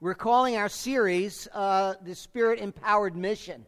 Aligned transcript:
We're 0.00 0.14
calling 0.14 0.56
our 0.56 0.68
series 0.68 1.48
uh, 1.52 1.94
the 2.02 2.14
Spirit 2.14 2.60
Empowered 2.60 3.16
Mission. 3.16 3.66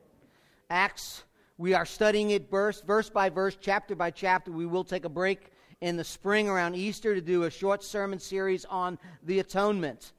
Acts, 0.71 1.25
we 1.59 1.75
are 1.75 1.85
studying 1.85 2.31
it 2.31 2.49
verse, 2.49 2.83
verse 2.83 3.11
by 3.11 3.31
verse, 3.31 3.59
chapter 3.61 3.97
by 3.97 4.13
chapter. 4.13 4.53
We 4.53 4.65
will 4.65 4.85
take 4.85 5.05
a 5.05 5.09
break 5.09 5.51
in 5.81 5.97
the 5.97 6.05
spring 6.05 6.49
around 6.49 6.77
Easter 6.77 7.17
to 7.17 7.21
do 7.21 7.43
a 7.43 7.51
short 7.51 7.83
sermon 7.83 8.21
series 8.21 8.65
on 8.67 8.97
the 9.25 9.41
atonement, 9.41 10.13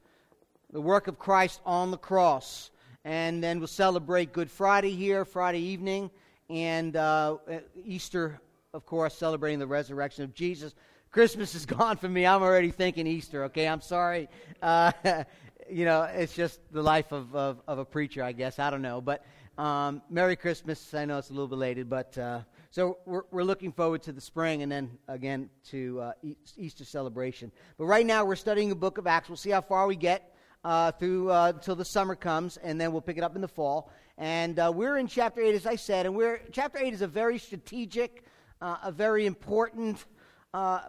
the 0.70 0.82
work 0.82 1.08
of 1.08 1.18
Christ 1.18 1.62
on 1.64 1.90
the 1.90 1.96
cross. 1.96 2.70
And 3.06 3.42
then 3.42 3.58
we'll 3.58 3.66
celebrate 3.66 4.34
Good 4.34 4.50
Friday 4.50 4.90
here, 4.90 5.24
Friday 5.24 5.60
evening, 5.60 6.10
and 6.50 6.94
uh, 6.94 7.38
Easter, 7.86 8.38
of 8.74 8.84
course, 8.84 9.16
celebrating 9.16 9.60
the 9.60 9.66
resurrection 9.66 10.24
of 10.24 10.34
Jesus. 10.34 10.74
Christmas 11.10 11.54
is 11.54 11.64
gone 11.78 11.96
for 11.96 12.08
me. 12.10 12.26
I'm 12.26 12.42
already 12.42 12.70
thinking 12.70 13.06
Easter, 13.06 13.44
okay? 13.44 13.66
I'm 13.66 13.80
sorry. 13.80 14.28
Uh, 14.60 14.92
you 15.72 15.86
know, 15.86 16.02
it's 16.02 16.34
just 16.34 16.60
the 16.70 16.82
life 16.82 17.12
of, 17.12 17.34
of, 17.34 17.62
of, 17.66 17.78
a 17.78 17.84
preacher, 17.84 18.22
I 18.22 18.32
guess. 18.32 18.58
I 18.58 18.68
don't 18.68 18.82
know. 18.82 19.00
But 19.00 19.24
um, 19.56 20.02
Merry 20.10 20.36
Christmas. 20.36 20.92
I 20.92 21.04
know 21.06 21.18
it's 21.18 21.30
a 21.30 21.32
little 21.32 21.48
belated, 21.48 21.88
but 21.88 22.16
uh, 22.18 22.40
so 22.70 22.98
we're, 23.06 23.22
we're 23.30 23.42
looking 23.42 23.72
forward 23.72 24.02
to 24.04 24.12
the 24.12 24.20
spring 24.20 24.62
and 24.62 24.70
then 24.70 24.98
again 25.08 25.48
to 25.70 26.00
uh, 26.00 26.12
Easter 26.56 26.84
celebration. 26.84 27.52
But 27.78 27.86
right 27.86 28.04
now 28.04 28.24
we're 28.24 28.36
studying 28.36 28.68
the 28.68 28.74
book 28.74 28.98
of 28.98 29.06
Acts. 29.06 29.28
We'll 29.28 29.36
see 29.36 29.50
how 29.50 29.62
far 29.62 29.86
we 29.86 29.96
get 29.96 30.34
uh, 30.62 30.92
through 30.92 31.30
uh, 31.30 31.52
until 31.54 31.76
the 31.76 31.84
summer 31.84 32.14
comes, 32.14 32.58
and 32.58 32.80
then 32.80 32.92
we'll 32.92 33.00
pick 33.00 33.16
it 33.16 33.24
up 33.24 33.34
in 33.34 33.40
the 33.40 33.48
fall. 33.48 33.90
And 34.18 34.58
uh, 34.58 34.70
we're 34.74 34.98
in 34.98 35.06
chapter 35.06 35.40
8, 35.40 35.54
as 35.54 35.66
I 35.66 35.76
said, 35.76 36.06
and 36.06 36.14
we're, 36.14 36.40
chapter 36.52 36.78
8 36.78 36.92
is 36.92 37.02
a 37.02 37.08
very 37.08 37.38
strategic, 37.38 38.24
uh, 38.60 38.76
a 38.84 38.92
very 38.92 39.26
important 39.26 40.04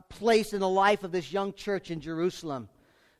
place 0.09 0.51
in 0.51 0.59
the 0.59 0.69
life 0.69 1.03
of 1.03 1.13
this 1.13 1.31
young 1.31 1.53
church 1.53 1.89
in 1.89 2.01
Jerusalem. 2.01 2.67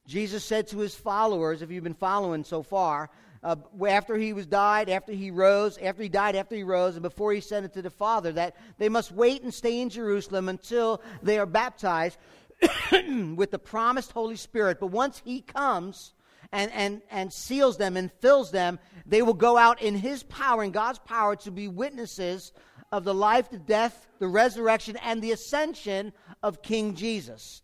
Jesus 0.06 0.44
said 0.44 0.68
to 0.68 0.80
his 0.80 0.96
followers, 0.96 1.62
if 1.62 1.72
you've 1.72 1.84
been 1.84 1.94
following 1.94 2.44
so 2.44 2.62
far, 2.62 3.10
uh, 3.44 3.56
after 3.88 4.16
he 4.16 4.34
was 4.34 4.46
died, 4.46 4.90
after 4.90 5.12
he 5.12 5.32
rose, 5.32 5.78
after 5.78 6.04
he 6.04 6.10
died, 6.10 6.36
after 6.36 6.56
he 6.56 6.64
rose, 6.64 6.96
and 6.96 7.04
before 7.04 7.34
he 7.34 7.42
sent 7.42 7.66
it 7.66 7.74
to 7.74 7.82
the 7.82 7.90
Father, 7.90 8.32
that 8.32 8.56
they 8.78 8.90
must 8.90 9.12
wait 9.12 9.44
and 9.44 9.54
stay 9.54 9.82
in 9.82 9.90
Jerusalem 9.90 10.50
until 10.50 11.02
they 11.22 11.38
are 11.40 11.46
baptized 11.46 12.18
with 13.36 13.52
the 13.52 13.60
promised 13.60 14.12
Holy 14.12 14.38
Spirit. 14.38 14.80
But 14.80 14.88
once 14.88 15.22
he 15.24 15.42
comes 15.42 16.14
and, 16.52 16.72
and, 16.72 17.02
and 17.12 17.34
seals 17.34 17.78
them 17.78 17.98
and 17.98 18.12
fills 18.12 18.52
them, 18.52 18.80
they 19.06 19.22
will 19.22 19.34
go 19.34 19.58
out 19.58 19.82
in 19.82 19.96
his 19.96 20.24
power, 20.24 20.64
in 20.64 20.72
God's 20.72 21.00
power, 21.00 21.36
to 21.38 21.52
be 21.52 21.68
witnesses 21.68 22.54
of 22.92 23.04
the 23.04 23.14
life, 23.14 23.50
the 23.50 23.58
death, 23.58 24.08
the 24.20 24.28
resurrection, 24.28 24.98
and 24.98 25.22
the 25.22 25.32
ascension 25.32 26.14
of 26.42 26.62
King 26.62 26.96
Jesus. 26.96 27.63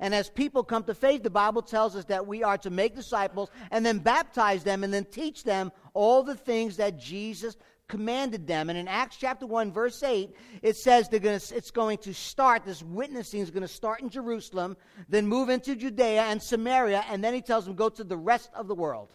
And 0.00 0.14
as 0.14 0.30
people 0.30 0.64
come 0.64 0.82
to 0.84 0.94
faith, 0.94 1.22
the 1.22 1.30
Bible 1.30 1.62
tells 1.62 1.94
us 1.94 2.06
that 2.06 2.26
we 2.26 2.42
are 2.42 2.58
to 2.58 2.70
make 2.70 2.96
disciples 2.96 3.50
and 3.70 3.84
then 3.84 3.98
baptize 3.98 4.64
them 4.64 4.82
and 4.82 4.92
then 4.92 5.04
teach 5.04 5.44
them 5.44 5.70
all 5.92 6.22
the 6.22 6.34
things 6.34 6.78
that 6.78 6.98
Jesus 6.98 7.56
commanded 7.86 8.46
them. 8.46 8.70
And 8.70 8.78
in 8.78 8.88
Acts 8.88 9.16
chapter 9.16 9.46
1, 9.46 9.72
verse 9.72 10.02
8, 10.02 10.34
it 10.62 10.76
says 10.76 11.08
they're 11.08 11.20
gonna, 11.20 11.34
it's 11.34 11.70
going 11.70 11.98
to 11.98 12.14
start, 12.14 12.64
this 12.64 12.82
witnessing 12.82 13.40
is 13.40 13.50
going 13.50 13.62
to 13.62 13.68
start 13.68 14.00
in 14.00 14.08
Jerusalem, 14.08 14.76
then 15.08 15.26
move 15.26 15.50
into 15.50 15.76
Judea 15.76 16.22
and 16.22 16.42
Samaria, 16.42 17.04
and 17.10 17.22
then 17.22 17.34
he 17.34 17.42
tells 17.42 17.66
them 17.66 17.74
go 17.74 17.90
to 17.90 18.04
the 18.04 18.16
rest 18.16 18.50
of 18.54 18.68
the 18.68 18.74
world, 18.74 19.12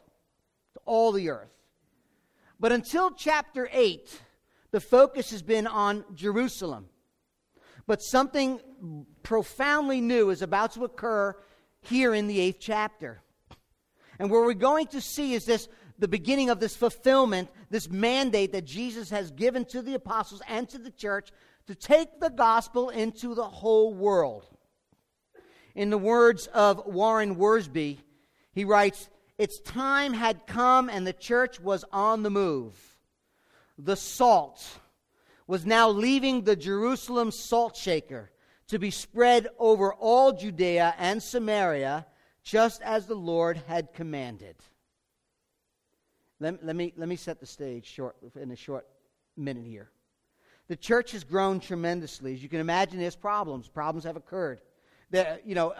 to 0.75 0.79
all 0.85 1.11
the 1.11 1.29
earth. 1.29 1.49
But 2.59 2.71
until 2.71 3.11
chapter 3.11 3.67
8, 3.71 4.21
the 4.71 4.79
focus 4.79 5.31
has 5.31 5.41
been 5.41 5.65
on 5.65 6.05
Jerusalem. 6.13 6.89
But 7.87 8.01
something 8.01 8.59
profoundly 9.23 10.01
new 10.01 10.29
is 10.29 10.41
about 10.41 10.73
to 10.73 10.85
occur 10.85 11.35
here 11.81 12.13
in 12.13 12.27
the 12.27 12.39
eighth 12.39 12.57
chapter. 12.59 13.21
And 14.17 14.31
what 14.31 14.41
we're 14.41 14.53
going 14.53 14.87
to 14.87 15.01
see 15.01 15.33
is 15.33 15.45
this 15.45 15.67
the 15.97 16.07
beginning 16.07 16.49
of 16.49 16.59
this 16.59 16.75
fulfillment, 16.75 17.49
this 17.69 17.89
mandate 17.89 18.51
that 18.51 18.65
Jesus 18.65 19.09
has 19.11 19.31
given 19.31 19.65
to 19.65 19.81
the 19.81 19.93
apostles 19.93 20.41
and 20.47 20.67
to 20.69 20.77
the 20.77 20.91
church 20.91 21.31
to 21.67 21.75
take 21.75 22.19
the 22.19 22.29
gospel 22.29 22.89
into 22.89 23.33
the 23.33 23.45
whole 23.45 23.93
world. 23.93 24.45
In 25.73 25.89
the 25.89 25.97
words 25.97 26.47
of 26.47 26.85
Warren 26.85 27.35
Wiersbe, 27.35 27.97
he 28.51 28.65
writes, 28.65 29.09
Its 29.37 29.59
time 29.59 30.13
had 30.13 30.47
come 30.47 30.89
and 30.89 31.05
the 31.05 31.13
church 31.13 31.59
was 31.59 31.85
on 31.91 32.23
the 32.23 32.29
move. 32.29 32.75
The 33.77 33.95
salt 33.95 34.79
was 35.47 35.65
now 35.65 35.89
leaving 35.89 36.41
the 36.41 36.55
Jerusalem 36.55 37.31
salt 37.31 37.75
shaker 37.75 38.31
to 38.67 38.79
be 38.79 38.91
spread 38.91 39.47
over 39.59 39.93
all 39.93 40.33
Judea 40.33 40.95
and 40.97 41.21
Samaria, 41.21 42.05
just 42.43 42.81
as 42.81 43.05
the 43.05 43.15
Lord 43.15 43.61
had 43.67 43.93
commanded. 43.93 44.55
Let, 46.39 46.65
let, 46.65 46.75
me, 46.75 46.93
let 46.97 47.07
me 47.07 47.15
set 47.15 47.39
the 47.39 47.45
stage 47.45 47.85
short, 47.85 48.15
in 48.39 48.51
a 48.51 48.55
short 48.55 48.87
minute 49.37 49.65
here. 49.65 49.89
The 50.67 50.75
church 50.75 51.11
has 51.11 51.23
grown 51.23 51.59
tremendously. 51.59 52.33
As 52.33 52.41
you 52.41 52.49
can 52.49 52.59
imagine, 52.59 52.99
there's 52.99 53.15
problems. 53.15 53.67
Problems 53.67 54.03
have 54.03 54.15
occurred 54.15 54.61
that, 55.11 55.45
you 55.45 55.55
know, 55.55 55.69
uh, 55.69 55.73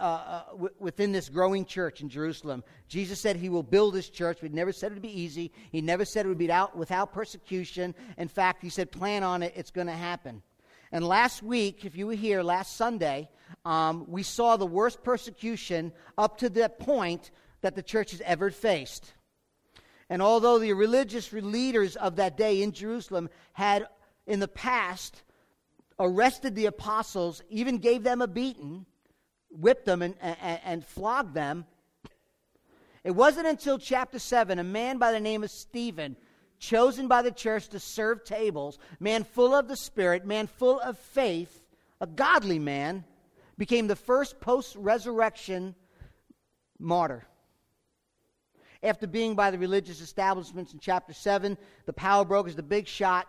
uh, 0.48 0.50
w- 0.52 0.74
within 0.78 1.12
this 1.12 1.28
growing 1.28 1.64
church 1.64 2.00
in 2.00 2.08
Jerusalem. 2.08 2.62
Jesus 2.88 3.20
said 3.20 3.36
he 3.36 3.48
will 3.48 3.62
build 3.62 3.94
his 3.94 4.08
church, 4.08 4.38
but 4.40 4.50
he 4.50 4.56
never 4.56 4.72
said 4.72 4.92
it 4.92 4.94
would 4.94 5.02
be 5.02 5.20
easy. 5.20 5.52
He 5.72 5.80
never 5.80 6.04
said 6.04 6.26
it 6.26 6.28
would 6.28 6.38
be 6.38 6.50
out, 6.50 6.76
without 6.76 7.12
persecution. 7.12 7.94
In 8.16 8.28
fact, 8.28 8.62
he 8.62 8.70
said, 8.70 8.90
plan 8.90 9.22
on 9.22 9.42
it, 9.42 9.52
it's 9.56 9.70
going 9.70 9.88
to 9.88 9.92
happen. 9.92 10.42
And 10.92 11.06
last 11.06 11.42
week, 11.42 11.84
if 11.84 11.96
you 11.96 12.06
were 12.06 12.14
here 12.14 12.42
last 12.42 12.76
Sunday, 12.76 13.28
um, 13.64 14.04
we 14.08 14.22
saw 14.22 14.56
the 14.56 14.66
worst 14.66 15.02
persecution 15.02 15.92
up 16.16 16.38
to 16.38 16.48
that 16.50 16.78
point 16.78 17.30
that 17.60 17.74
the 17.74 17.82
church 17.82 18.12
has 18.12 18.20
ever 18.20 18.50
faced. 18.50 19.12
And 20.08 20.22
although 20.22 20.58
the 20.58 20.72
religious 20.72 21.32
leaders 21.32 21.96
of 21.96 22.16
that 22.16 22.36
day 22.36 22.62
in 22.62 22.70
Jerusalem 22.72 23.28
had 23.52 23.86
in 24.26 24.38
the 24.38 24.48
past 24.48 25.22
arrested 25.98 26.54
the 26.54 26.66
apostles, 26.66 27.42
even 27.48 27.78
gave 27.78 28.04
them 28.04 28.22
a 28.22 28.28
beating, 28.28 28.86
whipped 29.50 29.84
them 29.84 30.02
and, 30.02 30.14
and, 30.20 30.60
and 30.64 30.84
flogged 30.84 31.34
them. 31.34 31.66
It 33.04 33.12
wasn't 33.12 33.46
until 33.46 33.78
chapter 33.78 34.18
7, 34.18 34.58
a 34.58 34.64
man 34.64 34.98
by 34.98 35.12
the 35.12 35.20
name 35.20 35.44
of 35.44 35.50
Stephen, 35.50 36.16
chosen 36.58 37.06
by 37.06 37.22
the 37.22 37.30
church 37.30 37.68
to 37.68 37.78
serve 37.78 38.24
tables, 38.24 38.78
man 38.98 39.24
full 39.24 39.54
of 39.54 39.68
the 39.68 39.76
Spirit, 39.76 40.26
man 40.26 40.46
full 40.46 40.80
of 40.80 40.98
faith, 40.98 41.64
a 42.00 42.06
godly 42.06 42.58
man, 42.58 43.04
became 43.58 43.86
the 43.86 43.96
first 43.96 44.40
post 44.40 44.74
resurrection 44.76 45.74
martyr. 46.78 47.26
After 48.82 49.06
being 49.06 49.34
by 49.34 49.50
the 49.50 49.58
religious 49.58 50.00
establishments 50.00 50.72
in 50.72 50.80
chapter 50.80 51.12
7, 51.12 51.56
the 51.86 51.92
power 51.92 52.24
brokers, 52.24 52.56
the 52.56 52.62
big 52.62 52.86
shot, 52.86 53.26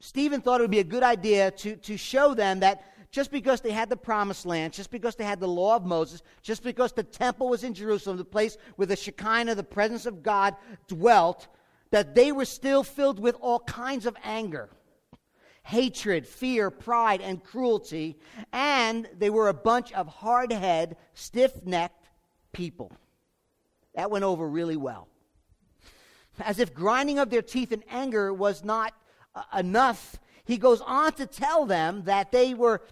Stephen 0.00 0.40
thought 0.40 0.60
it 0.60 0.64
would 0.64 0.70
be 0.70 0.80
a 0.80 0.84
good 0.84 1.02
idea 1.02 1.50
to, 1.50 1.76
to 1.76 1.96
show 1.96 2.34
them 2.34 2.60
that 2.60 2.93
just 3.14 3.30
because 3.30 3.60
they 3.60 3.70
had 3.70 3.88
the 3.88 3.96
promised 3.96 4.44
land, 4.44 4.72
just 4.72 4.90
because 4.90 5.14
they 5.14 5.22
had 5.22 5.38
the 5.38 5.46
law 5.46 5.76
of 5.76 5.84
Moses, 5.84 6.20
just 6.42 6.64
because 6.64 6.90
the 6.90 7.04
temple 7.04 7.48
was 7.48 7.62
in 7.62 7.72
Jerusalem, 7.72 8.16
the 8.16 8.24
place 8.24 8.58
where 8.74 8.86
the 8.86 8.96
Shekinah, 8.96 9.54
the 9.54 9.62
presence 9.62 10.04
of 10.04 10.20
God, 10.20 10.56
dwelt, 10.88 11.46
that 11.92 12.16
they 12.16 12.32
were 12.32 12.44
still 12.44 12.82
filled 12.82 13.20
with 13.20 13.36
all 13.40 13.60
kinds 13.60 14.04
of 14.04 14.16
anger, 14.24 14.68
hatred, 15.62 16.26
fear, 16.26 16.72
pride, 16.72 17.20
and 17.20 17.44
cruelty, 17.44 18.18
and 18.52 19.08
they 19.16 19.30
were 19.30 19.46
a 19.46 19.54
bunch 19.54 19.92
of 19.92 20.08
hard 20.08 20.50
headed, 20.50 20.96
stiff 21.14 21.64
necked 21.64 22.08
people. 22.52 22.90
That 23.94 24.10
went 24.10 24.24
over 24.24 24.48
really 24.48 24.76
well. 24.76 25.06
As 26.40 26.58
if 26.58 26.74
grinding 26.74 27.20
of 27.20 27.30
their 27.30 27.42
teeth 27.42 27.70
in 27.70 27.84
anger 27.88 28.34
was 28.34 28.64
not 28.64 28.92
uh, 29.36 29.44
enough, 29.56 30.18
he 30.44 30.58
goes 30.58 30.80
on 30.80 31.12
to 31.12 31.26
tell 31.26 31.64
them 31.64 32.02
that 32.06 32.32
they 32.32 32.54
were 32.54 32.82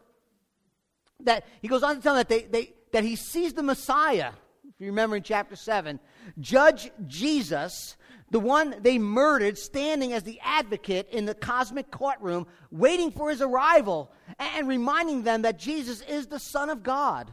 that 1.25 1.47
he 1.61 1.69
goes 1.69 1.83
on 1.83 1.97
to 1.97 2.03
tell 2.03 2.15
them 2.15 2.21
that, 2.21 2.29
they, 2.29 2.43
they, 2.43 2.75
that 2.93 3.05
he 3.05 3.17
sees 3.17 3.53
the 3.53 3.63
Messiah, 3.63 4.33
if 4.65 4.81
you 4.81 4.87
remember 4.87 5.17
in 5.17 5.23
chapter 5.23 5.57
7, 5.57 5.99
judge 6.39 6.91
Jesus, 7.07 7.97
the 8.31 8.41
one 8.41 8.77
they 8.81 8.99
murdered, 8.99 9.59
standing 9.59 10.13
as 10.13 10.23
the 10.23 10.41
advocate 10.43 11.09
in 11.11 11.27
the 11.27 11.35
cosmic 11.35 11.91
courtroom, 11.91 12.47
waiting 12.71 13.11
for 13.11 13.31
his 13.31 13.43
arrival, 13.43 14.11
and 14.39 14.67
reminding 14.67 15.23
them 15.23 15.43
that 15.43 15.59
Jesus 15.59 16.01
is 16.03 16.27
the 16.27 16.39
Son 16.39 16.71
of 16.71 16.83
God 16.83 17.33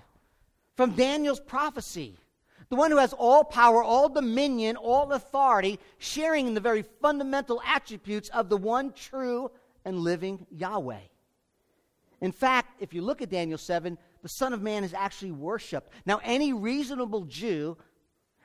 from 0.76 0.92
Daniel's 0.92 1.40
prophecy. 1.40 2.18
The 2.70 2.76
one 2.76 2.92
who 2.92 2.98
has 2.98 3.14
all 3.14 3.44
power, 3.44 3.82
all 3.82 4.10
dominion, 4.10 4.76
all 4.76 5.12
authority, 5.12 5.80
sharing 5.98 6.48
in 6.48 6.54
the 6.54 6.60
very 6.60 6.84
fundamental 7.02 7.62
attributes 7.66 8.30
of 8.30 8.50
the 8.50 8.58
one 8.58 8.94
true 8.94 9.50
and 9.86 10.00
living 10.00 10.46
Yahweh. 10.52 11.00
In 12.22 12.32
fact, 12.32 12.82
if 12.82 12.94
you 12.94 13.02
look 13.02 13.22
at 13.22 13.30
Daniel 13.30 13.58
7, 13.58 13.98
the 14.22 14.30
Son 14.30 14.54
of 14.54 14.62
Man 14.62 14.84
is 14.84 14.94
actually 14.94 15.32
worshiped. 15.32 15.92
Now, 16.06 16.20
any 16.24 16.52
reasonable 16.52 17.26
Jew, 17.26 17.78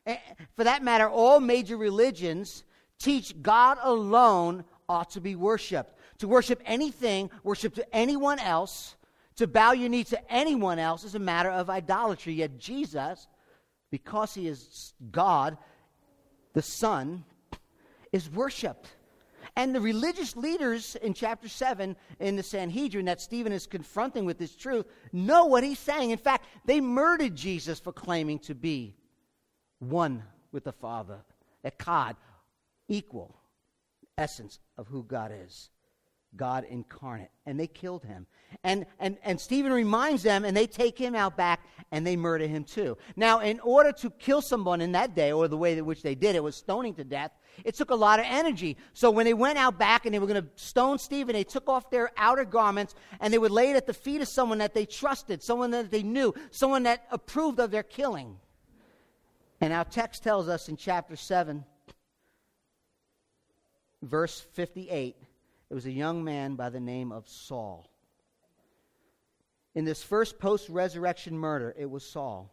eh, 0.06 0.17
for 0.56 0.65
that 0.65 0.82
matter, 0.82 1.09
all 1.09 1.41
major 1.41 1.76
religions 1.76 2.65
teach 2.99 3.41
God 3.43 3.79
alone 3.82 4.65
ought 4.88 5.11
to 5.11 5.21
be 5.21 5.35
worshiped. 5.35 5.99
To 6.19 6.29
worship 6.29 6.62
anything, 6.65 7.31
worship 7.43 7.75
to 7.75 7.94
anyone 7.94 8.38
else, 8.38 8.97
to 9.37 9.47
bow 9.49 9.73
your 9.73 9.88
knee 9.88 10.05
to 10.05 10.32
anyone 10.32 10.79
else 10.79 11.03
is 11.03 11.17
a 11.17 11.19
matter 11.21 11.50
of 11.50 11.69
idolatry. 11.69 12.35
Yet 12.35 12.59
Jesus, 12.59 13.26
because 13.91 14.35
he 14.35 14.47
is 14.47 14.94
God, 15.11 15.59
the 16.53 16.62
Son, 16.62 17.25
is 18.12 18.31
worshiped. 18.31 18.88
And 19.56 19.74
the 19.74 19.80
religious 19.80 20.36
leaders 20.36 20.96
in 20.96 21.14
chapter 21.14 21.48
7 21.48 21.94
in 22.18 22.36
the 22.36 22.42
Sanhedrin 22.42 23.04
that 23.04 23.20
Stephen 23.20 23.52
is 23.52 23.66
confronting 23.66 24.24
with 24.24 24.38
this 24.38 24.56
truth 24.56 24.86
know 25.12 25.44
what 25.46 25.62
he's 25.62 25.78
saying. 25.78 26.10
In 26.10 26.18
fact, 26.18 26.46
they 26.64 26.80
murdered 26.80 27.36
Jesus 27.36 27.78
for 27.78 27.92
claiming 27.92 28.40
to 28.40 28.54
be 28.54 28.96
one 29.78 30.24
with 30.50 30.64
the 30.64 30.72
Father, 30.72 31.18
echad, 31.64 32.16
equal 32.88 33.36
essence 34.18 34.58
of 34.76 34.88
who 34.88 35.04
God 35.04 35.32
is. 35.32 35.70
God 36.36 36.64
incarnate. 36.68 37.30
And 37.46 37.58
they 37.58 37.66
killed 37.66 38.04
him. 38.04 38.26
And, 38.62 38.86
and, 38.98 39.18
and 39.22 39.40
Stephen 39.40 39.72
reminds 39.72 40.22
them, 40.22 40.44
and 40.44 40.56
they 40.56 40.66
take 40.66 40.98
him 40.98 41.14
out 41.14 41.36
back 41.36 41.60
and 41.92 42.06
they 42.06 42.16
murder 42.16 42.46
him 42.46 42.64
too. 42.64 42.96
Now, 43.14 43.40
in 43.40 43.60
order 43.60 43.92
to 43.92 44.10
kill 44.10 44.42
someone 44.42 44.80
in 44.80 44.92
that 44.92 45.14
day, 45.14 45.32
or 45.32 45.48
the 45.48 45.56
way 45.56 45.78
in 45.78 45.86
which 45.86 46.02
they 46.02 46.14
did 46.14 46.34
it 46.34 46.42
was 46.42 46.56
stoning 46.56 46.94
to 46.94 47.04
death, 47.04 47.30
it 47.62 47.74
took 47.74 47.90
a 47.90 47.94
lot 47.94 48.18
of 48.18 48.26
energy. 48.28 48.76
So 48.92 49.10
when 49.10 49.24
they 49.26 49.34
went 49.34 49.58
out 49.58 49.78
back 49.78 50.06
and 50.06 50.14
they 50.14 50.18
were 50.18 50.26
going 50.26 50.42
to 50.42 50.48
stone 50.56 50.98
Stephen, 50.98 51.34
they 51.34 51.44
took 51.44 51.68
off 51.68 51.90
their 51.90 52.10
outer 52.16 52.44
garments 52.44 52.94
and 53.20 53.32
they 53.32 53.38
would 53.38 53.50
lay 53.50 53.70
it 53.70 53.76
at 53.76 53.86
the 53.86 53.94
feet 53.94 54.20
of 54.20 54.28
someone 54.28 54.58
that 54.58 54.74
they 54.74 54.86
trusted, 54.86 55.42
someone 55.42 55.70
that 55.70 55.90
they 55.90 56.02
knew, 56.02 56.34
someone 56.50 56.82
that 56.84 57.06
approved 57.10 57.60
of 57.60 57.70
their 57.70 57.82
killing. 57.82 58.36
And 59.60 59.72
our 59.72 59.84
text 59.84 60.22
tells 60.22 60.48
us 60.48 60.68
in 60.68 60.76
chapter 60.76 61.16
7, 61.16 61.64
verse 64.02 64.40
58, 64.52 65.16
it 65.70 65.74
was 65.74 65.86
a 65.86 65.92
young 65.92 66.24
man 66.24 66.54
by 66.54 66.70
the 66.70 66.80
name 66.80 67.12
of 67.12 67.28
Saul. 67.28 67.88
In 69.74 69.84
this 69.84 70.02
first 70.02 70.38
post 70.38 70.68
resurrection 70.68 71.36
murder, 71.36 71.74
it 71.78 71.90
was 71.90 72.04
Saul. 72.04 72.52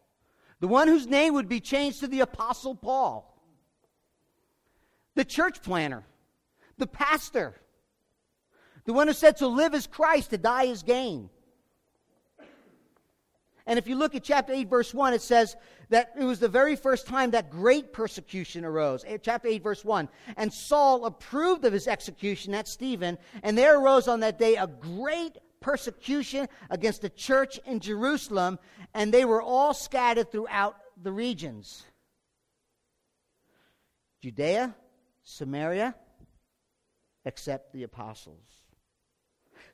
The 0.60 0.68
one 0.68 0.88
whose 0.88 1.06
name 1.06 1.34
would 1.34 1.48
be 1.48 1.60
changed 1.60 2.00
to 2.00 2.06
the 2.06 2.20
Apostle 2.20 2.74
Paul. 2.74 3.31
The 5.14 5.24
church 5.24 5.62
planner. 5.62 6.04
The 6.78 6.86
pastor. 6.86 7.54
The 8.84 8.92
one 8.92 9.06
who 9.06 9.12
said 9.12 9.36
to 9.38 9.46
live 9.46 9.74
as 9.74 9.86
Christ, 9.86 10.30
to 10.30 10.38
die 10.38 10.66
as 10.66 10.82
gain. 10.82 11.30
And 13.64 13.78
if 13.78 13.86
you 13.86 13.94
look 13.94 14.14
at 14.14 14.24
chapter 14.24 14.52
8, 14.52 14.68
verse 14.68 14.92
1, 14.92 15.14
it 15.14 15.22
says 15.22 15.56
that 15.90 16.12
it 16.18 16.24
was 16.24 16.40
the 16.40 16.48
very 16.48 16.74
first 16.74 17.06
time 17.06 17.30
that 17.30 17.50
great 17.50 17.92
persecution 17.92 18.64
arose. 18.64 19.04
Eh, 19.06 19.18
chapter 19.22 19.46
8, 19.46 19.62
verse 19.62 19.84
1. 19.84 20.08
And 20.36 20.52
Saul 20.52 21.04
approved 21.04 21.64
of 21.64 21.72
his 21.72 21.86
execution, 21.86 22.52
that's 22.52 22.72
Stephen, 22.72 23.18
and 23.44 23.56
there 23.56 23.78
arose 23.78 24.08
on 24.08 24.20
that 24.20 24.38
day 24.38 24.56
a 24.56 24.66
great 24.66 25.38
persecution 25.60 26.48
against 26.70 27.02
the 27.02 27.10
church 27.10 27.60
in 27.64 27.78
Jerusalem, 27.78 28.58
and 28.94 29.14
they 29.14 29.24
were 29.24 29.40
all 29.40 29.74
scattered 29.74 30.32
throughout 30.32 30.76
the 31.00 31.12
regions 31.12 31.84
Judea, 34.22 34.72
Samaria, 35.22 35.94
except 37.24 37.72
the 37.72 37.84
apostles. 37.84 38.62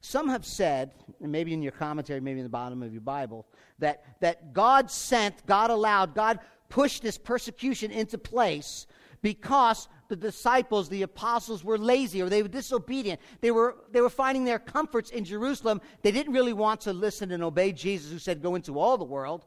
Some 0.00 0.28
have 0.28 0.44
said, 0.44 0.92
maybe 1.20 1.52
in 1.52 1.62
your 1.62 1.72
commentary, 1.72 2.20
maybe 2.20 2.40
in 2.40 2.44
the 2.44 2.50
bottom 2.50 2.82
of 2.82 2.92
your 2.92 3.00
Bible, 3.00 3.46
that, 3.78 4.04
that 4.20 4.52
God 4.52 4.90
sent, 4.90 5.44
God 5.46 5.70
allowed, 5.70 6.14
God 6.14 6.38
pushed 6.68 7.02
this 7.02 7.18
persecution 7.18 7.90
into 7.90 8.18
place 8.18 8.86
because 9.22 9.88
the 10.08 10.16
disciples, 10.16 10.88
the 10.88 11.02
apostles, 11.02 11.64
were 11.64 11.78
lazy 11.78 12.22
or 12.22 12.28
they 12.28 12.42
were 12.42 12.48
disobedient. 12.48 13.20
They 13.40 13.50
were, 13.50 13.76
they 13.90 14.00
were 14.00 14.10
finding 14.10 14.44
their 14.44 14.58
comforts 14.58 15.10
in 15.10 15.24
Jerusalem. 15.24 15.80
They 16.02 16.12
didn't 16.12 16.32
really 16.32 16.52
want 16.52 16.82
to 16.82 16.92
listen 16.92 17.32
and 17.32 17.42
obey 17.42 17.72
Jesus, 17.72 18.12
who 18.12 18.18
said, 18.18 18.42
Go 18.42 18.54
into 18.54 18.78
all 18.78 18.96
the 18.96 19.04
world. 19.04 19.46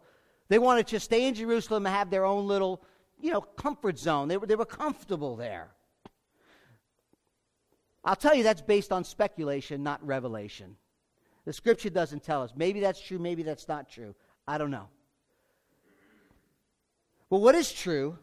They 0.49 0.59
wanted 0.59 0.87
to 0.87 0.99
stay 0.99 1.27
in 1.27 1.33
Jerusalem 1.33 1.85
and 1.85 1.95
have 1.95 2.09
their 2.09 2.25
own 2.25 2.45
little, 2.45 2.83
you 3.17 3.31
know, 3.31 3.41
comfort 3.41 3.97
zone. 3.97 4.27
They 4.27 4.37
were, 4.37 4.45
they 4.45 4.55
were 4.55 4.65
comfortable 4.65 5.37
there. 5.37 5.69
I'll 8.03 8.15
tell 8.15 8.33
you 8.33 8.43
that's 8.43 8.61
based 8.61 8.91
on 8.91 9.03
speculation, 9.03 9.83
not 9.83 10.05
revelation. 10.05 10.75
The 11.45 11.53
scripture 11.53 11.89
doesn't 11.89 12.23
tell 12.23 12.43
us. 12.43 12.51
Maybe 12.55 12.79
that's 12.79 13.01
true, 13.01 13.19
maybe 13.19 13.43
that's 13.43 13.67
not 13.67 13.89
true. 13.89 14.15
I 14.47 14.57
don't 14.57 14.71
know. 14.71 14.87
But 17.29 17.37
what 17.37 17.55
is 17.55 17.71
true 17.71 18.17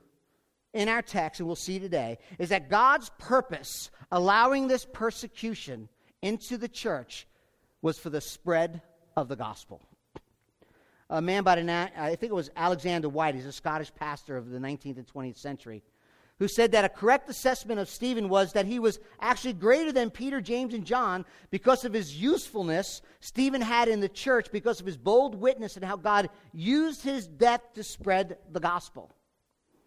in 0.74 0.88
our 0.88 1.02
text, 1.02 1.40
and 1.40 1.46
we'll 1.46 1.56
see 1.56 1.78
today, 1.78 2.18
is 2.38 2.50
that 2.50 2.68
God's 2.68 3.10
purpose 3.18 3.90
allowing 4.12 4.68
this 4.68 4.84
persecution 4.84 5.88
into 6.22 6.58
the 6.58 6.68
church 6.68 7.26
was 7.80 7.98
for 7.98 8.10
the 8.10 8.20
spread 8.20 8.82
of 9.16 9.28
the 9.28 9.36
gospel. 9.36 9.80
A 11.10 11.22
man 11.22 11.42
by 11.42 11.54
the 11.54 11.62
name, 11.62 11.88
I 11.96 12.16
think 12.16 12.30
it 12.30 12.34
was 12.34 12.50
Alexander 12.54 13.08
Whyte, 13.08 13.34
he's 13.34 13.46
a 13.46 13.52
Scottish 13.52 13.94
pastor 13.94 14.36
of 14.36 14.50
the 14.50 14.58
19th 14.58 14.98
and 14.98 15.06
20th 15.06 15.38
century 15.38 15.82
who 16.38 16.48
said 16.48 16.72
that 16.72 16.84
a 16.84 16.88
correct 16.88 17.28
assessment 17.28 17.80
of 17.80 17.88
Stephen 17.88 18.28
was 18.28 18.52
that 18.52 18.66
he 18.66 18.78
was 18.78 19.00
actually 19.20 19.52
greater 19.52 19.92
than 19.92 20.10
Peter, 20.10 20.40
James, 20.40 20.72
and 20.72 20.84
John 20.84 21.24
because 21.50 21.84
of 21.84 21.92
his 21.92 22.16
usefulness 22.16 23.02
Stephen 23.20 23.60
had 23.60 23.88
in 23.88 24.00
the 24.00 24.08
church, 24.08 24.52
because 24.52 24.78
of 24.78 24.86
his 24.86 24.96
bold 24.96 25.34
witness 25.34 25.76
and 25.76 25.84
how 25.84 25.96
God 25.96 26.30
used 26.52 27.02
his 27.02 27.26
death 27.26 27.62
to 27.74 27.82
spread 27.82 28.38
the 28.52 28.60
gospel. 28.60 29.12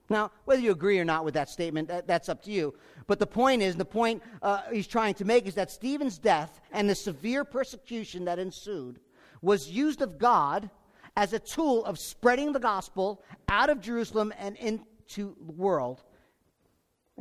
Now, 0.10 0.32
whether 0.44 0.62
you 0.62 0.72
agree 0.72 1.00
or 1.00 1.06
not 1.06 1.24
with 1.24 1.36
that 1.36 1.50
statement, 1.50 1.88
that, 1.88 2.06
that's 2.06 2.28
up 2.28 2.44
to 2.44 2.52
you. 2.52 2.74
But 3.08 3.20
the 3.20 3.28
point 3.28 3.62
is, 3.62 3.78
the 3.78 3.86
point 3.86 4.22
uh, 4.42 4.64
he's 4.70 4.88
trying 4.88 5.14
to 5.16 5.26
make 5.26 5.48
is 5.48 5.56
that 5.56 5.72
Stephen's 5.72 6.18
death 6.18 6.60
and 6.74 6.90
the 6.90 6.96
severe 6.96 7.46
persecution 7.46 8.26
that 8.26 8.38
ensued 8.38 9.00
was 9.42 9.70
used 9.70 10.02
of 10.02 10.18
God 10.18 10.70
as 11.16 11.32
a 11.32 11.40
tool 11.40 11.86
of 11.86 11.98
spreading 11.98 12.52
the 12.52 12.60
gospel 12.60 13.24
out 13.48 13.70
of 13.70 13.80
Jerusalem 13.80 14.34
and 14.38 14.58
into 14.58 15.34
the 15.46 15.54
world 15.54 16.04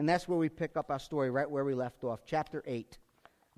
and 0.01 0.09
that's 0.09 0.27
where 0.27 0.39
we 0.39 0.49
pick 0.49 0.79
up 0.79 0.91
our 0.91 0.99
story, 0.99 1.29
right 1.29 1.49
where 1.49 1.63
we 1.63 1.75
left 1.75 2.05
off, 2.05 2.21
chapter 2.25 2.63
8, 2.67 2.97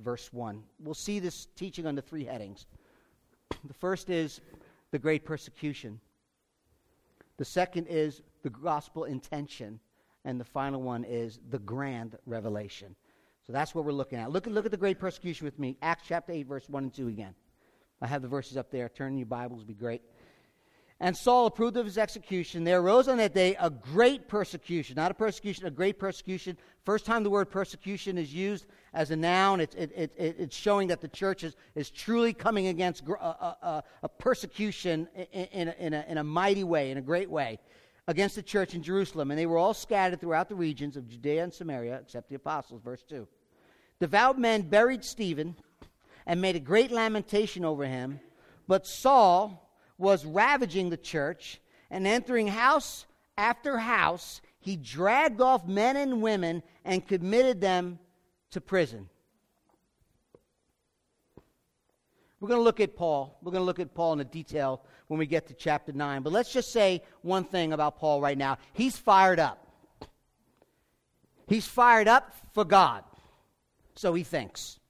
verse 0.01 0.33
1. 0.33 0.61
We'll 0.81 0.93
see 0.93 1.21
this 1.21 1.47
teaching 1.55 1.87
under 1.87 2.01
three 2.01 2.25
headings. 2.25 2.67
The 3.65 3.75
first 3.75 4.11
is 4.11 4.41
the 4.91 4.99
great 4.99 5.25
persecution, 5.25 6.01
the 7.37 7.45
second 7.45 7.87
is 7.87 8.23
the 8.43 8.51
gospel 8.51 9.05
intention, 9.05 9.79
and 10.25 10.41
the 10.41 10.45
final 10.45 10.83
one 10.83 11.05
is 11.05 11.39
the 11.51 11.61
grand 11.61 12.19
revelation. 12.27 12.97
So 13.47 13.53
that's 13.53 13.73
what 13.73 13.85
we're 13.85 13.93
looking 13.93 14.19
at. 14.19 14.33
Look, 14.33 14.49
look 14.49 14.65
at 14.65 14.73
the 14.73 14.77
great 14.77 14.99
persecution 14.99 15.45
with 15.45 15.61
me. 15.61 15.77
Acts 15.81 16.03
chapter 16.09 16.33
8, 16.33 16.49
verse 16.49 16.69
1 16.69 16.83
and 16.83 16.93
2 16.93 17.07
again. 17.07 17.37
I 18.01 18.09
have 18.09 18.21
the 18.21 18.27
verses 18.27 18.57
up 18.57 18.73
there. 18.73 18.89
Turn 18.89 19.13
in 19.13 19.19
your 19.19 19.27
Bibles, 19.27 19.63
be 19.63 19.75
great. 19.75 20.03
And 21.03 21.17
Saul 21.17 21.47
approved 21.47 21.77
of 21.77 21.85
his 21.85 21.99
execution. 21.99 22.63
There 22.63 22.81
arose 22.81 23.09
on 23.09 23.17
that 23.17 23.35
day 23.35 23.57
a 23.59 23.69
great 23.69 24.29
persecution, 24.29 24.95
not 24.95 25.11
a 25.11 25.15
persecution, 25.15 25.67
a 25.67 25.71
great 25.71 25.99
persecution. 25.99 26.57
First 26.85 27.07
time 27.07 27.25
the 27.25 27.29
word 27.29 27.51
persecution 27.51 28.17
is 28.17 28.33
used 28.33 28.67
as 28.95 29.11
a 29.11 29.17
noun, 29.17 29.61
it's, 29.61 29.75
it, 29.75 29.91
it, 29.97 30.13
it's 30.17 30.55
showing 30.55 30.87
that 30.89 31.01
the 31.01 31.09
church 31.09 31.43
is, 31.43 31.57
is 31.75 31.91
truly 31.91 32.33
coming 32.33 32.69
against 32.69 33.03
a, 33.03 33.13
a, 33.13 33.17
uh, 33.17 33.35
uh, 33.41 33.55
uh, 33.63 33.81
a 34.05 34.09
persecution 34.09 35.09
in, 35.33 35.47
in, 35.47 35.69
a, 35.69 35.75
in, 35.81 35.95
a, 35.95 36.05
in 36.09 36.19
a 36.19 36.25
mighty 36.25 36.63
way, 36.63 36.93
in 36.93 36.99
a 36.99 37.03
great 37.03 37.29
way, 37.29 37.59
against 38.07 38.37
the 38.37 38.43
church 38.43 38.75
in 38.75 38.83
Jerusalem. 38.83 39.33
And 39.33 39.41
they 39.41 39.47
were 39.47 39.59
all 39.59 39.75
scattered 39.75 40.21
throughout 40.21 40.49
the 40.49 40.55
regions 40.55 40.97
of 40.97 41.09
Judea 41.09 41.43
and 41.43 41.53
Samaria, 41.53 41.99
except 42.01 42.29
the 42.29 42.37
apostles, 42.37 42.81
verse 42.81 43.03
2. 43.09 43.27
Devout 43.99 44.39
men 44.39 44.63
buried 44.63 45.05
Stephen 45.05 45.57
and 46.27 46.41
made 46.41 46.55
a 46.55 46.61
great 46.61 46.93
lamentation 46.93 47.65
over 47.65 47.87
him, 47.87 48.21
but 48.69 48.87
Saul 48.87 49.62
was 50.03 50.27
ravaging 50.27 50.91
the 50.91 50.97
church 50.97 51.61
and 51.91 52.07
entering 52.07 52.49
house 52.49 53.07
after 53.39 53.79
house, 53.79 54.43
he 54.59 54.77
dragged 54.77 55.41
off 55.41 55.67
men 55.67 55.97
and 55.97 56.21
women 56.21 56.63
and 56.85 57.07
committed 57.07 57.61
them 57.61 57.99
to 58.51 58.61
prison. 58.61 59.09
We're 62.41 62.49
going 62.49 62.59
to 62.59 62.65
look 62.65 62.81
at 62.81 62.97
Paul. 62.97 63.39
We're 63.41 63.53
going 63.53 63.63
to 63.63 63.67
look 63.67 63.79
at 63.79 63.95
Paul 63.95 64.15
in 64.15 64.19
the 64.19 64.25
detail 64.25 64.83
when 65.07 65.19
we 65.19 65.27
get 65.27 65.47
to 65.47 65.55
chapter 65.55 65.93
9. 65.93 66.23
But 66.23 66.33
let's 66.33 66.53
just 66.53 66.73
say 66.73 67.05
one 67.23 67.45
thing 67.45 67.73
about 67.73 67.97
Paul 67.97 68.21
right 68.21 68.37
now. 68.37 68.59
He's 68.73 68.97
fired 68.97 69.39
up. 69.39 69.65
He's 71.47 71.67
fired 71.67 72.09
up 72.09 72.35
for 72.53 72.65
God. 72.65 73.05
So 73.95 74.13
he 74.15 74.25
thinks. 74.25 74.81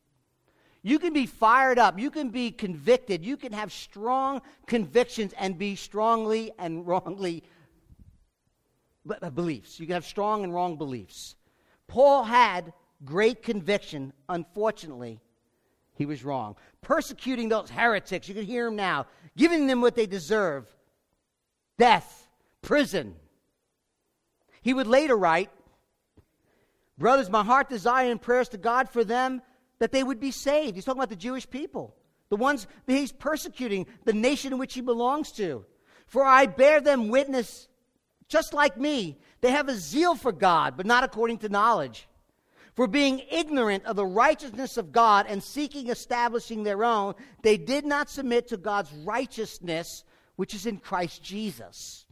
You 0.83 0.99
can 0.99 1.13
be 1.13 1.27
fired 1.27 1.79
up. 1.79 1.99
You 1.99 2.11
can 2.11 2.31
be 2.31 2.51
convicted. 2.51 3.25
You 3.25 3.37
can 3.37 3.53
have 3.53 3.73
strong 3.73 4.43
convictions 4.67 5.33
and 5.39 5.57
be 5.57 5.77
strongly 5.77 6.51
and 6.59 6.87
wrongly 6.87 7.45
uh, 9.09 9.31
beliefs. 9.31 9.79
You 9.79 9.87
can 9.87 9.95
have 9.95 10.05
strong 10.05 10.43
and 10.43 10.53
wrong 10.53 10.77
beliefs. 10.77 11.37
Paul 11.87 12.25
had 12.25 12.73
great 13.05 13.45
conviction. 13.45 14.13
Unfortunately, 14.29 15.21
he 15.95 16.05
was 16.05 16.25
wrong. 16.25 16.57
Persecuting 16.81 17.49
those 17.49 17.71
heretics, 17.71 18.29
you 18.29 18.35
can 18.35 18.45
hear 18.45 18.67
him 18.67 18.77
now, 18.77 19.07
giving 19.37 19.69
them 19.69 19.81
what 19.81 19.95
they 19.95 20.07
deserve 20.07 20.67
death, 21.79 22.29
prison. 22.61 23.15
He 24.63 24.75
would 24.75 24.89
later 24.89 25.17
write, 25.17 25.51
Brothers, 26.99 27.31
my 27.31 27.43
heart 27.43 27.69
desire 27.69 28.11
and 28.11 28.21
prayers 28.21 28.49
to 28.51 28.59
God 28.59 28.89
for 28.89 29.05
them 29.05 29.43
that 29.83 29.91
they 29.91 30.05
would 30.05 30.21
be 30.21 30.31
saved. 30.31 30.77
He's 30.77 30.85
talking 30.85 31.01
about 31.01 31.09
the 31.09 31.17
Jewish 31.17 31.51
people, 31.51 31.97
the 32.29 32.37
ones 32.37 32.69
that 32.87 32.93
he's 32.93 33.11
persecuting, 33.11 33.89
the 34.05 34.13
nation 34.13 34.53
in 34.53 34.61
which 34.61 34.75
he 34.75 34.81
belongs 34.81 35.33
to. 35.33 35.65
For 36.07 36.25
I 36.25 36.47
bear 36.47 36.81
them 36.81 37.09
witness 37.09 37.67
just 38.29 38.55
like 38.55 38.77
me. 38.77 39.19
They 39.41 39.51
have 39.51 39.69
a 39.69 39.75
zeal 39.75 40.15
for 40.15 40.31
God, 40.31 40.77
but 40.77 40.87
not 40.87 41.03
according 41.03 41.39
to 41.39 41.49
knowledge. 41.49 42.07
For 42.77 42.87
being 42.87 43.23
ignorant 43.29 43.85
of 43.85 43.97
the 43.97 44.07
righteousness 44.07 44.77
of 44.77 44.93
God 44.93 45.27
and 45.29 45.43
seeking 45.43 45.89
establishing 45.89 46.63
their 46.63 46.85
own, 46.85 47.15
they 47.43 47.57
did 47.57 47.85
not 47.85 48.09
submit 48.09 48.47
to 48.51 48.59
God's 48.59 48.93
righteousness, 48.93 50.05
which 50.37 50.55
is 50.55 50.65
in 50.65 50.77
Christ 50.77 51.25
Jesus. 51.25 52.07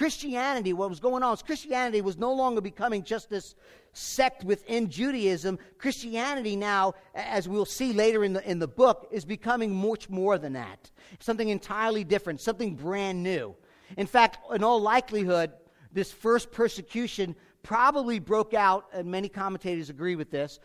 Christianity, 0.00 0.72
what 0.72 0.88
was 0.88 0.98
going 0.98 1.22
on 1.22 1.32
was 1.32 1.42
Christianity 1.42 2.00
was 2.00 2.16
no 2.16 2.32
longer 2.32 2.62
becoming 2.62 3.04
just 3.04 3.28
this 3.28 3.54
sect 3.92 4.44
within 4.44 4.88
Judaism. 4.88 5.58
Christianity 5.76 6.56
now, 6.56 6.94
as 7.14 7.46
we'll 7.46 7.66
see 7.66 7.92
later 7.92 8.24
in 8.24 8.32
the, 8.32 8.50
in 8.50 8.58
the 8.58 8.66
book, 8.66 9.08
is 9.10 9.26
becoming 9.26 9.74
much 9.74 10.08
more 10.08 10.38
than 10.38 10.54
that. 10.54 10.90
Something 11.18 11.50
entirely 11.50 12.02
different, 12.02 12.40
something 12.40 12.76
brand 12.76 13.22
new. 13.22 13.54
In 13.98 14.06
fact, 14.06 14.38
in 14.54 14.64
all 14.64 14.80
likelihood, 14.80 15.52
this 15.92 16.10
first 16.10 16.50
persecution 16.50 17.36
probably 17.62 18.18
broke 18.18 18.54
out, 18.54 18.86
and 18.94 19.06
many 19.06 19.28
commentators 19.28 19.90
agree 19.90 20.16
with 20.16 20.30
this, 20.30 20.60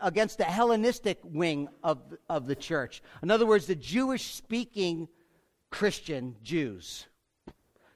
against 0.00 0.38
the 0.38 0.44
Hellenistic 0.44 1.20
wing 1.22 1.68
of, 1.82 2.00
of 2.30 2.46
the 2.46 2.56
church. 2.56 3.02
In 3.22 3.30
other 3.30 3.44
words, 3.44 3.66
the 3.66 3.74
Jewish 3.74 4.32
speaking 4.32 5.08
Christian 5.68 6.36
Jews. 6.42 7.08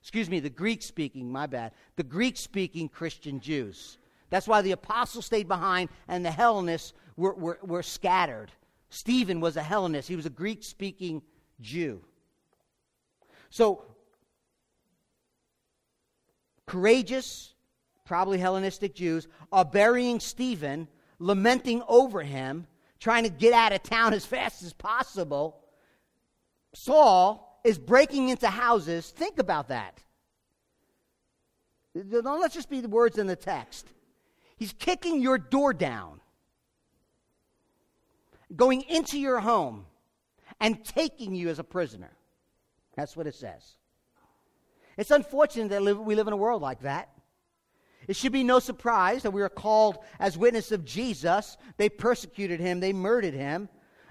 Excuse 0.09 0.31
me, 0.31 0.41
the 0.41 0.49
Greek 0.49 0.81
speaking, 0.81 1.31
my 1.31 1.47
bad. 1.47 1.73
The 1.97 2.03
Greek 2.03 2.39
speaking 2.39 2.89
Christian 2.89 3.41
Jews. 3.41 3.99
That's 4.31 4.49
why 4.49 4.63
the 4.63 4.73
apostles 4.73 5.27
stayed 5.27 5.49
behind 5.49 5.91
and 6.09 6.25
the 6.25 6.31
Hellenists 6.31 6.95
were, 7.19 7.35
were, 7.35 7.59
were 7.63 7.83
scattered. 7.83 8.51
Stephen 8.89 9.39
was 9.39 9.59
a 9.59 9.63
Hellenist, 9.63 10.09
he 10.09 10.17
was 10.17 10.25
a 10.25 10.31
Greek 10.31 10.65
speaking 10.65 11.21
Jew. 11.61 12.01
So, 13.51 13.85
courageous, 16.65 17.53
probably 18.07 18.39
Hellenistic 18.39 18.95
Jews, 18.95 19.29
are 19.53 19.67
burying 19.67 20.21
Stephen, 20.21 20.89
lamenting 21.19 21.83
over 21.87 22.23
him, 22.23 22.67
trying 22.99 23.25
to 23.25 23.31
get 23.31 23.53
out 23.53 23.75
of 23.75 23.83
town 23.83 24.15
as 24.15 24.25
fast 24.25 24.63
as 24.63 24.73
possible. 24.73 25.61
Saul 26.73 27.48
is 27.69 27.79
breaking 27.79 28.31
into 28.31 28.49
houses. 28.49 29.11
Think 29.11 29.39
about 29.39 29.69
that. 29.69 30.03
Don't 31.95 32.41
let's 32.41 32.55
just 32.55 32.71
be 32.71 32.81
the 32.81 32.89
words 32.89 33.19
in 33.19 33.27
the 33.27 33.37
text. 33.37 33.87
He's 34.57 34.73
kicking 34.73 35.21
your 35.21 35.37
door 35.37 35.75
down, 35.75 36.21
going 38.57 38.83
into 38.89 39.19
your 39.19 39.39
home, 39.39 39.85
and 40.61 40.83
taking 40.83 41.35
you 41.35 41.51
as 41.51 41.59
a 41.59 41.65
prisoner. 41.65 42.11
That's 42.97 43.17
what 43.17 43.27
it 43.27 43.35
says. 43.35 43.77
It's 44.97 45.11
unfortunate 45.11 45.69
that 45.69 45.83
we 45.83 46.15
live 46.15 46.27
in 46.27 46.33
a 46.33 46.39
world 46.39 46.63
like 46.63 46.81
that. 46.81 47.11
It 48.09 48.17
should 48.17 48.33
be 48.33 48.45
no 48.45 48.61
surprise 48.61 49.23
that 49.25 49.33
we 49.33 49.43
are 49.43 49.51
called 49.51 49.99
as 50.19 50.39
witness 50.39 50.73
of 50.73 50.87
Jesus. 50.87 51.59
They 51.77 51.91
persecuted 51.91 52.61
him, 52.61 52.81
they 52.81 52.95
murdered 52.95 53.35
him. 53.35 53.69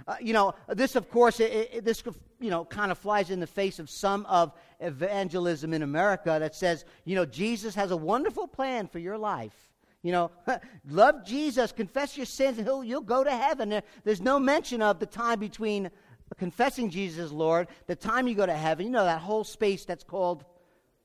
Uh, 0.08 0.16
you 0.22 0.32
know, 0.32 0.54
this, 0.70 0.96
of 0.96 1.10
course, 1.12 1.40
it, 1.40 1.70
it, 1.74 1.86
this 1.86 2.02
you 2.40 2.50
know 2.50 2.64
kind 2.64 2.92
of 2.92 2.98
flies 2.98 3.30
in 3.30 3.40
the 3.40 3.48
face 3.48 3.78
of 3.78 3.90
some 3.90 4.26
of 4.28 4.54
evangelism 4.80 5.74
in 5.74 5.82
America 5.82 6.38
that 6.40 6.56
says, 6.56 6.86
you 7.04 7.16
know, 7.16 7.26
Jesus 7.26 7.76
has 7.76 7.92
a 7.92 7.98
wonderful 7.98 8.48
plan 8.48 8.88
for 8.88 9.00
your 9.00 9.18
life. 9.18 9.70
You 10.04 10.14
know, 10.14 10.32
love 10.90 11.26
Jesus, 11.26 11.74
confess 11.74 12.16
your 12.16 12.26
sins, 12.26 12.58
and 12.58 12.88
you'll 12.88 13.02
go 13.02 13.24
to 13.24 13.32
heaven. 13.32 13.70
There, 13.70 13.84
there's 14.06 14.22
no 14.22 14.40
mention 14.40 14.82
of 14.82 15.00
the 15.00 15.06
time 15.06 15.40
between 15.40 15.92
confessing 16.38 16.90
Jesus 16.90 17.26
as 17.26 17.32
Lord, 17.32 17.68
the 17.88 17.96
time 17.96 18.28
you 18.28 18.36
go 18.36 18.46
to 18.46 18.54
heaven. 18.54 18.86
You 18.86 18.92
know, 18.92 19.04
that 19.04 19.22
whole 19.22 19.44
space 19.44 19.84
that's 19.84 20.06
called 20.06 20.46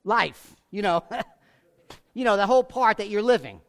life. 0.04 0.54
You 0.71 0.82
know, 0.82 1.04
you 2.14 2.25
know, 2.25 2.37
the 2.37 2.47
whole 2.47 2.62
part 2.62 2.99
that 2.99 3.09
you're 3.09 3.23
living. 3.23 3.61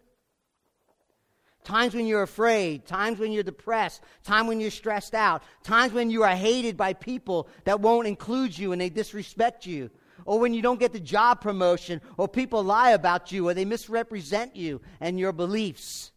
Times 1.63 1.95
when 1.95 2.05
you're 2.05 2.23
afraid, 2.23 2.85
times 2.85 3.19
when 3.19 3.31
you're 3.31 3.43
depressed, 3.43 4.01
times 4.23 4.47
when 4.47 4.59
you're 4.59 4.71
stressed 4.71 5.13
out, 5.13 5.43
times 5.63 5.93
when 5.93 6.09
you 6.09 6.23
are 6.23 6.35
hated 6.35 6.75
by 6.75 6.93
people 6.93 7.47
that 7.63 7.79
won't 7.79 8.07
include 8.07 8.57
you 8.57 8.71
and 8.71 8.81
they 8.81 8.89
disrespect 8.89 9.65
you, 9.65 9.89
or 10.25 10.39
when 10.39 10.53
you 10.53 10.61
don't 10.61 10.79
get 10.79 10.93
the 10.93 10.99
job 10.99 11.41
promotion, 11.41 12.01
or 12.17 12.27
people 12.27 12.63
lie 12.63 12.91
about 12.91 13.31
you, 13.31 13.47
or 13.47 13.53
they 13.53 13.65
misrepresent 13.65 14.55
you 14.55 14.81
and 14.99 15.19
your 15.19 15.31
beliefs. 15.31 16.11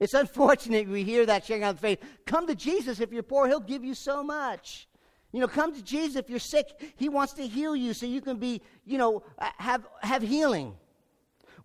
It's 0.00 0.14
unfortunate 0.14 0.88
we 0.88 1.04
hear 1.04 1.26
that 1.26 1.44
sharing 1.44 1.64
out 1.64 1.76
the 1.76 1.80
faith. 1.80 1.98
Come 2.26 2.46
to 2.46 2.54
Jesus 2.54 3.00
if 3.00 3.12
you're 3.12 3.22
poor, 3.22 3.48
He'll 3.48 3.60
give 3.60 3.84
you 3.84 3.94
so 3.94 4.22
much. 4.22 4.88
You 5.32 5.40
know, 5.40 5.48
come 5.48 5.74
to 5.74 5.82
Jesus 5.82 6.16
if 6.16 6.30
you're 6.30 6.38
sick. 6.38 6.94
He 6.96 7.08
wants 7.08 7.34
to 7.34 7.46
heal 7.46 7.76
you 7.76 7.92
so 7.92 8.06
you 8.06 8.20
can 8.20 8.38
be, 8.38 8.62
you 8.86 8.96
know, 8.96 9.22
uh, 9.38 9.50
have, 9.58 9.86
have 10.00 10.22
healing. 10.22 10.74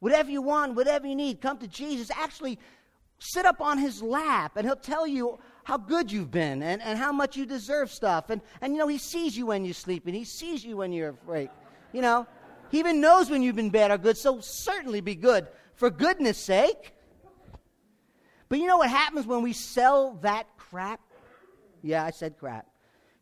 Whatever 0.03 0.29
you 0.29 0.41
want, 0.41 0.75
whatever 0.75 1.07
you 1.07 1.15
need, 1.15 1.39
come 1.39 1.57
to 1.59 1.67
Jesus. 1.67 2.11
Actually, 2.11 2.59
sit 3.19 3.45
up 3.45 3.61
on 3.61 3.77
his 3.77 4.03
lap 4.03 4.57
and 4.57 4.67
he'll 4.67 4.75
tell 4.75 5.07
you 5.07 5.39
how 5.63 5.77
good 5.77 6.11
you've 6.11 6.29
been 6.29 6.61
and, 6.61 6.81
and 6.81 6.99
how 6.99 7.13
much 7.13 7.37
you 7.37 7.45
deserve 7.45 7.89
stuff. 7.89 8.29
And, 8.29 8.41
and, 8.59 8.73
you 8.73 8.79
know, 8.79 8.89
he 8.89 8.97
sees 8.97 9.37
you 9.37 9.45
when 9.45 9.63
you 9.63 9.71
sleep 9.71 10.05
and 10.05 10.13
he 10.13 10.25
sees 10.25 10.61
you 10.65 10.75
when 10.75 10.91
you're 10.91 11.15
awake. 11.25 11.51
You 11.93 12.01
know, 12.01 12.27
he 12.69 12.79
even 12.79 12.99
knows 12.99 13.29
when 13.29 13.41
you've 13.41 13.55
been 13.55 13.69
bad 13.69 13.91
or 13.91 13.97
good, 13.97 14.17
so 14.17 14.41
certainly 14.41 14.99
be 14.99 15.15
good 15.15 15.47
for 15.75 15.89
goodness 15.89 16.37
sake. 16.37 16.93
But 18.49 18.59
you 18.59 18.67
know 18.67 18.79
what 18.79 18.89
happens 18.89 19.25
when 19.25 19.41
we 19.41 19.53
sell 19.53 20.19
that 20.21 20.47
crap? 20.57 20.99
Yeah, 21.81 22.03
I 22.03 22.11
said 22.11 22.37
crap. 22.37 22.67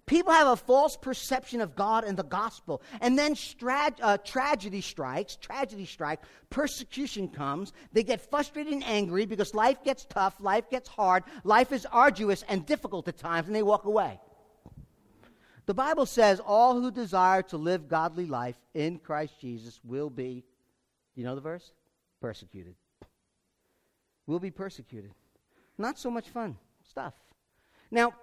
People 0.05 0.33
have 0.33 0.47
a 0.47 0.55
false 0.55 0.97
perception 0.97 1.61
of 1.61 1.75
God 1.75 2.03
and 2.03 2.17
the 2.17 2.23
gospel. 2.23 2.81
And 2.99 3.17
then 3.17 3.35
stra- 3.35 3.95
uh, 4.01 4.17
tragedy 4.17 4.81
strikes, 4.81 5.35
tragedy 5.35 5.85
strikes, 5.85 6.27
persecution 6.49 7.27
comes. 7.27 7.71
They 7.93 8.03
get 8.03 8.29
frustrated 8.29 8.73
and 8.73 8.83
angry 8.83 9.25
because 9.25 9.53
life 9.53 9.83
gets 9.83 10.05
tough, 10.05 10.35
life 10.39 10.69
gets 10.69 10.89
hard, 10.89 11.23
life 11.43 11.71
is 11.71 11.85
arduous 11.85 12.43
and 12.49 12.65
difficult 12.65 13.07
at 13.07 13.17
times, 13.17 13.47
and 13.47 13.55
they 13.55 13.63
walk 13.63 13.85
away. 13.85 14.19
The 15.65 15.73
Bible 15.73 16.05
says 16.05 16.41
all 16.45 16.81
who 16.81 16.91
desire 16.91 17.43
to 17.43 17.57
live 17.57 17.87
godly 17.87 18.25
life 18.25 18.57
in 18.73 18.97
Christ 18.97 19.39
Jesus 19.39 19.79
will 19.83 20.09
be, 20.09 20.43
you 21.15 21.23
know 21.23 21.35
the 21.35 21.41
verse? 21.41 21.71
Persecuted. 22.19 22.75
Will 24.25 24.39
be 24.39 24.51
persecuted. 24.51 25.11
Not 25.77 25.97
so 25.97 26.11
much 26.11 26.29
fun 26.29 26.57
stuff. 26.89 27.13
Now, 27.89 28.13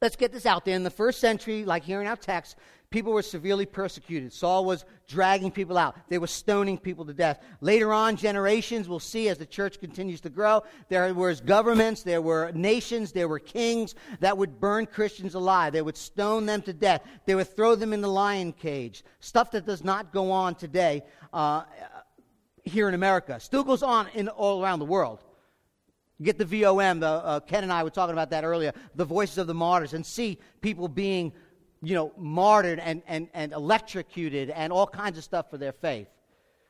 let's 0.00 0.16
get 0.16 0.32
this 0.32 0.46
out 0.46 0.64
there. 0.64 0.76
In 0.76 0.82
the 0.82 0.90
first 0.90 1.20
century, 1.20 1.64
like 1.64 1.84
here 1.84 2.00
in 2.00 2.06
our 2.06 2.16
text, 2.16 2.56
people 2.90 3.12
were 3.12 3.22
severely 3.22 3.66
persecuted. 3.66 4.32
Saul 4.32 4.64
was 4.64 4.84
dragging 5.08 5.50
people 5.50 5.78
out, 5.78 5.96
they 6.08 6.18
were 6.18 6.26
stoning 6.26 6.78
people 6.78 7.04
to 7.04 7.14
death. 7.14 7.42
Later 7.60 7.92
on, 7.92 8.16
generations, 8.16 8.88
we'll 8.88 9.00
see 9.00 9.28
as 9.28 9.38
the 9.38 9.46
church 9.46 9.80
continues 9.80 10.20
to 10.22 10.30
grow, 10.30 10.62
there 10.88 11.12
was 11.14 11.40
governments, 11.40 12.02
there 12.02 12.22
were 12.22 12.50
nations, 12.52 13.12
there 13.12 13.28
were 13.28 13.38
kings 13.38 13.94
that 14.20 14.36
would 14.36 14.60
burn 14.60 14.86
Christians 14.86 15.34
alive. 15.34 15.72
They 15.72 15.82
would 15.82 15.96
stone 15.96 16.46
them 16.46 16.62
to 16.62 16.72
death, 16.72 17.02
they 17.24 17.34
would 17.34 17.54
throw 17.54 17.74
them 17.74 17.92
in 17.92 18.00
the 18.00 18.08
lion 18.08 18.52
cage. 18.52 19.04
Stuff 19.20 19.50
that 19.52 19.66
does 19.66 19.84
not 19.84 20.12
go 20.12 20.30
on 20.30 20.54
today. 20.54 21.02
Uh, 21.32 21.64
here 22.62 22.88
in 22.88 22.94
America, 22.94 23.38
still 23.38 23.62
goes 23.62 23.82
on 23.82 24.08
in 24.14 24.28
all 24.28 24.62
around 24.62 24.80
the 24.80 24.84
world. 24.84 25.22
Get 26.22 26.38
the 26.38 26.44
VOM. 26.44 27.02
Uh, 27.02 27.40
Ken 27.40 27.62
and 27.62 27.72
I 27.72 27.82
were 27.82 27.90
talking 27.90 28.14
about 28.14 28.30
that 28.30 28.44
earlier. 28.44 28.72
The 28.94 29.04
voices 29.04 29.38
of 29.38 29.46
the 29.46 29.54
martyrs, 29.54 29.92
and 29.92 30.04
see 30.04 30.38
people 30.60 30.88
being, 30.88 31.32
you 31.82 31.94
know, 31.94 32.12
martyred 32.16 32.78
and, 32.78 33.02
and, 33.06 33.28
and 33.34 33.52
electrocuted 33.52 34.50
and 34.50 34.72
all 34.72 34.86
kinds 34.86 35.18
of 35.18 35.24
stuff 35.24 35.50
for 35.50 35.58
their 35.58 35.72
faith. 35.72 36.08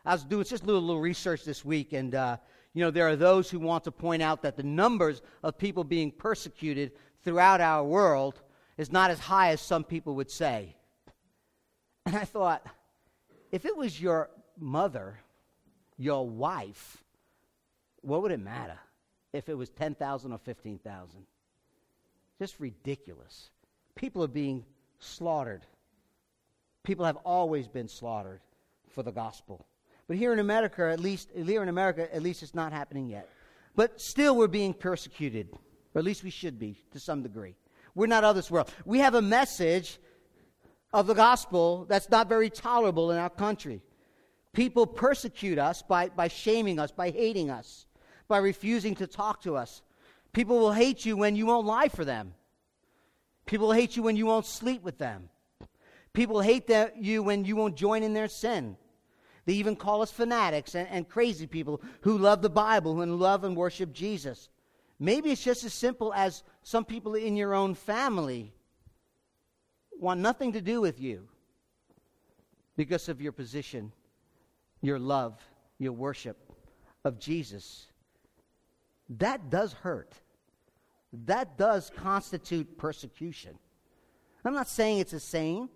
I 0.04 0.12
was 0.12 0.24
doing 0.24 0.44
just 0.44 0.64
a 0.64 0.66
little, 0.66 0.82
little 0.82 1.00
research 1.00 1.44
this 1.44 1.64
week, 1.64 1.92
and 1.92 2.14
uh, 2.14 2.36
you 2.74 2.82
know, 2.82 2.90
there 2.90 3.08
are 3.08 3.16
those 3.16 3.48
who 3.48 3.58
want 3.58 3.84
to 3.84 3.90
point 3.90 4.22
out 4.22 4.42
that 4.42 4.56
the 4.56 4.62
numbers 4.62 5.22
of 5.42 5.56
people 5.56 5.82
being 5.82 6.10
persecuted 6.10 6.92
throughout 7.24 7.60
our 7.60 7.82
world 7.82 8.42
is 8.76 8.92
not 8.92 9.10
as 9.10 9.18
high 9.18 9.50
as 9.50 9.60
some 9.60 9.82
people 9.82 10.14
would 10.16 10.30
say. 10.30 10.76
And 12.04 12.14
I 12.14 12.24
thought, 12.24 12.66
if 13.50 13.64
it 13.64 13.76
was 13.76 14.00
your 14.00 14.30
mother, 14.58 15.18
your 15.96 16.28
wife, 16.28 17.02
what 18.02 18.22
would 18.22 18.30
it 18.30 18.40
matter? 18.40 18.78
If 19.36 19.48
it 19.48 19.54
was 19.54 19.70
10,000 19.70 20.32
or 20.32 20.38
15,000. 20.38 21.26
Just 22.38 22.58
ridiculous. 22.58 23.50
People 23.94 24.22
are 24.24 24.28
being 24.28 24.64
slaughtered. 24.98 25.62
People 26.82 27.04
have 27.04 27.16
always 27.16 27.68
been 27.68 27.88
slaughtered 27.88 28.40
for 28.88 29.02
the 29.02 29.12
gospel. 29.12 29.66
But 30.08 30.16
here 30.16 30.32
in 30.32 30.38
America, 30.38 30.90
at 30.90 31.00
least 31.00 31.30
here 31.34 31.62
in 31.62 31.68
America, 31.68 32.14
at 32.14 32.22
least 32.22 32.42
it's 32.42 32.54
not 32.54 32.72
happening 32.72 33.08
yet. 33.08 33.28
But 33.74 34.00
still 34.00 34.36
we're 34.36 34.46
being 34.46 34.72
persecuted. 34.72 35.48
Or 35.94 35.98
at 35.98 36.04
least 36.04 36.22
we 36.22 36.30
should 36.30 36.58
be 36.58 36.78
to 36.92 37.00
some 37.00 37.22
degree. 37.22 37.56
We're 37.94 38.06
not 38.06 38.24
of 38.24 38.36
this 38.36 38.50
world. 38.50 38.72
We 38.84 38.98
have 39.00 39.14
a 39.14 39.22
message 39.22 39.98
of 40.92 41.06
the 41.06 41.14
gospel 41.14 41.86
that's 41.88 42.10
not 42.10 42.28
very 42.28 42.50
tolerable 42.50 43.10
in 43.10 43.18
our 43.18 43.30
country. 43.30 43.82
People 44.52 44.86
persecute 44.86 45.58
us 45.58 45.82
by, 45.82 46.08
by 46.10 46.28
shaming 46.28 46.78
us, 46.78 46.90
by 46.92 47.10
hating 47.10 47.50
us 47.50 47.85
by 48.28 48.38
refusing 48.38 48.94
to 48.96 49.06
talk 49.06 49.42
to 49.42 49.56
us. 49.56 49.82
People 50.32 50.58
will 50.58 50.72
hate 50.72 51.04
you 51.04 51.16
when 51.16 51.36
you 51.36 51.46
won't 51.46 51.66
lie 51.66 51.88
for 51.88 52.04
them. 52.04 52.34
People 53.46 53.68
will 53.68 53.74
hate 53.74 53.96
you 53.96 54.02
when 54.02 54.16
you 54.16 54.26
won't 54.26 54.46
sleep 54.46 54.82
with 54.82 54.98
them. 54.98 55.28
People 56.12 56.40
hate 56.40 56.70
you 56.96 57.22
when 57.22 57.44
you 57.44 57.56
won't 57.56 57.76
join 57.76 58.02
in 58.02 58.14
their 58.14 58.28
sin. 58.28 58.76
They 59.44 59.54
even 59.54 59.76
call 59.76 60.02
us 60.02 60.10
fanatics 60.10 60.74
and, 60.74 60.88
and 60.88 61.08
crazy 61.08 61.46
people 61.46 61.80
who 62.00 62.18
love 62.18 62.42
the 62.42 62.50
Bible 62.50 63.00
and 63.00 63.18
love 63.18 63.44
and 63.44 63.56
worship 63.56 63.92
Jesus. 63.92 64.48
Maybe 64.98 65.30
it's 65.30 65.44
just 65.44 65.62
as 65.62 65.72
simple 65.72 66.12
as 66.14 66.42
some 66.62 66.84
people 66.84 67.14
in 67.14 67.36
your 67.36 67.54
own 67.54 67.74
family 67.74 68.52
want 69.98 70.20
nothing 70.20 70.52
to 70.52 70.60
do 70.60 70.80
with 70.80 71.00
you 71.00 71.28
because 72.76 73.08
of 73.08 73.20
your 73.20 73.32
position, 73.32 73.92
your 74.82 74.98
love, 74.98 75.40
your 75.78 75.92
worship 75.92 76.36
of 77.04 77.18
Jesus. 77.18 77.86
That 79.08 79.50
does 79.50 79.72
hurt. 79.72 80.14
That 81.24 81.56
does 81.56 81.90
constitute 81.96 82.76
persecution. 82.76 83.58
I'm 84.44 84.54
not 84.54 84.68
saying 84.68 84.98
it's 84.98 85.12
the 85.12 85.20
same. 85.20 85.68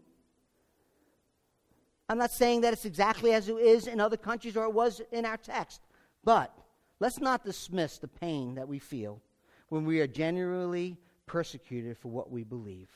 I'm 2.09 2.19
not 2.19 2.33
saying 2.33 2.63
that 2.63 2.73
it's 2.73 2.85
exactly 2.85 3.33
as 3.33 3.49
it 3.49 3.55
is 3.55 3.87
in 3.87 4.01
other 4.01 4.17
countries 4.17 4.57
or 4.57 4.65
it 4.65 4.73
was 4.73 5.01
in 5.13 5.25
our 5.25 5.37
text. 5.37 5.81
But 6.25 6.53
let's 6.99 7.21
not 7.21 7.45
dismiss 7.45 7.99
the 7.99 8.09
pain 8.09 8.57
that 8.57 8.69
we 8.69 8.79
feel 8.79 9.23
when 9.69 9.85
we 9.85 10.01
are 10.01 10.07
genuinely 10.07 10.99
persecuted 11.27 11.97
for 11.97 12.09
what 12.09 12.31
we 12.31 12.43
believe. 12.43 12.91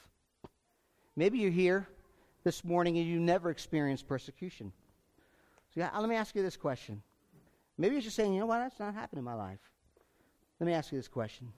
Maybe 1.16 1.38
you're 1.38 1.50
here 1.50 1.88
this 2.42 2.64
morning 2.64 2.98
and 2.98 3.06
you 3.06 3.20
never 3.20 3.50
experienced 3.50 4.08
persecution. 4.08 4.72
So 5.72 5.80
yeah, 5.80 5.90
let 5.96 6.08
me 6.08 6.16
ask 6.16 6.34
you 6.34 6.42
this 6.42 6.56
question. 6.56 7.02
Maybe 7.78 7.94
you're 7.94 8.02
just 8.02 8.16
saying, 8.16 8.32
you 8.34 8.40
know 8.40 8.46
what, 8.46 8.58
that's 8.58 8.78
not 8.78 8.94
happening 8.94 9.20
in 9.20 9.24
my 9.24 9.34
life. 9.34 9.60
Let 10.64 10.70
me 10.70 10.76
ask 10.78 10.92
you 10.92 10.98
this 10.98 11.08
question 11.08 11.52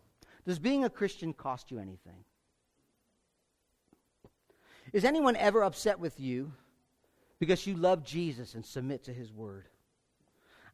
Does 0.44 0.58
being 0.58 0.82
a 0.82 0.90
Christian 0.90 1.32
cost 1.32 1.70
you 1.70 1.78
anything? 1.78 2.24
Is 4.92 5.04
anyone 5.04 5.36
ever 5.36 5.62
upset 5.62 6.00
with 6.00 6.18
you 6.18 6.50
because 7.38 7.68
you 7.68 7.76
love 7.76 8.02
Jesus 8.02 8.56
and 8.56 8.66
submit 8.66 9.04
to 9.04 9.12
his 9.12 9.32
word. 9.32 9.68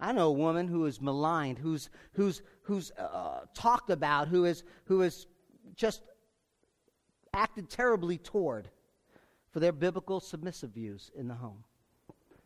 I 0.01 0.12
know 0.12 0.29
a 0.29 0.33
woman 0.33 0.67
who 0.67 0.87
is 0.87 0.99
maligned, 0.99 1.59
who's, 1.59 1.91
who's, 2.15 2.41
who's 2.62 2.91
uh, 2.93 3.41
talked 3.53 3.91
about, 3.91 4.29
who 4.29 4.47
is, 4.47 4.65
who 4.87 5.03
is 5.03 5.27
just 5.77 6.01
acted 7.35 7.69
terribly 7.69 8.17
toward 8.17 8.71
for 9.51 9.61
their 9.61 9.73
biblical 9.73 10.21
submissive 10.21 10.71
views 10.71 11.11
in 11.15 11.29
the 11.29 11.35
home. 11.35 11.65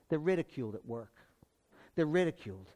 They're 0.09 0.19
ridiculed 0.19 0.75
at 0.75 0.85
work. 0.85 1.12
They're 1.95 2.07
ridiculed 2.07 2.73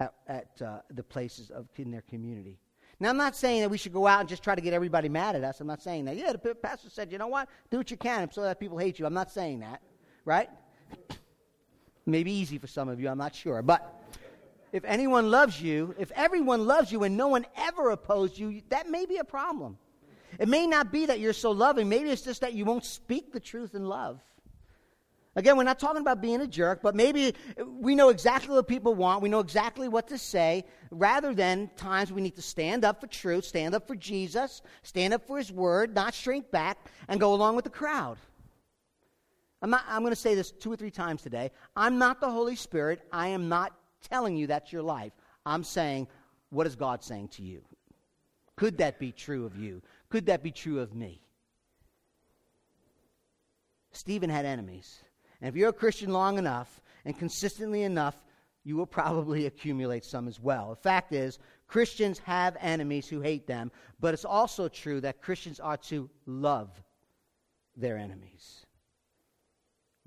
at, 0.00 0.14
at 0.26 0.62
uh, 0.62 0.78
the 0.90 1.02
places 1.02 1.50
of, 1.50 1.66
in 1.76 1.90
their 1.90 2.02
community. 2.02 2.58
Now, 3.00 3.10
I'm 3.10 3.16
not 3.16 3.36
saying 3.36 3.60
that 3.60 3.68
we 3.68 3.78
should 3.78 3.92
go 3.92 4.06
out 4.06 4.20
and 4.20 4.28
just 4.28 4.42
try 4.42 4.54
to 4.54 4.60
get 4.60 4.72
everybody 4.72 5.08
mad 5.08 5.36
at 5.36 5.44
us. 5.44 5.60
I'm 5.60 5.68
not 5.68 5.82
saying 5.82 6.06
that. 6.06 6.16
Yeah, 6.16 6.32
the 6.32 6.54
pastor 6.54 6.90
said, 6.90 7.12
you 7.12 7.18
know 7.18 7.28
what? 7.28 7.48
Do 7.70 7.78
what 7.78 7.90
you 7.90 7.96
can 7.96 8.30
so 8.32 8.42
that 8.42 8.58
people 8.58 8.76
hate 8.76 8.98
you. 8.98 9.06
I'm 9.06 9.14
not 9.14 9.30
saying 9.30 9.60
that 9.60 9.80
right? 10.28 10.50
Maybe 12.06 12.30
easy 12.30 12.58
for 12.58 12.66
some 12.66 12.88
of 12.88 13.00
you, 13.00 13.08
I'm 13.08 13.18
not 13.18 13.34
sure. 13.34 13.62
But 13.62 13.94
if 14.72 14.84
anyone 14.84 15.30
loves 15.30 15.60
you, 15.60 15.94
if 15.98 16.12
everyone 16.12 16.66
loves 16.66 16.92
you 16.92 17.02
and 17.02 17.16
no 17.16 17.28
one 17.28 17.46
ever 17.56 17.90
opposed 17.90 18.38
you, 18.38 18.62
that 18.68 18.88
may 18.88 19.06
be 19.06 19.16
a 19.16 19.24
problem. 19.24 19.78
It 20.38 20.46
may 20.46 20.66
not 20.66 20.92
be 20.92 21.06
that 21.06 21.18
you're 21.18 21.32
so 21.32 21.50
loving, 21.50 21.88
maybe 21.88 22.10
it's 22.10 22.22
just 22.22 22.42
that 22.42 22.52
you 22.52 22.64
won't 22.66 22.84
speak 22.84 23.32
the 23.32 23.40
truth 23.40 23.74
in 23.74 23.86
love. 23.86 24.20
Again, 25.38 25.56
we're 25.56 25.62
not 25.62 25.78
talking 25.78 26.00
about 26.00 26.20
being 26.20 26.40
a 26.40 26.48
jerk, 26.48 26.82
but 26.82 26.96
maybe 26.96 27.32
we 27.64 27.94
know 27.94 28.08
exactly 28.08 28.56
what 28.56 28.66
people 28.66 28.96
want. 28.96 29.22
We 29.22 29.28
know 29.28 29.38
exactly 29.38 29.86
what 29.86 30.08
to 30.08 30.18
say. 30.18 30.64
Rather 30.90 31.32
than 31.32 31.70
times 31.76 32.12
we 32.12 32.20
need 32.20 32.34
to 32.34 32.42
stand 32.42 32.84
up 32.84 33.00
for 33.00 33.06
truth, 33.06 33.44
stand 33.44 33.72
up 33.72 33.86
for 33.86 33.94
Jesus, 33.94 34.62
stand 34.82 35.14
up 35.14 35.24
for 35.28 35.38
His 35.38 35.52
word, 35.52 35.94
not 35.94 36.12
shrink 36.12 36.50
back, 36.50 36.78
and 37.06 37.20
go 37.20 37.34
along 37.34 37.54
with 37.54 37.64
the 37.64 37.70
crowd. 37.70 38.18
I'm, 39.62 39.72
I'm 39.72 40.02
going 40.02 40.10
to 40.10 40.16
say 40.16 40.34
this 40.34 40.50
two 40.50 40.72
or 40.72 40.76
three 40.76 40.90
times 40.90 41.22
today. 41.22 41.52
I'm 41.76 41.98
not 41.98 42.20
the 42.20 42.30
Holy 42.30 42.56
Spirit. 42.56 43.06
I 43.12 43.28
am 43.28 43.48
not 43.48 43.72
telling 44.10 44.36
you 44.36 44.48
that's 44.48 44.72
your 44.72 44.82
life. 44.82 45.12
I'm 45.46 45.62
saying, 45.62 46.08
what 46.50 46.66
is 46.66 46.74
God 46.74 47.04
saying 47.04 47.28
to 47.28 47.44
you? 47.44 47.62
Could 48.56 48.78
that 48.78 48.98
be 48.98 49.12
true 49.12 49.46
of 49.46 49.56
you? 49.56 49.82
Could 50.08 50.26
that 50.26 50.42
be 50.42 50.50
true 50.50 50.80
of 50.80 50.96
me? 50.96 51.22
Stephen 53.92 54.30
had 54.30 54.44
enemies. 54.44 55.04
And 55.40 55.48
if 55.48 55.56
you're 55.56 55.70
a 55.70 55.72
Christian 55.74 56.12
long 56.12 56.38
enough 56.38 56.80
and 57.04 57.18
consistently 57.18 57.82
enough, 57.82 58.16
you 58.64 58.76
will 58.76 58.86
probably 58.86 59.46
accumulate 59.46 60.04
some 60.04 60.28
as 60.28 60.40
well. 60.40 60.70
The 60.70 60.76
fact 60.76 61.12
is, 61.12 61.38
Christians 61.66 62.18
have 62.20 62.56
enemies 62.60 63.08
who 63.08 63.20
hate 63.20 63.46
them, 63.46 63.70
but 64.00 64.14
it's 64.14 64.24
also 64.24 64.68
true 64.68 65.00
that 65.02 65.20
Christians 65.22 65.60
are 65.60 65.76
to 65.76 66.08
love 66.26 66.70
their 67.76 67.96
enemies 67.96 68.64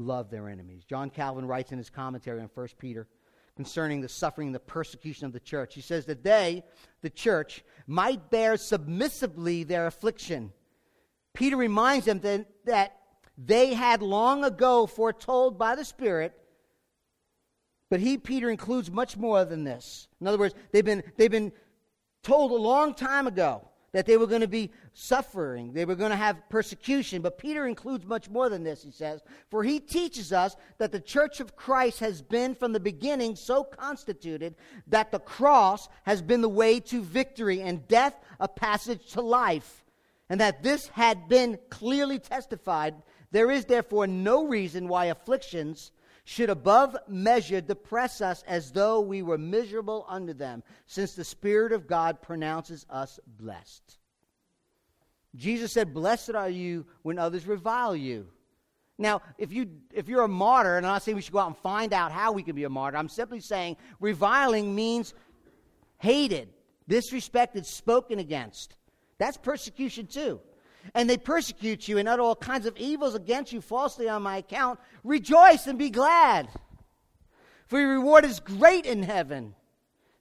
love 0.01 0.29
their 0.29 0.49
enemies. 0.49 0.83
John 0.83 1.09
Calvin 1.09 1.45
writes 1.45 1.71
in 1.71 1.77
his 1.77 1.89
commentary 1.89 2.41
on 2.41 2.49
1 2.53 2.67
Peter 2.77 3.07
concerning 3.55 4.01
the 4.01 4.09
suffering 4.09 4.47
and 4.49 4.55
the 4.55 4.59
persecution 4.59 5.25
of 5.25 5.33
the 5.33 5.39
church. 5.39 5.75
He 5.75 5.81
says 5.81 6.05
that 6.05 6.23
they, 6.23 6.63
the 7.01 7.09
church, 7.09 7.63
might 7.85 8.29
bear 8.29 8.57
submissively 8.57 9.63
their 9.63 9.87
affliction. 9.87 10.51
Peter 11.33 11.57
reminds 11.57 12.05
them 12.05 12.19
that, 12.21 12.47
that 12.65 13.00
they 13.43 13.73
had 13.73 14.01
long 14.01 14.43
ago 14.43 14.85
foretold 14.85 15.57
by 15.57 15.75
the 15.75 15.85
Spirit, 15.85 16.33
but 17.89 17.99
he, 17.99 18.17
Peter, 18.17 18.49
includes 18.49 18.91
much 18.91 19.17
more 19.17 19.43
than 19.43 19.63
this. 19.63 20.07
In 20.19 20.27
other 20.27 20.37
words, 20.37 20.55
they've 20.71 20.85
been, 20.85 21.03
they've 21.17 21.31
been 21.31 21.51
told 22.23 22.51
a 22.51 22.55
long 22.55 22.93
time 22.93 23.27
ago 23.27 23.67
that 23.93 24.05
they 24.05 24.15
were 24.15 24.27
going 24.27 24.41
to 24.41 24.47
be 24.47 24.71
suffering, 24.93 25.73
they 25.73 25.83
were 25.83 25.95
going 25.95 26.11
to 26.11 26.17
have 26.17 26.47
persecution. 26.49 27.21
But 27.21 27.37
Peter 27.37 27.65
includes 27.65 28.05
much 28.05 28.29
more 28.29 28.47
than 28.47 28.63
this, 28.63 28.83
he 28.83 28.91
says, 28.91 29.21
for 29.49 29.63
he 29.63 29.79
teaches 29.79 30.31
us 30.31 30.55
that 30.77 30.91
the 30.91 30.99
church 30.99 31.39
of 31.39 31.55
Christ 31.55 31.99
has 31.99 32.21
been 32.21 32.55
from 32.55 32.71
the 32.71 32.79
beginning 32.79 33.35
so 33.35 33.63
constituted 33.63 34.55
that 34.87 35.11
the 35.11 35.19
cross 35.19 35.89
has 36.03 36.21
been 36.21 36.41
the 36.41 36.49
way 36.49 36.79
to 36.79 37.01
victory 37.01 37.61
and 37.61 37.87
death 37.87 38.15
a 38.39 38.47
passage 38.47 39.11
to 39.13 39.21
life. 39.21 39.83
And 40.29 40.39
that 40.39 40.63
this 40.63 40.87
had 40.87 41.27
been 41.27 41.59
clearly 41.69 42.17
testified. 42.17 42.95
There 43.31 43.49
is 43.49 43.65
therefore 43.65 44.07
no 44.07 44.45
reason 44.45 44.87
why 44.87 45.05
afflictions 45.05 45.91
should 46.25 46.49
above 46.49 46.95
measure 47.07 47.61
depress 47.61 48.21
us 48.21 48.43
as 48.47 48.71
though 48.71 48.99
we 49.01 49.21
were 49.21 49.37
miserable 49.37 50.05
under 50.07 50.33
them, 50.33 50.63
since 50.85 51.13
the 51.13 51.23
Spirit 51.23 51.71
of 51.71 51.87
God 51.87 52.21
pronounces 52.21 52.85
us 52.89 53.19
blessed. 53.25 53.97
Jesus 55.35 55.71
said, 55.71 55.93
Blessed 55.93 56.31
are 56.35 56.49
you 56.49 56.85
when 57.01 57.17
others 57.17 57.47
revile 57.47 57.95
you. 57.95 58.27
Now, 58.97 59.21
if, 59.37 59.51
you, 59.51 59.69
if 59.93 60.07
you're 60.09 60.23
a 60.23 60.27
martyr, 60.27 60.77
and 60.77 60.85
I'm 60.85 60.93
not 60.93 61.03
saying 61.03 61.15
we 61.15 61.21
should 61.21 61.33
go 61.33 61.39
out 61.39 61.47
and 61.47 61.57
find 61.57 61.91
out 61.91 62.11
how 62.11 62.33
we 62.33 62.43
can 62.43 62.55
be 62.55 62.65
a 62.65 62.69
martyr, 62.69 62.97
I'm 62.97 63.09
simply 63.09 63.39
saying 63.39 63.77
reviling 63.99 64.75
means 64.75 65.13
hated, 65.97 66.49
disrespected, 66.87 67.65
spoken 67.65 68.19
against. 68.19 68.75
That's 69.17 69.37
persecution 69.37 70.05
too 70.05 70.41
and 70.93 71.09
they 71.09 71.17
persecute 71.17 71.87
you 71.87 71.97
and 71.97 72.07
utter 72.07 72.21
all 72.21 72.35
kinds 72.35 72.65
of 72.65 72.77
evils 72.77 73.15
against 73.15 73.53
you 73.53 73.61
falsely 73.61 74.09
on 74.09 74.21
my 74.21 74.37
account, 74.37 74.79
rejoice 75.03 75.67
and 75.67 75.77
be 75.77 75.89
glad. 75.89 76.49
For 77.67 77.79
your 77.79 77.91
reward 77.93 78.25
is 78.25 78.39
great 78.39 78.85
in 78.85 79.03
heaven. 79.03 79.55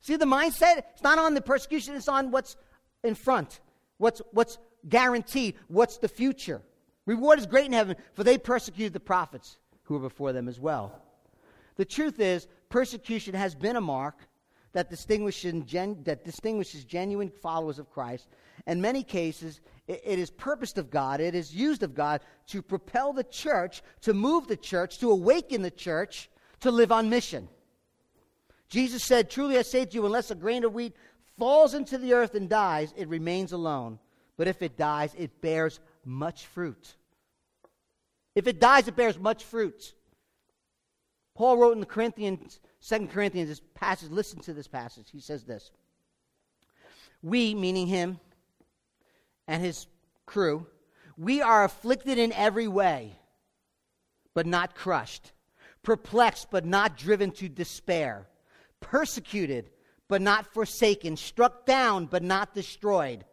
See 0.01 0.17
the 0.17 0.25
mindset? 0.25 0.79
It's 0.93 1.03
not 1.03 1.19
on 1.19 1.35
the 1.35 1.43
persecution, 1.43 1.95
it's 1.95 2.09
on 2.09 2.31
what's 2.31 2.57
in 3.03 3.15
front, 3.15 3.61
what's, 3.99 4.23
what's 4.33 4.59
guaranteed, 4.89 5.57
what's 5.69 5.99
the 5.99 6.09
future. 6.09 6.63
Reward 7.07 7.39
is 7.39 7.47
great 7.47 7.67
in 7.67 7.73
heaven, 7.73 7.97
for 8.15 8.25
they 8.25 8.39
persecuted 8.39 8.93
the 8.93 9.01
prophets 9.01 9.59
who 9.85 9.95
were 9.95 10.01
before 10.01 10.33
them 10.33 10.49
as 10.49 10.61
well. 10.61 11.03
The 11.77 11.85
truth 11.85 12.21
is, 12.21 12.47
persecution 12.69 13.35
has 13.35 13.55
been 13.55 13.77
a 13.77 13.81
mark 13.81 14.29
that 14.73 14.91
distinguishes, 14.91 15.53
that 16.05 16.25
distinguishes 16.25 16.85
genuine 16.85 17.31
followers 17.31 17.79
of 17.79 17.91
Christ. 17.91 18.29
In 18.67 18.81
many 18.81 19.03
cases, 19.03 19.61
it, 19.91 20.03
it 20.05 20.19
is 20.19 20.31
purposed 20.31 20.79
of 20.79 20.91
God, 20.91 21.21
it 21.21 21.35
is 21.35 21.55
used 21.55 21.83
of 21.83 21.95
God 21.95 22.21
to 22.49 22.63
propel 22.63 23.13
the 23.13 23.25
church, 23.25 23.83
to 24.03 24.15
move 24.15 24.47
the 24.47 24.57
church, 24.57 24.99
to 24.99 25.11
awaken 25.11 25.63
the 25.63 25.71
church 25.71 26.31
to 26.61 26.71
live 26.71 26.93
on 26.93 27.11
mission. 27.11 27.49
Jesus 28.69 29.03
said, 29.03 29.31
Truly 29.31 29.59
I 29.59 29.63
say 29.63 29.85
to 29.85 29.95
you, 29.95 30.07
unless 30.07 30.31
a 30.31 30.37
grain 30.37 30.65
of 30.65 30.75
wheat 30.75 30.95
falls 31.39 31.75
into 31.75 31.99
the 31.99 32.13
earth 32.13 32.35
and 32.37 32.49
dies, 32.49 32.95
it 32.97 33.09
remains 33.09 33.53
alone. 33.53 33.99
But 34.37 34.47
if 34.47 34.63
it 34.63 34.77
dies, 34.77 35.13
it 35.19 35.41
bears 35.41 35.81
much 36.05 36.47
fruit. 36.47 36.95
If 38.37 38.47
it 38.47 38.61
dies, 38.61 38.87
it 38.87 38.95
bears 38.95 39.19
much 39.19 39.43
fruit. 39.43 39.93
Paul 41.35 41.57
wrote 41.57 41.73
in 41.73 41.81
the 41.81 41.87
Corinthians, 41.87 42.61
Second 42.79 43.11
Corinthians, 43.11 43.49
this 43.49 43.61
passage, 43.75 44.11
listen 44.11 44.41
to 44.41 44.55
this 44.55 44.69
passage. 44.69 45.09
He 45.11 45.21
says 45.21 45.45
this 45.45 45.73
We, 47.23 47.55
meaning 47.55 47.89
him 47.89 48.21
and 49.51 49.65
his 49.65 49.89
crew, 50.27 50.65
we 51.17 51.43
are 51.43 51.65
afflicted 51.65 52.19
in 52.19 52.33
every 52.33 52.69
way, 52.69 53.19
but 54.33 54.47
not 54.47 54.77
crushed, 54.77 55.33
perplexed, 55.83 56.53
but 56.53 56.65
not 56.65 56.97
driven 56.97 57.33
to 57.33 57.49
despair, 57.49 58.29
persecuted, 58.79 59.69
but 60.07 60.23
not 60.23 60.55
forsaken, 60.55 61.17
struck 61.17 61.67
down, 61.67 62.07
but 62.07 62.23
not 62.23 62.55
destroyed, 62.55 63.25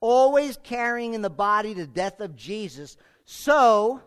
always 0.00 0.56
carrying 0.64 1.12
in 1.12 1.20
the 1.20 1.28
body 1.28 1.74
the 1.74 1.86
death 1.86 2.20
of 2.20 2.34
Jesus, 2.34 2.96
so 3.26 4.00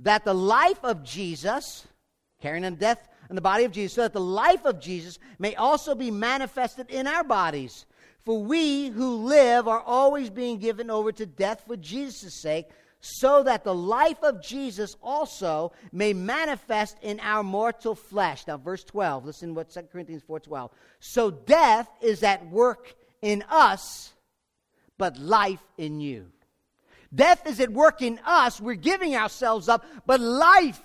that 0.00 0.26
the 0.26 0.34
life 0.34 0.84
of 0.84 1.02
Jesus, 1.02 1.86
carrying 2.42 2.66
on 2.66 2.74
death 2.74 3.08
in 3.30 3.36
the 3.36 3.40
body 3.40 3.64
of 3.64 3.72
Jesus, 3.72 3.94
so 3.94 4.02
that 4.02 4.12
the 4.12 4.20
life 4.20 4.66
of 4.66 4.80
Jesus 4.80 5.18
may 5.38 5.54
also 5.54 5.94
be 5.94 6.10
manifested 6.10 6.90
in 6.90 7.06
our 7.06 7.24
bodies. 7.24 7.86
For 8.24 8.42
we 8.42 8.88
who 8.88 9.16
live 9.16 9.66
are 9.66 9.80
always 9.80 10.30
being 10.30 10.58
given 10.58 10.90
over 10.90 11.10
to 11.12 11.26
death 11.26 11.64
for 11.66 11.76
Jesus' 11.76 12.40
sake, 12.40 12.66
so 13.00 13.42
that 13.42 13.64
the 13.64 13.74
life 13.74 14.22
of 14.22 14.42
Jesus 14.42 14.94
also 15.02 15.72
may 15.90 16.12
manifest 16.12 16.98
in 17.00 17.18
our 17.20 17.42
mortal 17.42 17.94
flesh. 17.94 18.46
Now, 18.46 18.58
verse 18.58 18.84
12, 18.84 19.24
listen 19.24 19.48
to 19.48 19.54
what 19.54 19.70
2 19.70 19.90
Corinthians 19.90 20.22
4:12. 20.22 20.70
So 21.00 21.30
death 21.30 21.88
is 22.02 22.22
at 22.22 22.46
work 22.50 22.94
in 23.22 23.42
us, 23.48 24.12
but 24.98 25.16
life 25.16 25.62
in 25.78 26.00
you. 26.00 26.30
Death 27.12 27.46
is 27.46 27.58
at 27.58 27.72
work 27.72 28.02
in 28.02 28.20
us. 28.24 28.60
We're 28.60 28.74
giving 28.74 29.16
ourselves 29.16 29.68
up, 29.68 29.84
but 30.06 30.20
life 30.20 30.80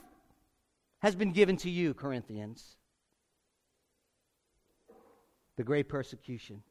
has 1.00 1.16
been 1.16 1.34
given 1.34 1.58
to 1.58 1.70
you, 1.70 1.94
Corinthians. 1.94 2.78
The 5.58 5.64
great 5.64 5.90
persecution. 5.90 6.64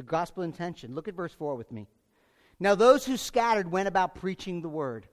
The 0.00 0.06
gospel 0.06 0.44
intention. 0.44 0.94
Look 0.94 1.08
at 1.08 1.14
verse 1.14 1.34
4 1.34 1.56
with 1.56 1.70
me. 1.70 1.86
Now, 2.58 2.74
those 2.74 3.04
who 3.04 3.18
scattered 3.18 3.70
went 3.70 3.86
about 3.86 4.14
preaching 4.14 4.62
the 4.62 4.68
word. 4.70 5.06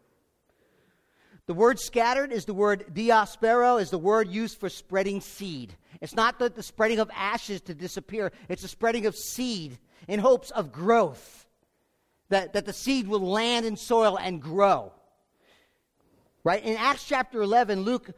The 1.46 1.54
word 1.54 1.78
scattered 1.78 2.32
is 2.32 2.46
the 2.46 2.54
word 2.54 2.94
diaspero, 2.94 3.82
is 3.82 3.90
the 3.90 3.98
word 3.98 4.30
used 4.30 4.58
for 4.58 4.70
spreading 4.70 5.20
seed. 5.20 5.76
It's 6.00 6.16
not 6.16 6.40
the, 6.40 6.48
the 6.48 6.64
spreading 6.64 7.00
of 7.00 7.12
ashes 7.14 7.60
to 7.64 7.76
disappear, 7.76 8.32
it's 8.48 8.62
the 8.62 8.70
spreading 8.70 9.06
of 9.06 9.14
seed 9.18 9.78
in 10.08 10.22
hopes 10.22 10.52
of 10.52 10.72
growth 10.72 11.46
that, 12.30 12.54
that 12.54 12.66
the 12.66 12.72
seed 12.72 13.10
will 13.10 13.20
land 13.20 13.66
in 13.66 13.76
soil 13.76 14.18
and 14.18 14.42
grow. 14.42 14.94
Right? 16.46 16.64
In 16.64 16.78
Acts 16.78 17.04
chapter 17.04 17.42
11, 17.42 17.82
Luke 17.82 18.12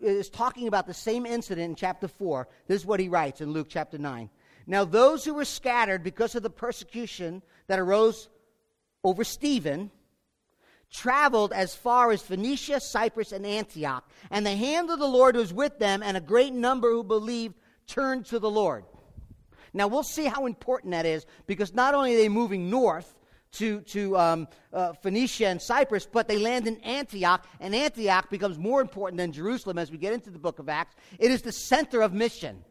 is 0.00 0.30
talking 0.30 0.66
about 0.66 0.86
the 0.86 0.94
same 0.94 1.26
incident 1.26 1.68
in 1.72 1.76
chapter 1.76 2.08
4. 2.08 2.48
This 2.68 2.80
is 2.80 2.86
what 2.86 3.00
he 3.00 3.10
writes 3.10 3.42
in 3.42 3.52
Luke 3.52 3.66
chapter 3.68 3.98
9. 3.98 4.30
Now, 4.66 4.84
those 4.84 5.24
who 5.24 5.34
were 5.34 5.44
scattered 5.44 6.02
because 6.02 6.34
of 6.34 6.42
the 6.42 6.50
persecution 6.50 7.42
that 7.68 7.78
arose 7.78 8.28
over 9.04 9.22
Stephen 9.22 9.90
traveled 10.92 11.52
as 11.52 11.74
far 11.74 12.10
as 12.10 12.22
Phoenicia, 12.22 12.80
Cyprus, 12.80 13.32
and 13.32 13.46
Antioch. 13.46 14.08
And 14.30 14.44
the 14.44 14.56
hand 14.56 14.90
of 14.90 14.98
the 14.98 15.06
Lord 15.06 15.36
was 15.36 15.52
with 15.52 15.78
them, 15.78 16.02
and 16.02 16.16
a 16.16 16.20
great 16.20 16.52
number 16.52 16.90
who 16.90 17.04
believed 17.04 17.54
turned 17.86 18.26
to 18.26 18.38
the 18.38 18.50
Lord. 18.50 18.84
Now, 19.72 19.88
we'll 19.88 20.02
see 20.02 20.24
how 20.24 20.46
important 20.46 20.92
that 20.92 21.06
is 21.06 21.26
because 21.46 21.74
not 21.74 21.94
only 21.94 22.14
are 22.14 22.18
they 22.18 22.28
moving 22.28 22.70
north, 22.70 23.12
to, 23.52 23.80
to 23.82 24.16
um, 24.18 24.48
uh, 24.72 24.92
Phoenicia 24.92 25.46
and 25.46 25.62
Cyprus, 25.62 26.06
but 26.06 26.28
they 26.28 26.38
land 26.38 26.66
in 26.66 26.76
Antioch, 26.80 27.46
and 27.60 27.74
Antioch 27.74 28.28
becomes 28.28 28.58
more 28.58 28.80
important 28.82 29.18
than 29.18 29.32
Jerusalem 29.32 29.78
as 29.78 29.90
we 29.90 29.98
get 29.98 30.12
into 30.12 30.30
the 30.30 30.38
book 30.38 30.58
of 30.58 30.68
Acts. 30.68 30.94
It 31.18 31.30
is 31.30 31.42
the 31.42 31.52
center 31.52 32.02
of 32.02 32.12
mission 32.12 32.64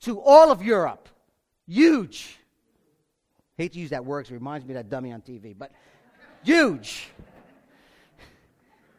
to 0.00 0.20
all 0.20 0.50
of 0.50 0.62
Europe. 0.62 1.08
Huge. 1.66 2.38
Hate 3.56 3.72
to 3.72 3.78
use 3.78 3.90
that 3.90 4.04
word 4.04 4.26
it 4.26 4.32
reminds 4.32 4.66
me 4.66 4.72
of 4.72 4.76
that 4.76 4.90
dummy 4.90 5.12
on 5.12 5.22
TV, 5.22 5.56
but 5.56 5.70
huge. 6.42 7.08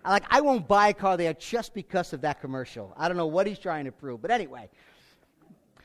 Like, 0.03 0.23
I 0.29 0.41
won't 0.41 0.67
buy 0.67 0.89
a 0.89 0.93
car 0.93 1.17
there 1.17 1.33
just 1.33 1.73
because 1.73 2.13
of 2.13 2.21
that 2.21 2.39
commercial. 2.39 2.93
I 2.95 3.07
don't 3.07 3.17
know 3.17 3.25
what 3.25 3.47
he's 3.47 3.57
trying 3.57 3.85
to 3.85 3.91
prove, 3.91 4.21
but 4.21 4.29
anyway. 4.29 4.69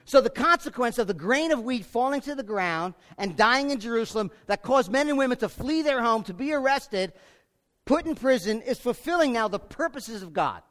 So, 0.04 0.20
the 0.20 0.30
consequence 0.30 0.98
of 0.98 1.06
the 1.06 1.14
grain 1.14 1.52
of 1.52 1.62
wheat 1.62 1.86
falling 1.86 2.20
to 2.22 2.34
the 2.34 2.42
ground 2.42 2.94
and 3.16 3.36
dying 3.36 3.70
in 3.70 3.80
Jerusalem 3.80 4.30
that 4.46 4.62
caused 4.62 4.90
men 4.90 5.08
and 5.08 5.16
women 5.16 5.38
to 5.38 5.48
flee 5.48 5.82
their 5.82 6.02
home, 6.02 6.22
to 6.24 6.34
be 6.34 6.52
arrested, 6.52 7.12
put 7.86 8.06
in 8.06 8.14
prison, 8.14 8.60
is 8.62 8.78
fulfilling 8.78 9.32
now 9.32 9.48
the 9.48 9.58
purposes 9.58 10.22
of 10.22 10.32
God. 10.32 10.62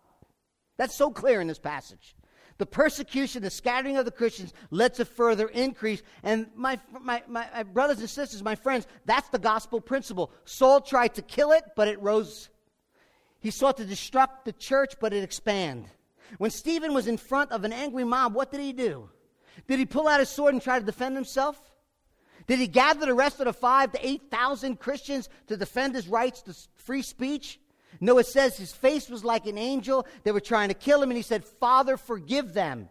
That's 0.78 0.96
so 0.96 1.10
clear 1.10 1.42
in 1.42 1.48
this 1.48 1.60
passage. 1.60 2.16
The 2.60 2.66
persecution, 2.66 3.42
the 3.42 3.50
scattering 3.50 3.96
of 3.96 4.04
the 4.04 4.12
Christians 4.12 4.54
led 4.70 4.94
to 4.96 5.06
further 5.06 5.48
increase. 5.48 6.04
And 6.24 6.48
my, 6.56 6.78
my, 7.02 7.24
my, 7.26 7.64
brothers 7.64 8.00
and 8.00 8.10
sisters, 8.10 8.44
my 8.44 8.56
friends, 8.56 8.86
that's 9.06 9.30
the 9.30 9.40
gospel 9.40 9.80
principle. 9.80 10.30
Saul 10.44 10.82
tried 10.82 11.16
to 11.16 11.22
kill 11.22 11.54
it, 11.54 11.64
but 11.78 11.88
it 11.88 12.02
rose. 12.02 12.50
He 13.40 13.50
sought 13.50 13.78
to 13.78 13.86
destruct 13.86 14.44
the 14.44 14.52
church, 14.52 14.96
but 15.00 15.14
it 15.14 15.24
expanded. 15.24 15.90
When 16.38 16.52
Stephen 16.52 16.94
was 16.94 17.08
in 17.08 17.16
front 17.16 17.54
of 17.54 17.64
an 17.64 17.72
angry 17.72 18.04
mob, 18.04 18.36
what 18.36 18.52
did 18.52 18.60
he 18.60 18.74
do? 18.74 19.10
Did 19.70 19.80
he 19.80 19.86
pull 19.86 20.10
out 20.10 20.20
his 20.20 20.30
sword 20.30 20.54
and 20.54 20.62
try 20.62 20.80
to 20.80 20.86
defend 20.86 21.16
himself? 21.16 21.58
Did 22.46 22.60
he 22.60 22.68
gather 22.68 23.06
the 23.06 23.14
rest 23.14 23.40
of 23.40 23.46
the 23.46 23.54
five 23.54 23.94
to 23.94 24.06
8,000 24.06 24.80
Christians 24.82 25.30
to 25.48 25.56
defend 25.56 25.96
his 25.96 26.10
rights 26.10 26.42
to 26.42 26.56
free 26.76 27.04
speech? 27.04 27.58
No, 28.00 28.18
it 28.18 28.28
says 28.28 28.58
his 28.58 28.72
face 28.72 29.10
was 29.10 29.24
like 29.24 29.46
an 29.46 29.58
angel. 29.58 30.08
They 30.24 30.32
were 30.32 30.40
trying 30.40 30.70
to 30.70 30.74
kill 30.74 31.02
him, 31.02 31.10
and 31.10 31.18
he 31.18 31.24
said, 31.24 31.44
Father, 31.44 31.98
forgive 31.98 32.54
them. 32.54 32.90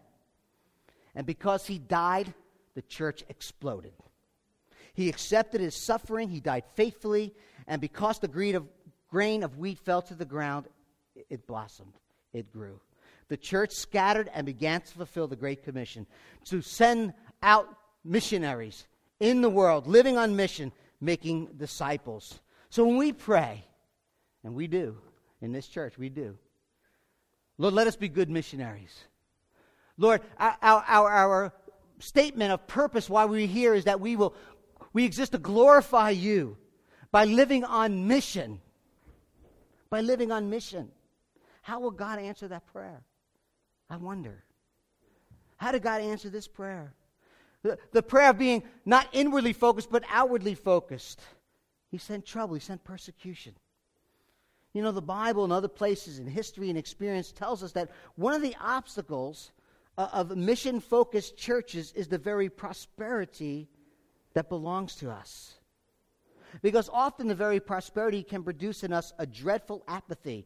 And 1.15 1.25
because 1.25 1.65
he 1.65 1.79
died, 1.79 2.33
the 2.75 2.81
church 2.83 3.23
exploded. 3.29 3.93
He 4.93 5.09
accepted 5.09 5.61
his 5.61 5.75
suffering, 5.75 6.29
he 6.29 6.39
died 6.39 6.63
faithfully, 6.75 7.33
and 7.67 7.79
because 7.79 8.19
the 8.19 8.27
grain 8.27 9.43
of 9.43 9.57
wheat 9.57 9.79
fell 9.79 10.01
to 10.03 10.13
the 10.13 10.25
ground, 10.25 10.67
it 11.29 11.47
blossomed, 11.47 11.93
it 12.33 12.51
grew 12.51 12.79
the 13.29 13.37
church 13.37 13.71
scattered 13.71 14.29
and 14.33 14.45
began 14.45 14.81
to 14.81 14.93
fulfill 14.93 15.27
the 15.27 15.35
Great 15.35 15.63
Commission 15.63 16.05
to 16.45 16.61
send 16.61 17.13
out 17.41 17.69
missionaries 18.03 18.87
in 19.19 19.41
the 19.41 19.49
world, 19.49 19.87
living 19.87 20.17
on 20.17 20.35
mission, 20.35 20.71
making 20.99 21.45
disciples. 21.57 22.41
So 22.69 22.85
when 22.85 22.97
we 22.97 23.13
pray, 23.13 23.63
and 24.43 24.53
we 24.53 24.67
do 24.67 24.97
in 25.41 25.51
this 25.51 25.67
church, 25.67 25.97
we 25.97 26.09
do, 26.09 26.37
Lord, 27.57 27.73
let 27.73 27.87
us 27.87 27.95
be 27.95 28.07
good 28.07 28.29
missionaries. 28.29 28.97
Lord, 29.97 30.21
our, 30.37 30.57
our, 30.61 31.09
our 31.09 31.53
statement 31.99 32.53
of 32.53 32.65
purpose 32.67 33.09
why 33.09 33.25
we're 33.25 33.47
here 33.47 33.73
is 33.73 33.83
that 33.83 33.99
we 33.99 34.15
will 34.15 34.33
we 34.93 35.05
exist 35.05 35.33
to 35.33 35.37
glorify 35.37 36.09
you 36.09 36.57
by 37.11 37.25
living 37.25 37.63
on 37.63 38.07
mission. 38.07 38.59
By 39.89 40.01
living 40.01 40.31
on 40.31 40.49
mission. 40.49 40.89
How 41.61 41.79
will 41.79 41.91
God 41.91 42.19
answer 42.19 42.47
that 42.47 42.65
prayer? 42.67 43.03
I 43.89 43.97
wonder. 43.97 44.43
How 45.57 45.71
did 45.71 45.83
God 45.83 46.01
answer 46.01 46.29
this 46.29 46.47
prayer? 46.47 46.93
The, 47.63 47.77
the 47.91 48.01
prayer 48.01 48.29
of 48.29 48.37
being 48.37 48.63
not 48.85 49.07
inwardly 49.11 49.53
focused, 49.53 49.91
but 49.91 50.03
outwardly 50.09 50.55
focused. 50.55 51.21
He 51.91 51.97
sent 51.97 52.25
trouble, 52.25 52.53
he 52.53 52.61
sent 52.61 52.83
persecution. 52.83 53.55
You 54.73 54.83
know, 54.83 54.91
the 54.91 55.01
Bible 55.01 55.43
and 55.43 55.53
other 55.53 55.67
places 55.67 56.19
in 56.19 56.27
history 56.27 56.69
and 56.69 56.77
experience 56.77 57.31
tells 57.31 57.63
us 57.63 57.71
that 57.71 57.89
one 58.15 58.33
of 58.33 58.41
the 58.41 58.55
obstacles 58.61 59.51
uh, 59.97 60.09
of 60.13 60.35
mission 60.35 60.79
focused 60.79 61.37
churches 61.37 61.91
is 61.93 62.07
the 62.07 62.17
very 62.17 62.49
prosperity 62.49 63.67
that 64.33 64.49
belongs 64.49 64.95
to 64.97 65.09
us. 65.09 65.55
Because 66.61 66.89
often 66.91 67.27
the 67.27 67.35
very 67.35 67.59
prosperity 67.59 68.23
can 68.23 68.43
produce 68.43 68.83
in 68.83 68.93
us 68.93 69.13
a 69.17 69.25
dreadful 69.25 69.83
apathy 69.87 70.45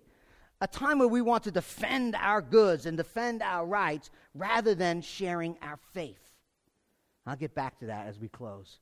a 0.64 0.68
time 0.68 0.98
where 0.98 1.10
we 1.10 1.22
want 1.22 1.44
to 1.44 1.52
defend 1.52 2.16
our 2.16 2.42
goods 2.42 2.86
and 2.86 2.96
defend 2.96 3.42
our 3.42 3.66
rights 3.66 4.10
rather 4.34 4.74
than 4.74 5.02
sharing 5.02 5.58
our 5.62 5.78
faith. 5.92 6.32
I'll 7.26 7.36
get 7.36 7.54
back 7.54 7.80
to 7.80 7.88
that 7.88 8.08
as 8.08 8.18
we 8.18 8.30
close. 8.30 8.80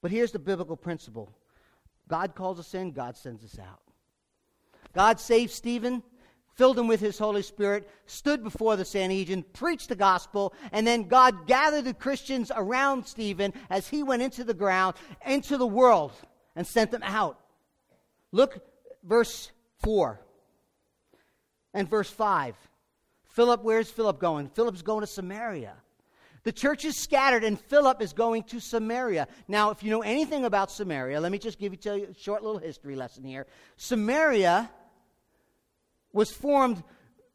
But 0.00 0.12
here's 0.12 0.30
the 0.30 0.38
biblical 0.38 0.76
principle 0.76 1.34
God 2.06 2.36
calls 2.36 2.60
us 2.60 2.72
in, 2.74 2.92
God 2.92 3.16
sends 3.16 3.44
us 3.44 3.58
out. 3.58 3.83
God 4.94 5.20
saved 5.20 5.52
Stephen, 5.52 6.02
filled 6.54 6.78
him 6.78 6.86
with 6.86 7.00
his 7.00 7.18
Holy 7.18 7.42
Spirit, 7.42 7.88
stood 8.06 8.42
before 8.42 8.76
the 8.76 8.84
Sanhedrin, 8.84 9.44
preached 9.52 9.88
the 9.88 9.96
gospel, 9.96 10.54
and 10.72 10.86
then 10.86 11.04
God 11.04 11.46
gathered 11.46 11.84
the 11.84 11.94
Christians 11.94 12.52
around 12.54 13.06
Stephen 13.06 13.52
as 13.70 13.88
he 13.88 14.02
went 14.02 14.22
into 14.22 14.44
the 14.44 14.54
ground, 14.54 14.94
into 15.26 15.58
the 15.58 15.66
world, 15.66 16.12
and 16.54 16.66
sent 16.66 16.90
them 16.90 17.02
out. 17.02 17.38
Look, 18.30 18.64
verse 19.02 19.50
4 19.82 20.20
and 21.72 21.88
verse 21.88 22.10
5. 22.10 22.56
Philip, 23.24 23.64
where's 23.64 23.90
Philip 23.90 24.20
going? 24.20 24.48
Philip's 24.48 24.82
going 24.82 25.00
to 25.00 25.08
Samaria. 25.08 25.74
The 26.44 26.52
church 26.52 26.84
is 26.84 26.96
scattered, 26.96 27.42
and 27.42 27.58
Philip 27.58 28.02
is 28.02 28.12
going 28.12 28.44
to 28.44 28.60
Samaria. 28.60 29.26
Now, 29.48 29.70
if 29.70 29.82
you 29.82 29.90
know 29.90 30.02
anything 30.02 30.44
about 30.44 30.70
Samaria, 30.70 31.18
let 31.18 31.32
me 31.32 31.38
just 31.38 31.58
give 31.58 31.72
you 31.72 31.92
a 31.92 32.14
short 32.14 32.44
little 32.44 32.60
history 32.60 32.94
lesson 32.94 33.24
here. 33.24 33.46
Samaria 33.76 34.70
was 36.14 36.30
formed 36.30 36.82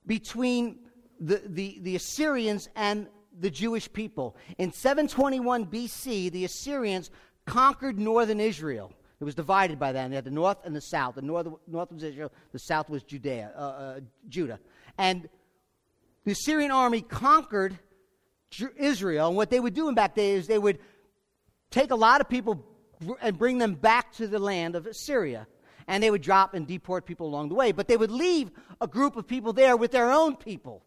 between 0.07 0.79
the, 1.19 1.43
the, 1.45 1.77
the 1.81 1.95
Assyrians 1.95 2.67
and 2.75 3.07
the 3.39 3.51
Jewish 3.51 3.91
people. 3.91 4.35
In 4.57 4.71
721 4.73 5.67
BC, 5.67 6.31
the 6.31 6.45
Assyrians 6.45 7.11
conquered 7.45 7.99
northern 7.99 8.39
Israel. 8.39 8.91
It 9.19 9.25
was 9.25 9.35
divided 9.35 9.77
by 9.77 9.91
then. 9.91 10.09
They 10.09 10.15
had 10.15 10.23
the 10.23 10.31
north 10.31 10.57
and 10.63 10.75
the 10.75 10.81
south. 10.81 11.15
The 11.15 11.21
north, 11.21 11.47
north 11.67 11.91
was 11.91 12.03
Israel, 12.03 12.31
the 12.53 12.59
south 12.59 12.89
was 12.89 13.03
Judea, 13.03 13.51
uh, 13.55 13.59
uh, 13.59 13.99
Judah. 14.29 14.59
And 14.97 15.27
the 16.23 16.31
Assyrian 16.31 16.71
army 16.71 17.01
conquered 17.01 17.77
Israel. 18.77 19.27
And 19.27 19.35
what 19.35 19.49
they 19.49 19.59
would 19.59 19.73
do 19.73 19.89
in 19.89 19.95
back 19.95 20.15
days 20.15 20.41
is 20.41 20.47
they 20.47 20.57
would 20.57 20.79
take 21.69 21.91
a 21.91 21.95
lot 21.95 22.21
of 22.21 22.29
people 22.29 22.65
and 23.21 23.37
bring 23.37 23.57
them 23.57 23.75
back 23.75 24.13
to 24.13 24.27
the 24.27 24.39
land 24.39 24.75
of 24.75 24.87
Assyria. 24.87 25.47
And 25.89 26.03
they 26.03 26.11
would 26.11 26.21
drop 26.21 26.53
and 26.53 26.67
deport 26.67 27.07
people 27.07 27.27
along 27.27 27.49
the 27.49 27.55
way. 27.55 27.71
But 27.71 27.87
they 27.87 27.97
would 27.97 28.11
leave 28.11 28.51
a 28.79 28.87
group 28.87 29.17
of 29.17 29.27
people 29.27 29.51
there 29.51 29.75
with 29.75 29.91
their 29.91 30.11
own 30.11 30.35
people. 30.35 30.83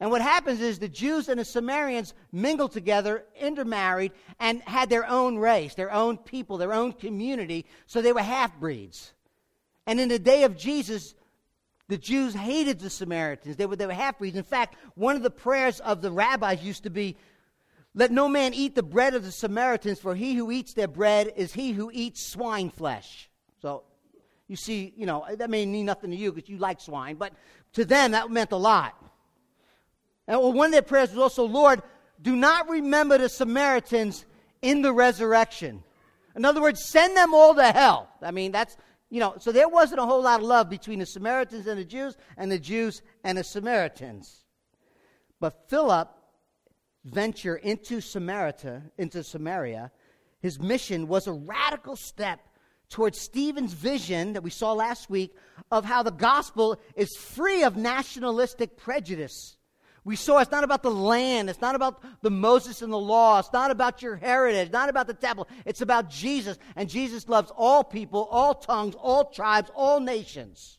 And 0.00 0.10
what 0.10 0.22
happens 0.22 0.60
is 0.60 0.78
the 0.78 0.88
Jews 0.88 1.28
and 1.28 1.38
the 1.38 1.44
Samaritans 1.44 2.14
mingled 2.32 2.72
together, 2.72 3.24
intermarried, 3.38 4.12
and 4.40 4.62
had 4.62 4.88
their 4.88 5.06
own 5.06 5.36
race, 5.36 5.74
their 5.74 5.92
own 5.92 6.16
people, 6.16 6.56
their 6.56 6.72
own 6.72 6.94
community, 6.94 7.66
so 7.86 8.00
they 8.00 8.12
were 8.12 8.22
half 8.22 8.58
breeds. 8.58 9.12
And 9.86 10.00
in 10.00 10.08
the 10.08 10.18
day 10.18 10.44
of 10.44 10.56
Jesus, 10.56 11.14
the 11.88 11.98
Jews 11.98 12.34
hated 12.34 12.80
the 12.80 12.90
Samaritans. 12.90 13.56
They 13.56 13.66
were, 13.66 13.76
they 13.76 13.86
were 13.86 13.92
half 13.92 14.18
breeds. 14.18 14.36
In 14.36 14.44
fact, 14.44 14.76
one 14.94 15.16
of 15.16 15.22
the 15.22 15.30
prayers 15.30 15.80
of 15.80 16.00
the 16.00 16.10
rabbis 16.10 16.62
used 16.62 16.84
to 16.84 16.90
be, 16.90 17.16
Let 17.94 18.10
no 18.10 18.28
man 18.28 18.54
eat 18.54 18.74
the 18.74 18.82
bread 18.82 19.14
of 19.14 19.24
the 19.24 19.32
Samaritans, 19.32 20.00
for 20.00 20.14
he 20.14 20.34
who 20.34 20.50
eats 20.50 20.72
their 20.72 20.88
bread 20.88 21.32
is 21.36 21.52
he 21.52 21.72
who 21.72 21.90
eats 21.92 22.22
swine 22.22 22.70
flesh. 22.70 23.30
So 23.62 23.84
you 24.48 24.56
see, 24.56 24.92
you 24.96 25.06
know, 25.06 25.22
eh, 25.22 25.36
that 25.36 25.50
may 25.50 25.66
mean 25.66 25.86
nothing 25.86 26.10
to 26.10 26.16
you 26.16 26.32
because 26.32 26.48
you 26.48 26.58
like 26.58 26.80
swine, 26.80 27.16
but 27.16 27.32
to 27.72 27.84
them 27.84 28.12
that 28.12 28.30
meant 28.30 28.52
a 28.52 28.56
lot. 28.56 28.94
And 30.28 30.40
one 30.40 30.66
of 30.66 30.72
their 30.72 30.82
prayers 30.82 31.10
was 31.10 31.18
also, 31.18 31.44
Lord, 31.44 31.82
do 32.20 32.34
not 32.34 32.68
remember 32.68 33.18
the 33.18 33.28
Samaritans 33.28 34.24
in 34.62 34.82
the 34.82 34.92
resurrection. 34.92 35.82
In 36.34 36.44
other 36.44 36.60
words, 36.60 36.84
send 36.84 37.16
them 37.16 37.34
all 37.34 37.54
to 37.54 37.72
hell. 37.72 38.08
I 38.22 38.30
mean, 38.30 38.52
that's, 38.52 38.76
you 39.10 39.20
know, 39.20 39.34
so 39.38 39.52
there 39.52 39.68
wasn't 39.68 40.00
a 40.00 40.06
whole 40.06 40.22
lot 40.22 40.40
of 40.40 40.46
love 40.46 40.68
between 40.68 40.98
the 40.98 41.06
Samaritans 41.06 41.66
and 41.66 41.78
the 41.78 41.84
Jews, 41.84 42.16
and 42.36 42.50
the 42.50 42.58
Jews 42.58 43.02
and 43.24 43.38
the 43.38 43.44
Samaritans. 43.44 44.44
But 45.40 45.68
Philip 45.68 46.10
venture 47.04 47.56
into 47.56 48.00
Samaria, 48.00 48.82
into 48.98 49.22
Samaria, 49.22 49.92
his 50.40 50.60
mission 50.60 51.08
was 51.08 51.26
a 51.26 51.32
radical 51.32 51.96
step 51.96 52.40
towards 52.88 53.18
Stephen's 53.18 53.72
vision 53.72 54.34
that 54.34 54.42
we 54.42 54.50
saw 54.50 54.72
last 54.72 55.10
week 55.10 55.34
of 55.70 55.84
how 55.84 56.02
the 56.02 56.10
gospel 56.10 56.78
is 56.94 57.16
free 57.16 57.62
of 57.62 57.76
nationalistic 57.76 58.76
prejudice. 58.76 59.56
We 60.04 60.14
saw 60.14 60.38
it's 60.38 60.52
not 60.52 60.62
about 60.62 60.84
the 60.84 60.90
land. 60.90 61.50
It's 61.50 61.60
not 61.60 61.74
about 61.74 62.00
the 62.22 62.30
Moses 62.30 62.80
and 62.80 62.92
the 62.92 62.98
law. 62.98 63.40
It's 63.40 63.52
not 63.52 63.72
about 63.72 64.02
your 64.02 64.14
heritage. 64.14 64.70
Not 64.70 64.88
about 64.88 65.08
the 65.08 65.14
temple. 65.14 65.48
It's 65.64 65.80
about 65.80 66.10
Jesus. 66.10 66.56
And 66.76 66.88
Jesus 66.88 67.28
loves 67.28 67.50
all 67.56 67.82
people, 67.82 68.28
all 68.30 68.54
tongues, 68.54 68.94
all 68.94 69.24
tribes, 69.24 69.68
all 69.74 69.98
nations. 69.98 70.78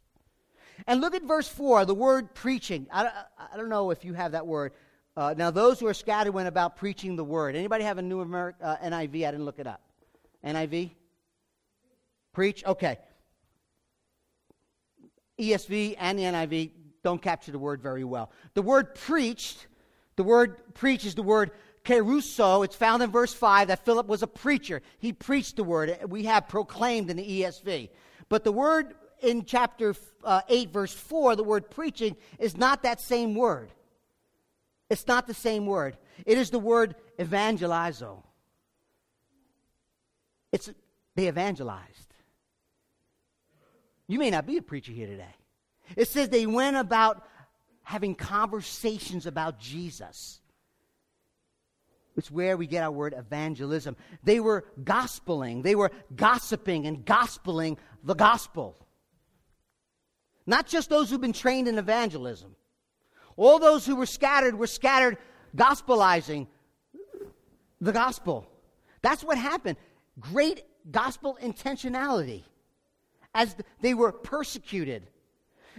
And 0.87 1.01
look 1.01 1.13
at 1.13 1.23
verse 1.23 1.49
4, 1.49 1.83
the 1.83 1.93
word 1.93 2.33
preaching. 2.33 2.87
I, 2.89 3.09
I 3.37 3.57
don't 3.57 3.67
know 3.67 3.91
if 3.91 4.05
you 4.05 4.13
have 4.13 4.31
that 4.31 4.47
word. 4.47 4.71
Uh, 5.17 5.33
now, 5.35 5.51
those 5.51 5.79
who 5.79 5.87
are 5.87 5.93
scattered 5.93 6.31
went 6.31 6.47
about 6.47 6.77
preaching 6.77 7.17
the 7.17 7.23
word. 7.25 7.57
Anybody 7.57 7.83
have 7.83 7.97
a 7.97 8.01
new 8.01 8.23
Ameri- 8.23 8.53
uh, 8.61 8.77
NIV? 8.77 9.27
I 9.27 9.31
didn't 9.31 9.43
look 9.43 9.59
it 9.59 9.67
up. 9.67 9.81
NIV? 10.45 10.91
Preach? 12.37 12.63
Okay. 12.63 12.99
ESV 15.39 15.95
and 15.97 16.19
the 16.19 16.23
NIV 16.23 16.69
don't 17.03 17.19
capture 17.19 17.51
the 17.51 17.57
word 17.57 17.81
very 17.81 18.03
well. 18.03 18.31
The 18.53 18.61
word 18.61 18.93
preached, 18.93 19.65
the 20.17 20.23
word 20.23 20.75
preach 20.75 21.03
is 21.03 21.15
the 21.15 21.23
word 21.23 21.49
kerusso. 21.83 22.63
It's 22.63 22.75
found 22.75 23.01
in 23.01 23.09
verse 23.09 23.33
5 23.33 23.69
that 23.69 23.83
Philip 23.85 24.05
was 24.05 24.21
a 24.21 24.27
preacher. 24.27 24.83
He 24.99 25.13
preached 25.13 25.55
the 25.55 25.63
word. 25.63 25.97
We 26.07 26.25
have 26.25 26.47
proclaimed 26.47 27.09
in 27.09 27.17
the 27.17 27.41
ESV. 27.41 27.89
But 28.29 28.43
the 28.43 28.51
word 28.51 28.93
in 29.21 29.43
chapter 29.43 29.95
uh, 30.23 30.41
8, 30.47 30.71
verse 30.71 30.93
4, 30.93 31.37
the 31.37 31.43
word 31.43 31.71
preaching, 31.71 32.15
is 32.37 32.55
not 32.55 32.83
that 32.83 33.01
same 33.01 33.33
word. 33.33 33.71
It's 34.91 35.07
not 35.07 35.25
the 35.25 35.33
same 35.33 35.65
word. 35.65 35.97
It 36.23 36.37
is 36.37 36.51
the 36.51 36.59
word 36.59 36.97
evangelizo. 37.17 38.21
It's 40.51 40.69
they 41.15 41.27
evangelized. 41.27 42.06
You 44.07 44.19
may 44.19 44.29
not 44.29 44.45
be 44.45 44.57
a 44.57 44.61
preacher 44.61 44.91
here 44.91 45.07
today. 45.07 45.35
It 45.95 46.07
says 46.07 46.29
they 46.29 46.45
went 46.45 46.77
about 46.77 47.25
having 47.83 48.15
conversations 48.15 49.25
about 49.25 49.59
Jesus. 49.59 50.39
It's 52.15 52.31
where 52.31 52.57
we 52.57 52.67
get 52.67 52.83
our 52.83 52.91
word 52.91 53.13
evangelism. 53.17 53.95
They 54.23 54.39
were 54.39 54.65
gospeling, 54.83 55.63
they 55.63 55.75
were 55.75 55.91
gossiping 56.15 56.87
and 56.87 57.05
gospeling 57.05 57.77
the 58.03 58.15
gospel. 58.15 58.75
Not 60.45 60.65
just 60.65 60.89
those 60.89 61.09
who've 61.09 61.21
been 61.21 61.33
trained 61.33 61.67
in 61.67 61.77
evangelism. 61.77 62.55
All 63.35 63.59
those 63.59 63.85
who 63.85 63.97
were 63.97 64.05
scattered 64.05 64.57
were 64.57 64.67
scattered 64.67 65.17
gospelizing 65.55 66.47
the 67.81 67.91
gospel. 67.91 68.47
That's 69.01 69.23
what 69.23 69.37
happened. 69.37 69.77
Great 70.19 70.63
gospel 70.89 71.37
intentionality 71.43 72.43
as 73.37 73.55
they 73.79 73.93
were 73.93 74.11
persecuted 74.11 75.07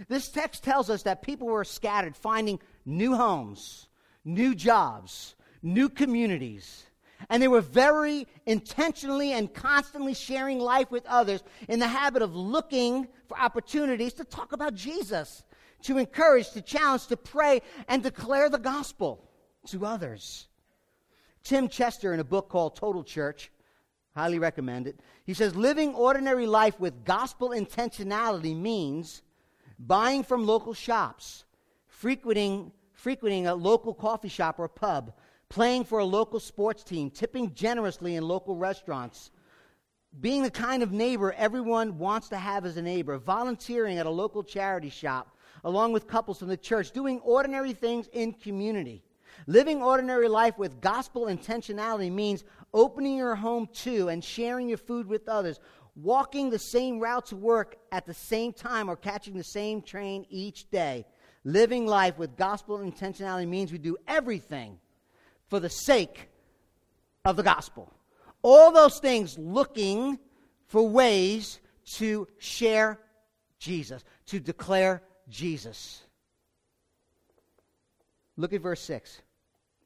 this 0.07 0.29
text 0.29 0.63
tells 0.63 0.89
us 0.89 1.03
that 1.03 1.21
people 1.21 1.47
were 1.47 1.65
scattered, 1.65 2.15
finding 2.15 2.59
new 2.85 3.15
homes, 3.15 3.87
new 4.23 4.55
jobs, 4.55 5.35
new 5.61 5.89
communities. 5.89 6.85
And 7.29 7.43
they 7.43 7.49
were 7.49 7.61
very 7.61 8.27
intentionally 8.45 9.33
and 9.33 9.53
constantly 9.53 10.13
sharing 10.13 10.59
life 10.59 10.89
with 10.89 11.05
others 11.05 11.43
in 11.67 11.79
the 11.79 11.87
habit 11.87 12.21
of 12.21 12.33
looking 12.33 13.09
for 13.27 13.37
opportunities 13.37 14.13
to 14.13 14.23
talk 14.23 14.53
about 14.53 14.73
Jesus, 14.73 15.43
to 15.83 15.97
encourage, 15.97 16.51
to 16.51 16.61
challenge, 16.61 17.07
to 17.07 17.17
pray, 17.17 17.61
and 17.89 18.01
declare 18.01 18.49
the 18.49 18.57
gospel 18.57 19.29
to 19.67 19.85
others. 19.85 20.47
Tim 21.43 21.67
Chester, 21.67 22.13
in 22.13 22.21
a 22.21 22.25
book 22.25 22.47
called 22.47 22.77
Total 22.77 23.03
Church, 23.03 23.51
highly 24.19 24.39
recommend 24.39 24.85
it, 24.85 24.99
he 25.25 25.33
says, 25.33 25.55
Living 25.55 25.93
ordinary 25.95 26.45
life 26.45 26.79
with 26.79 27.05
gospel 27.05 27.49
intentionality 27.49 28.55
means 28.55 29.21
buying 29.79 30.23
from 30.23 30.45
local 30.45 30.73
shops, 30.73 31.45
frequenting, 31.87 32.71
frequenting 32.93 33.47
a 33.47 33.55
local 33.55 33.93
coffee 33.93 34.29
shop 34.29 34.59
or 34.59 34.67
pub, 34.67 35.13
playing 35.47 35.85
for 35.85 35.99
a 35.99 36.05
local 36.05 36.39
sports 36.39 36.83
team, 36.83 37.09
tipping 37.09 37.53
generously 37.53 38.15
in 38.15 38.27
local 38.27 38.55
restaurants, 38.55 39.31
being 40.19 40.43
the 40.43 40.51
kind 40.51 40.83
of 40.83 40.91
neighbor 40.91 41.33
everyone 41.37 41.97
wants 41.97 42.29
to 42.29 42.37
have 42.37 42.65
as 42.65 42.77
a 42.77 42.81
neighbor, 42.81 43.17
volunteering 43.17 43.97
at 43.99 44.05
a 44.05 44.09
local 44.09 44.43
charity 44.43 44.89
shop, 44.89 45.37
along 45.63 45.93
with 45.93 46.07
couples 46.07 46.39
from 46.39 46.47
the 46.49 46.57
church, 46.57 46.91
doing 46.91 47.19
ordinary 47.21 47.73
things 47.73 48.07
in 48.11 48.33
community. 48.33 49.03
Living 49.47 49.81
ordinary 49.81 50.27
life 50.27 50.57
with 50.57 50.81
gospel 50.81 51.25
intentionality 51.25 52.11
means 52.11 52.43
opening 52.73 53.17
your 53.17 53.35
home 53.35 53.67
to 53.73 54.09
and 54.09 54.23
sharing 54.23 54.69
your 54.69 54.77
food 54.77 55.07
with 55.07 55.27
others, 55.27 55.59
walking 55.95 56.49
the 56.49 56.59
same 56.59 56.99
route 56.99 57.27
to 57.27 57.35
work 57.35 57.77
at 57.91 58.05
the 58.05 58.13
same 58.13 58.53
time 58.53 58.89
or 58.89 58.95
catching 58.95 59.35
the 59.35 59.43
same 59.43 59.81
train 59.81 60.25
each 60.29 60.69
day. 60.69 61.05
Living 61.43 61.87
life 61.87 62.17
with 62.17 62.37
gospel 62.37 62.79
intentionality 62.79 63.47
means 63.47 63.71
we 63.71 63.77
do 63.77 63.97
everything 64.07 64.77
for 65.47 65.59
the 65.59 65.69
sake 65.69 66.29
of 67.25 67.35
the 67.35 67.43
gospel. 67.43 67.91
All 68.41 68.71
those 68.71 68.99
things 68.99 69.37
looking 69.37 70.19
for 70.67 70.87
ways 70.87 71.59
to 71.93 72.27
share 72.37 72.99
Jesus, 73.57 74.03
to 74.27 74.39
declare 74.39 75.01
Jesus. 75.27 76.01
Look 78.37 78.53
at 78.53 78.61
verse 78.61 78.81
6. 78.81 79.21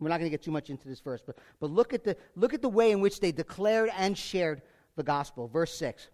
We're 0.03 0.09
not 0.09 0.19
going 0.19 0.29
to 0.29 0.35
get 0.35 0.43
too 0.43 0.51
much 0.51 0.69
into 0.69 0.87
this 0.87 0.99
verse, 0.99 1.21
but, 1.25 1.37
but 1.59 1.69
look, 1.69 1.93
at 1.93 2.03
the, 2.03 2.17
look 2.35 2.53
at 2.53 2.61
the 2.61 2.69
way 2.69 2.91
in 2.91 2.99
which 2.99 3.19
they 3.19 3.31
declared 3.31 3.89
and 3.97 4.17
shared 4.17 4.61
the 4.95 5.03
gospel. 5.03 5.47
Verse 5.47 5.73
6. 5.77 6.09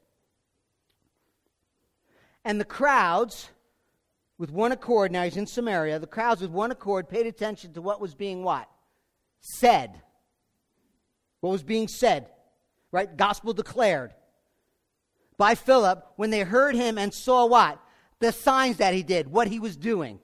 And 2.45 2.59
the 2.59 2.65
crowds, 2.65 3.49
with 4.37 4.51
one 4.51 4.71
accord, 4.71 5.11
now 5.11 5.23
he's 5.23 5.37
in 5.37 5.45
Samaria, 5.45 5.99
the 5.99 6.07
crowds 6.07 6.41
with 6.41 6.51
one 6.51 6.71
accord 6.71 7.09
paid 7.09 7.25
attention 7.25 7.73
to 7.73 7.81
what 7.81 7.99
was 7.99 8.15
being 8.15 8.43
what? 8.43 8.69
Said. 9.41 10.01
What 11.41 11.51
was 11.51 11.63
being 11.63 11.87
said, 11.87 12.27
right? 12.91 13.15
Gospel 13.15 13.53
declared 13.53 14.13
by 15.37 15.55
Philip 15.55 16.05
when 16.15 16.29
they 16.29 16.41
heard 16.41 16.75
him 16.75 16.97
and 16.97 17.13
saw 17.13 17.45
what? 17.45 17.79
The 18.19 18.31
signs 18.31 18.77
that 18.77 18.93
he 18.93 19.03
did, 19.03 19.31
what 19.31 19.47
he 19.47 19.59
was 19.59 19.77
doing. 19.77 20.19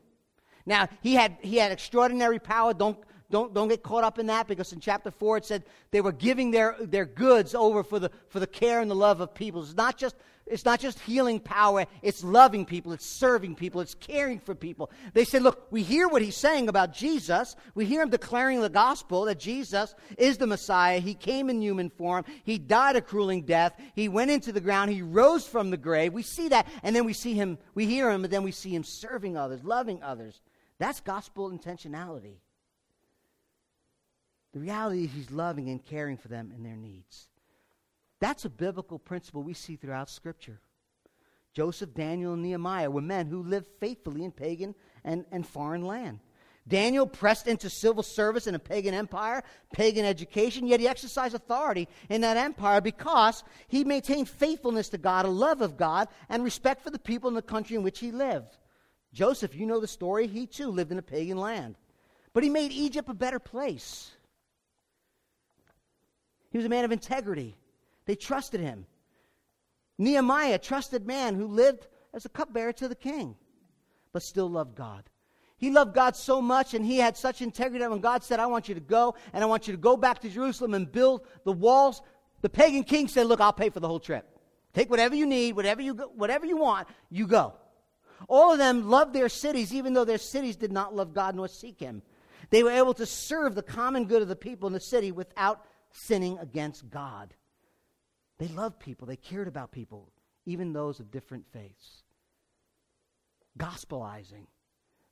Now, 0.65 0.89
he 1.01 1.13
had, 1.13 1.37
he 1.41 1.57
had 1.57 1.71
extraordinary 1.71 2.39
power. 2.39 2.73
Don't, 2.73 2.97
don't, 3.31 3.53
don't 3.53 3.67
get 3.67 3.81
caught 3.81 4.03
up 4.03 4.19
in 4.19 4.27
that 4.27 4.47
because 4.47 4.71
in 4.71 4.79
chapter 4.79 5.09
4 5.09 5.37
it 5.37 5.45
said 5.45 5.63
they 5.91 6.01
were 6.01 6.11
giving 6.11 6.51
their, 6.51 6.75
their 6.79 7.05
goods 7.05 7.55
over 7.55 7.83
for 7.83 7.99
the, 7.99 8.11
for 8.29 8.39
the 8.39 8.47
care 8.47 8.81
and 8.81 8.89
the 8.89 8.95
love 8.95 9.19
of 9.19 9.33
people. 9.33 9.63
It's 9.63 9.75
not, 9.75 9.97
just, 9.97 10.15
it's 10.45 10.63
not 10.63 10.79
just 10.79 10.99
healing 10.99 11.39
power, 11.39 11.87
it's 12.03 12.23
loving 12.23 12.65
people, 12.65 12.93
it's 12.93 13.05
serving 13.05 13.55
people, 13.55 13.81
it's 13.81 13.95
caring 13.95 14.39
for 14.39 14.53
people. 14.53 14.91
They 15.13 15.25
said, 15.25 15.41
Look, 15.41 15.67
we 15.71 15.81
hear 15.81 16.07
what 16.07 16.21
he's 16.21 16.37
saying 16.37 16.69
about 16.69 16.93
Jesus. 16.93 17.55
We 17.73 17.85
hear 17.85 18.03
him 18.03 18.09
declaring 18.09 18.61
the 18.61 18.69
gospel 18.69 19.25
that 19.25 19.39
Jesus 19.39 19.95
is 20.19 20.37
the 20.37 20.47
Messiah. 20.47 20.99
He 20.99 21.15
came 21.15 21.49
in 21.49 21.61
human 21.61 21.89
form, 21.89 22.25
he 22.43 22.59
died 22.59 22.95
a 22.95 23.01
crueling 23.01 23.41
death, 23.41 23.73
he 23.95 24.07
went 24.07 24.29
into 24.29 24.51
the 24.51 24.61
ground, 24.61 24.91
he 24.91 25.01
rose 25.01 25.47
from 25.47 25.71
the 25.71 25.77
grave. 25.77 26.13
We 26.13 26.23
see 26.23 26.49
that, 26.49 26.67
and 26.83 26.95
then 26.95 27.05
we 27.05 27.13
see 27.13 27.33
him, 27.33 27.57
we 27.73 27.87
hear 27.87 28.11
him, 28.11 28.23
and 28.23 28.31
then 28.31 28.43
we 28.43 28.51
see 28.51 28.69
him 28.69 28.83
serving 28.83 29.35
others, 29.35 29.63
loving 29.63 30.03
others. 30.03 30.41
That's 30.77 30.99
gospel 30.99 31.49
intentionality. 31.49 32.35
The 34.55 34.61
reality 34.61 35.03
is 35.03 35.11
he's 35.11 35.31
loving 35.31 35.69
and 35.69 35.83
caring 35.83 36.15
for 36.15 36.29
them 36.29 36.53
and 36.55 36.65
their 36.65 36.77
needs. 36.77 37.27
That's 38.21 38.45
a 38.45 38.49
biblical 38.49 38.97
principle 38.97 39.43
we 39.43 39.53
see 39.53 39.75
throughout 39.75 40.09
Scripture. 40.09 40.61
Joseph, 41.53 41.93
Daniel, 41.93 42.31
and 42.31 42.41
Nehemiah 42.41 42.89
were 42.89 43.01
men 43.01 43.27
who 43.27 43.43
lived 43.43 43.67
faithfully 43.81 44.23
in 44.23 44.31
pagan 44.31 44.73
and, 45.03 45.25
and 45.29 45.45
foreign 45.45 45.85
land. 45.85 46.21
Daniel 46.65 47.05
pressed 47.05 47.47
into 47.47 47.69
civil 47.69 48.01
service 48.01 48.47
in 48.47 48.55
a 48.55 48.59
pagan 48.59 48.93
empire, 48.93 49.43
pagan 49.73 50.05
education, 50.05 50.67
yet 50.67 50.79
he 50.79 50.87
exercised 50.87 51.35
authority 51.35 51.89
in 52.07 52.21
that 52.21 52.37
empire 52.37 52.79
because 52.79 53.43
he 53.67 53.83
maintained 53.83 54.29
faithfulness 54.29 54.87
to 54.87 54.97
God, 54.97 55.25
a 55.25 55.29
love 55.29 55.61
of 55.61 55.75
God, 55.75 56.07
and 56.29 56.45
respect 56.45 56.81
for 56.81 56.91
the 56.91 56.97
people 56.97 57.27
in 57.27 57.35
the 57.35 57.41
country 57.41 57.75
in 57.75 57.83
which 57.83 57.99
he 57.99 58.13
lived. 58.13 58.57
Joseph, 59.11 59.53
you 59.53 59.65
know 59.65 59.81
the 59.81 59.87
story, 59.87 60.27
he 60.27 60.47
too 60.47 60.69
lived 60.69 60.93
in 60.93 60.97
a 60.97 61.01
pagan 61.01 61.37
land. 61.37 61.75
But 62.31 62.43
he 62.43 62.49
made 62.49 62.71
Egypt 62.71 63.09
a 63.09 63.13
better 63.13 63.39
place. 63.39 64.14
He 66.55 66.57
was 66.57 66.67
a 66.67 66.69
man 66.69 66.85
of 66.85 66.93
integrity. 66.93 67.57
They 68.05 68.15
trusted 68.15 68.61
him. 68.61 68.85
Nehemiah, 69.97 70.57
trusted 70.57 71.05
man 71.05 71.35
who 71.35 71.47
lived 71.47 71.85
as 72.13 72.23
a 72.23 72.29
cupbearer 72.29 72.71
to 72.71 72.87
the 72.87 72.95
king, 72.95 73.35
but 74.13 74.23
still 74.23 74.49
loved 74.49 74.73
God. 74.73 75.03
He 75.57 75.69
loved 75.69 75.93
God 75.93 76.15
so 76.15 76.41
much 76.41 76.73
and 76.73 76.85
he 76.85 76.95
had 76.95 77.17
such 77.17 77.41
integrity 77.41 77.85
when 77.85 77.99
God 77.99 78.23
said, 78.23 78.39
I 78.39 78.45
want 78.45 78.69
you 78.69 78.75
to 78.75 78.79
go 78.79 79.15
and 79.33 79.43
I 79.43 79.47
want 79.47 79.67
you 79.67 79.73
to 79.73 79.77
go 79.77 79.97
back 79.97 80.19
to 80.21 80.29
Jerusalem 80.29 80.75
and 80.75 80.89
build 80.89 81.27
the 81.43 81.51
walls, 81.51 82.01
the 82.39 82.47
pagan 82.47 82.85
king 82.85 83.09
said, 83.09 83.27
Look, 83.27 83.41
I'll 83.41 83.51
pay 83.51 83.69
for 83.69 83.81
the 83.81 83.89
whole 83.89 83.99
trip. 83.99 84.25
Take 84.73 84.89
whatever 84.89 85.13
you 85.13 85.25
need, 85.25 85.57
whatever 85.57 85.81
you, 85.81 85.93
whatever 86.15 86.45
you 86.45 86.55
want, 86.55 86.87
you 87.09 87.27
go. 87.27 87.55
All 88.29 88.53
of 88.53 88.59
them 88.59 88.89
loved 88.89 89.11
their 89.11 89.27
cities, 89.27 89.73
even 89.73 89.93
though 89.93 90.05
their 90.05 90.17
cities 90.17 90.55
did 90.55 90.71
not 90.71 90.95
love 90.95 91.13
God 91.13 91.35
nor 91.35 91.49
seek 91.49 91.81
Him. 91.81 92.01
They 92.49 92.63
were 92.63 92.71
able 92.71 92.93
to 92.93 93.05
serve 93.05 93.55
the 93.55 93.61
common 93.61 94.05
good 94.05 94.21
of 94.21 94.29
the 94.29 94.37
people 94.37 94.67
in 94.67 94.73
the 94.73 94.79
city 94.79 95.11
without 95.11 95.65
sinning 95.95 96.37
against 96.39 96.89
God. 96.89 97.33
They 98.37 98.47
loved 98.47 98.79
people, 98.79 99.07
they 99.07 99.15
cared 99.15 99.47
about 99.47 99.71
people, 99.71 100.11
even 100.45 100.73
those 100.73 100.99
of 100.99 101.09
different 101.09 101.45
faiths. 101.53 102.03
Gospelizing. 103.57 104.47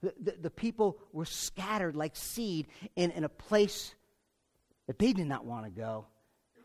The, 0.01 0.13
the, 0.19 0.31
the, 0.41 0.49
people 0.49 0.99
were 1.13 1.23
scattered 1.23 1.95
like 1.95 2.17
seed 2.17 2.67
in, 2.97 3.11
in 3.11 3.23
a 3.23 3.29
place 3.29 3.95
that 4.87 4.99
they 4.99 5.13
did 5.13 5.27
not 5.27 5.45
want 5.45 5.63
to 5.63 5.71
go. 5.71 6.07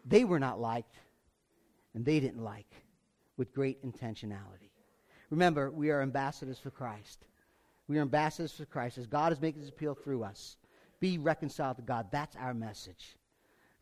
They 0.05 0.25
were 0.25 0.41
not 0.41 0.61
liked, 0.61 0.97
and 1.95 2.05
they 2.05 2.19
didn't 2.19 2.43
like 2.43 2.67
with 3.37 3.55
great 3.55 3.85
intentionality. 3.85 4.71
Remember, 5.31 5.71
we 5.71 5.91
are 5.91 6.03
ambassadors 6.03 6.59
for 6.59 6.71
Christ. 6.71 7.27
We 7.87 7.99
are 7.99 8.03
ambassadors 8.03 8.51
for 8.51 8.65
Christ 8.65 8.99
as 8.99 9.07
God 9.07 9.33
is 9.33 9.41
making 9.41 9.61
his 9.61 9.71
appeal 9.71 9.95
through 9.95 10.25
us. 10.25 10.57
Be 10.99 11.19
reconciled 11.19 11.77
to 11.77 11.83
God. 11.83 12.09
That's 12.11 12.35
our 12.35 12.55
message. 12.55 13.18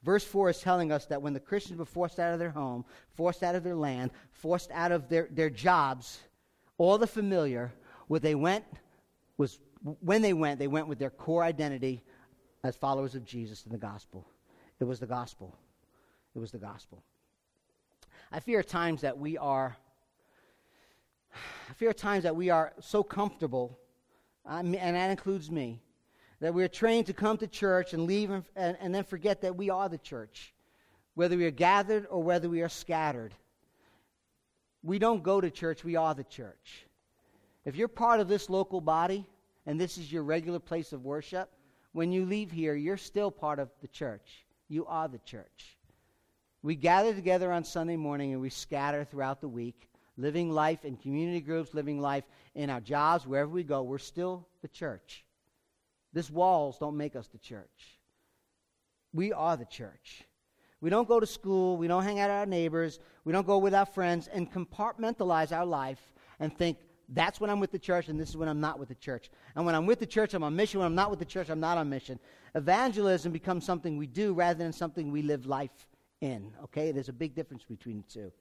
Verse 0.03 0.25
4 0.25 0.51
is 0.51 0.61
telling 0.61 0.93
us 0.93 1.07
that 1.07 1.21
when 1.21 1.33
the 1.33 1.41
Christians 1.41 1.79
were 1.79 1.85
forced 1.85 2.21
out 2.21 2.33
of 2.33 2.39
their 2.39 2.51
home, 2.51 2.85
forced 3.15 3.43
out 3.43 3.55
of 3.55 3.65
their 3.65 3.75
land, 3.75 4.11
forced 4.31 4.71
out 4.71 4.93
of 4.93 5.09
their, 5.09 5.29
their 5.31 5.51
jobs, 5.51 6.21
all 6.79 6.99
the 6.99 7.07
familiar, 7.07 7.73
what 8.07 8.23
they 8.23 8.35
went 8.35 8.65
was 9.37 9.59
when 10.01 10.23
they 10.23 10.33
went, 10.33 10.59
they 10.59 10.67
went 10.67 10.89
with 10.89 10.99
their 10.99 11.11
core 11.11 11.43
identity 11.43 12.03
as 12.65 12.77
followers 12.77 13.15
of 13.15 13.25
Jesus 13.25 13.65
in 13.65 13.73
the 13.73 13.79
gospel. 13.79 14.27
It 14.81 14.85
was 14.85 15.01
the 15.01 15.07
gospel. 15.07 15.57
It 16.35 16.39
was 16.39 16.51
the 16.51 16.59
gospel. 16.59 17.03
I 18.31 18.41
fear 18.41 18.61
at 18.61 18.69
times 18.69 19.03
that 19.03 19.17
we 19.17 19.39
are, 19.39 19.77
I 21.71 21.73
fear 21.75 21.91
at 21.91 21.97
times 21.97 22.25
that 22.25 22.35
we 22.37 22.51
are 22.51 22.73
so 22.81 23.03
comfortable, 23.03 23.79
and 24.45 24.75
that 24.75 25.11
includes 25.11 25.51
me, 25.51 25.81
that 26.41 26.55
we're 26.55 26.69
trained 26.69 27.07
to 27.07 27.13
come 27.13 27.37
to 27.39 27.47
church 27.47 27.95
and 27.95 28.07
leave 28.07 28.31
and, 28.31 28.45
and, 28.55 28.77
and 28.81 28.95
then 28.95 29.05
forget 29.05 29.41
that 29.43 29.57
we 29.57 29.71
are 29.71 29.89
the 29.89 29.99
church, 29.99 30.53
whether 31.15 31.37
we 31.37 31.47
are 31.47 31.51
gathered 31.51 32.07
or 32.11 32.23
whether 32.23 32.49
we 32.49 32.63
are 32.63 32.69
scattered. 32.69 33.35
We 34.83 34.99
don't 34.99 35.23
go 35.23 35.41
to 35.41 35.51
church, 35.51 35.85
we 35.85 35.97
are 35.97 36.15
the 36.15 36.25
church. 36.25 36.87
If 37.65 37.77
you're 37.77 37.89
part 37.89 38.21
of 38.21 38.29
this 38.29 38.49
local 38.49 38.81
body 38.81 39.27
and 39.67 39.81
this 39.81 39.99
is 39.99 40.13
your 40.13 40.23
regular 40.23 40.61
place 40.61 40.93
of 40.93 41.05
worship, 41.05 41.51
when 41.93 42.13
you 42.13 42.25
leave 42.27 42.51
here, 42.51 42.75
you're 42.75 42.97
still 42.97 43.31
part 43.31 43.59
of 43.59 43.71
the 43.81 43.89
church. 43.89 44.45
You 44.69 44.87
are 44.87 45.09
the 45.09 45.19
church. 45.19 45.77
We 46.63 46.75
gather 46.75 47.15
together 47.15 47.53
on 47.53 47.65
Sunday 47.65 47.97
morning 47.97 48.33
and 48.33 48.43
we 48.43 48.51
scatter 48.51 49.05
throughout 49.05 49.41
the 49.41 49.49
week, 49.49 49.89
living 50.17 50.51
life 50.51 50.85
in 50.85 50.97
community 50.97 51.41
groups, 51.41 51.75
living 51.75 52.01
life 52.01 52.25
in 52.55 52.71
our 52.71 52.81
jobs, 52.81 53.27
wherever 53.27 53.51
we 53.51 53.63
go. 53.63 53.83
We're 53.83 53.99
still 53.99 54.47
the 54.63 54.69
church. 54.69 55.26
This 56.17 56.31
walls 56.31 56.79
don't 56.79 56.97
make 56.97 57.15
us 57.15 57.27
the 57.27 57.37
church. 57.37 57.99
We 59.13 59.35
are 59.35 59.55
the 59.55 59.67
church. 59.67 60.25
We 60.81 60.89
don't 60.89 61.07
go 61.07 61.21
to 61.21 61.27
school. 61.27 61.77
We 61.77 61.89
don't 61.89 62.05
hang 62.05 62.21
out 62.21 62.31
with 62.31 62.39
our 62.39 62.47
neighbors. 62.47 63.01
We 63.27 63.35
don't 63.35 63.47
go 63.47 63.59
with 63.59 63.75
our 63.75 63.85
friends 63.85 64.27
and 64.27 64.51
compartmentalize 64.51 65.55
our 65.55 65.67
life 65.67 66.01
and 66.41 66.57
think, 66.57 66.79
that's 67.11 67.39
when 67.39 67.51
I'm 67.51 67.61
with 67.61 67.71
the 67.71 67.79
church, 67.79 68.09
and 68.09 68.19
this 68.19 68.31
is 68.31 68.37
when 68.37 68.49
I'm 68.49 68.63
not 68.63 68.79
with 68.79 68.89
the 68.89 68.95
church. 68.95 69.29
And 69.55 69.67
when 69.67 69.75
I'm 69.75 69.85
with 69.85 70.01
the 70.01 70.07
church, 70.07 70.33
I'm 70.33 70.43
on 70.43 70.57
mission. 70.57 70.81
When 70.81 70.87
I'm 70.87 70.95
not 70.95 71.11
with 71.11 71.19
the 71.19 71.27
church, 71.27 71.51
I'm 71.51 71.61
not 71.61 71.77
on 71.77 71.91
mission. 71.91 72.19
Evangelism 72.55 73.31
becomes 73.31 73.67
something 73.67 73.99
we 73.99 74.07
do 74.07 74.33
rather 74.33 74.59
than 74.59 74.73
something 74.73 75.13
we 75.13 75.21
live 75.21 75.45
life 75.45 75.87
in. 76.23 76.51
Okay? 76.65 76.93
There's 76.93 77.11
a 77.11 77.13
big 77.13 77.35
difference 77.35 77.63
between 77.63 77.99
the 77.99 78.11
two. 78.11 78.33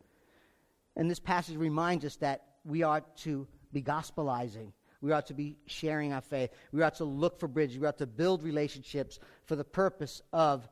And 0.95 1.11
this 1.11 1.19
passage 1.19 1.57
reminds 1.57 2.05
us 2.05 2.15
that 2.17 2.41
we 2.63 2.83
are 2.83 3.01
to 3.17 3.45
be 3.73 3.81
gospelizing. 3.81 4.71
We 5.05 5.11
ought 5.11 5.27
to 5.27 5.35
be 5.35 5.55
sharing 5.67 6.13
our 6.13 6.21
faith. 6.21 6.49
We 6.71 6.81
ought 6.81 6.95
to 6.95 7.05
look 7.05 7.39
for 7.39 7.47
bridges. 7.47 7.77
We 7.77 7.85
ought 7.85 7.99
to 7.99 8.07
build 8.07 8.41
relationships 8.41 9.19
for 9.43 9.55
the 9.55 9.63
purpose 9.63 10.23
of 10.33 10.67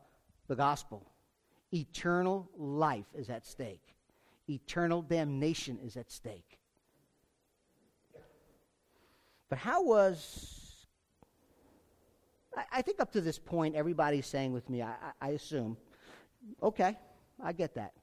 the 0.47 0.55
gospel. 0.55 1.07
Eternal 1.71 2.49
life 2.57 3.05
is 3.13 3.29
at 3.29 3.45
stake, 3.45 3.93
eternal 4.49 5.03
damnation 5.03 5.77
is 5.85 5.97
at 5.97 6.09
stake. 6.11 6.57
But 9.49 9.59
how 9.59 9.83
was. 9.83 10.87
I, 12.57 12.79
I 12.79 12.81
think 12.81 12.99
up 12.99 13.11
to 13.11 13.21
this 13.21 13.37
point, 13.37 13.75
everybody's 13.75 14.25
saying 14.25 14.51
with 14.51 14.67
me, 14.67 14.81
I, 14.81 14.95
I 15.21 15.29
assume, 15.29 15.77
okay, 16.63 16.97
I 17.39 17.53
get 17.53 17.75
that. 17.75 17.93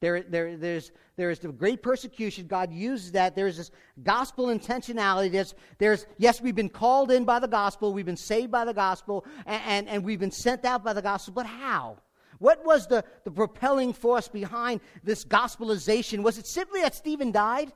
There, 0.00 0.22
there, 0.22 0.56
there's, 0.56 0.92
there 1.16 1.30
is 1.30 1.40
the 1.40 1.48
great 1.48 1.82
persecution. 1.82 2.46
God 2.46 2.72
uses 2.72 3.12
that. 3.12 3.34
There's 3.34 3.56
this 3.56 3.70
gospel 4.02 4.46
intentionality. 4.46 5.32
There's, 5.32 5.54
there's, 5.78 6.06
yes, 6.18 6.40
we've 6.40 6.54
been 6.54 6.68
called 6.68 7.10
in 7.10 7.24
by 7.24 7.40
the 7.40 7.48
gospel. 7.48 7.92
We've 7.92 8.06
been 8.06 8.16
saved 8.16 8.52
by 8.52 8.64
the 8.64 8.74
gospel. 8.74 9.24
And, 9.44 9.62
and, 9.66 9.88
and 9.88 10.04
we've 10.04 10.20
been 10.20 10.30
sent 10.30 10.64
out 10.64 10.84
by 10.84 10.92
the 10.92 11.02
gospel. 11.02 11.34
But 11.34 11.46
how? 11.46 11.98
What 12.38 12.64
was 12.64 12.86
the, 12.86 13.04
the 13.24 13.32
propelling 13.32 13.92
force 13.92 14.28
behind 14.28 14.80
this 15.02 15.24
gospelization? 15.24 16.22
Was 16.22 16.38
it 16.38 16.46
simply 16.46 16.82
that 16.82 16.94
Stephen 16.94 17.32
died? 17.32 17.72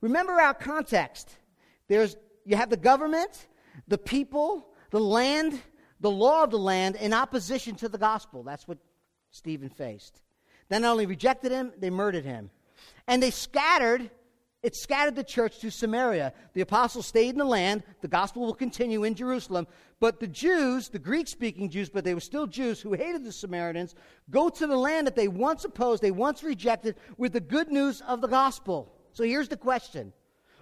Remember 0.00 0.32
our 0.32 0.54
context. 0.54 1.28
There's, 1.88 2.16
you 2.44 2.56
have 2.56 2.70
the 2.70 2.76
government, 2.76 3.48
the 3.88 3.98
people, 3.98 4.68
the 4.90 5.00
land, 5.00 5.60
the 6.00 6.10
law 6.10 6.44
of 6.44 6.50
the 6.50 6.58
land 6.58 6.96
in 6.96 7.12
opposition 7.12 7.74
to 7.76 7.88
the 7.88 7.98
gospel. 7.98 8.44
That's 8.44 8.68
what 8.68 8.78
Stephen 9.32 9.68
faced. 9.68 10.22
They 10.70 10.78
not 10.78 10.92
only 10.92 11.06
rejected 11.06 11.52
him, 11.52 11.72
they 11.78 11.90
murdered 11.90 12.24
him. 12.24 12.50
And 13.06 13.22
they 13.22 13.30
scattered, 13.30 14.10
it 14.62 14.76
scattered 14.76 15.16
the 15.16 15.24
church 15.24 15.58
to 15.58 15.70
Samaria. 15.70 16.32
The 16.54 16.60
apostles 16.60 17.06
stayed 17.06 17.30
in 17.30 17.38
the 17.38 17.44
land. 17.44 17.82
The 18.00 18.08
gospel 18.08 18.46
will 18.46 18.54
continue 18.54 19.04
in 19.04 19.14
Jerusalem. 19.14 19.66
But 19.98 20.20
the 20.20 20.28
Jews, 20.28 20.88
the 20.88 20.98
Greek 20.98 21.26
speaking 21.26 21.68
Jews, 21.68 21.90
but 21.90 22.04
they 22.04 22.14
were 22.14 22.20
still 22.20 22.46
Jews 22.46 22.80
who 22.80 22.92
hated 22.92 23.24
the 23.24 23.32
Samaritans, 23.32 23.96
go 24.30 24.48
to 24.48 24.66
the 24.66 24.76
land 24.76 25.08
that 25.08 25.16
they 25.16 25.28
once 25.28 25.64
opposed, 25.64 26.02
they 26.02 26.12
once 26.12 26.42
rejected, 26.44 26.96
with 27.18 27.32
the 27.32 27.40
good 27.40 27.68
news 27.68 28.00
of 28.02 28.20
the 28.20 28.28
gospel. 28.28 28.94
So 29.12 29.24
here's 29.24 29.48
the 29.48 29.56
question 29.56 30.12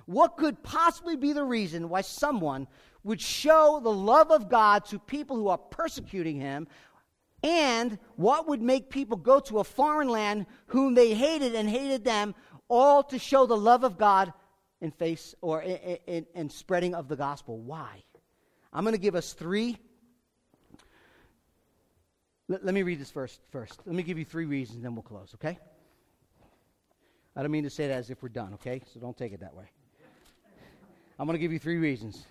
what 0.07 0.39
could 0.39 0.63
possibly 0.63 1.17
be 1.17 1.35
the 1.35 1.45
reason 1.45 1.91
why 1.91 2.01
someone 2.01 2.67
would 3.05 3.21
show 3.21 3.79
the 3.83 3.93
love 3.93 4.31
of 4.31 4.49
God 4.49 4.87
to 4.87 4.99
people 4.99 5.37
who 5.37 5.49
are 5.49 5.59
persecuting 5.59 6.41
him? 6.41 6.67
And 7.43 7.99
what 8.17 8.49
would 8.49 8.61
make 8.61 8.91
people 8.91 9.17
go 9.17 9.41
to 9.41 9.61
a 9.61 9.65
foreign 9.65 10.09
land 10.09 10.47
whom 10.67 10.95
they 10.95 11.15
hated 11.15 11.55
and 11.55 11.69
hated 11.69 12.05
them, 12.05 12.35
all 12.69 13.03
to 13.05 13.19
show 13.19 13.47
the 13.47 13.57
love 13.57 13.85
of 13.85 13.97
God 13.97 14.33
in 14.81 14.91
face 14.91 15.35
or 15.41 15.63
in, 15.63 15.99
in, 16.07 16.27
in 16.35 16.51
spreading 16.51 16.95
of 16.95 17.09
the 17.09 17.17
gospel? 17.17 17.59
Why? 17.59 18.03
I'm 18.73 18.85
going 18.85 18.95
to 18.95 19.01
give 19.01 19.15
us 19.15 19.33
three. 19.33 19.79
Let, 22.49 22.65
let 22.65 22.75
me 22.75 22.83
read 22.83 23.01
this 23.01 23.11
first. 23.11 23.41
First, 23.51 23.81
let 23.87 23.95
me 23.95 24.03
give 24.03 24.19
you 24.19 24.25
three 24.25 24.47
reasons, 24.47 24.83
then 24.83 24.95
we'll 24.95 25.03
close. 25.03 25.33
Okay? 25.35 25.59
I 27.37 27.43
don't 27.43 27.53
mean 27.53 27.65
to 27.65 27.71
say 27.71 27.87
that 27.87 27.95
as 27.95 28.11
if 28.11 28.21
we're 28.21 28.31
done. 28.31 28.55
Okay, 28.55 28.83
so 28.93 28.99
don't 28.99 29.17
take 29.17 29.33
it 29.33 29.41
that 29.41 29.55
way. 29.55 29.71
I'm 31.21 31.27
going 31.27 31.35
to 31.35 31.41
give 31.41 31.53
you 31.53 31.61
three 31.61 31.79
reasons. 31.79 32.27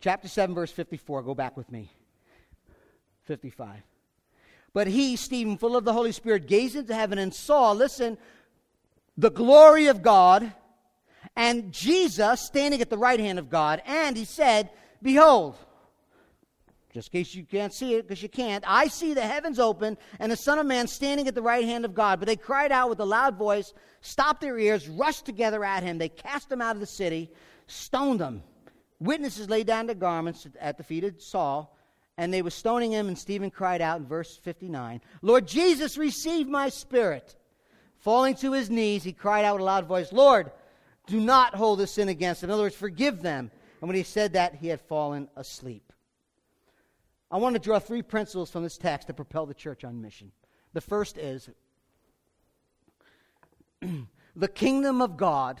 Chapter 0.00 0.28
7, 0.28 0.54
verse 0.54 0.70
54. 0.70 1.22
Go 1.22 1.34
back 1.34 1.56
with 1.58 1.70
me. 1.70 1.90
55. 3.24 3.82
But 4.78 4.86
he, 4.86 5.16
Stephen, 5.16 5.58
full 5.58 5.76
of 5.76 5.84
the 5.84 5.92
Holy 5.92 6.12
Spirit, 6.12 6.46
gazed 6.46 6.76
into 6.76 6.94
heaven 6.94 7.18
and 7.18 7.34
saw, 7.34 7.72
listen, 7.72 8.16
the 9.16 9.28
glory 9.28 9.88
of 9.88 10.02
God 10.02 10.52
and 11.34 11.72
Jesus 11.72 12.42
standing 12.42 12.80
at 12.80 12.88
the 12.88 12.96
right 12.96 13.18
hand 13.18 13.40
of 13.40 13.50
God. 13.50 13.82
And 13.84 14.16
he 14.16 14.24
said, 14.24 14.70
Behold, 15.02 15.56
just 16.94 17.12
in 17.12 17.18
case 17.18 17.34
you 17.34 17.42
can't 17.42 17.74
see 17.74 17.94
it, 17.94 18.06
because 18.06 18.22
you 18.22 18.28
can't, 18.28 18.62
I 18.68 18.86
see 18.86 19.14
the 19.14 19.22
heavens 19.22 19.58
open 19.58 19.98
and 20.20 20.30
the 20.30 20.36
Son 20.36 20.60
of 20.60 20.66
Man 20.66 20.86
standing 20.86 21.26
at 21.26 21.34
the 21.34 21.42
right 21.42 21.64
hand 21.64 21.84
of 21.84 21.92
God. 21.92 22.20
But 22.20 22.28
they 22.28 22.36
cried 22.36 22.70
out 22.70 22.88
with 22.88 23.00
a 23.00 23.04
loud 23.04 23.34
voice, 23.34 23.74
stopped 24.00 24.42
their 24.42 24.60
ears, 24.60 24.88
rushed 24.88 25.24
together 25.24 25.64
at 25.64 25.82
him. 25.82 25.98
They 25.98 26.08
cast 26.08 26.52
him 26.52 26.62
out 26.62 26.76
of 26.76 26.80
the 26.80 26.86
city, 26.86 27.32
stoned 27.66 28.20
him. 28.20 28.44
Witnesses 29.00 29.50
laid 29.50 29.66
down 29.66 29.86
their 29.86 29.96
garments 29.96 30.46
at 30.60 30.78
the 30.78 30.84
feet 30.84 31.02
of 31.02 31.20
Saul, 31.20 31.76
and 32.18 32.34
they 32.34 32.42
were 32.42 32.50
stoning 32.50 32.90
him. 32.90 33.08
And 33.08 33.16
Stephen 33.16 33.50
cried 33.50 33.80
out 33.80 34.00
in 34.00 34.06
verse 34.06 34.36
59, 34.36 35.00
Lord 35.22 35.46
Jesus, 35.46 35.96
receive 35.96 36.46
my 36.46 36.68
spirit. 36.68 37.36
Falling 38.00 38.34
to 38.36 38.52
his 38.52 38.68
knees, 38.68 39.02
he 39.04 39.12
cried 39.12 39.44
out 39.44 39.54
with 39.54 39.62
a 39.62 39.64
loud 39.64 39.86
voice, 39.86 40.12
Lord, 40.12 40.50
do 41.06 41.18
not 41.20 41.54
hold 41.54 41.78
this 41.78 41.92
sin 41.92 42.08
against 42.08 42.42
them. 42.42 42.50
In 42.50 42.54
other 42.54 42.64
words, 42.64 42.74
forgive 42.74 43.22
them. 43.22 43.50
And 43.80 43.88
when 43.88 43.96
he 43.96 44.02
said 44.02 44.34
that, 44.34 44.56
he 44.56 44.68
had 44.68 44.80
fallen 44.80 45.28
asleep. 45.36 45.92
I 47.30 47.38
want 47.38 47.54
to 47.54 47.60
draw 47.60 47.78
three 47.78 48.02
principles 48.02 48.50
from 48.50 48.62
this 48.62 48.78
text 48.78 49.06
to 49.06 49.14
propel 49.14 49.46
the 49.46 49.54
church 49.54 49.84
on 49.84 50.02
mission. 50.02 50.32
The 50.72 50.80
first 50.80 51.18
is 51.18 51.48
the 54.36 54.48
kingdom 54.48 55.00
of 55.02 55.16
God 55.16 55.60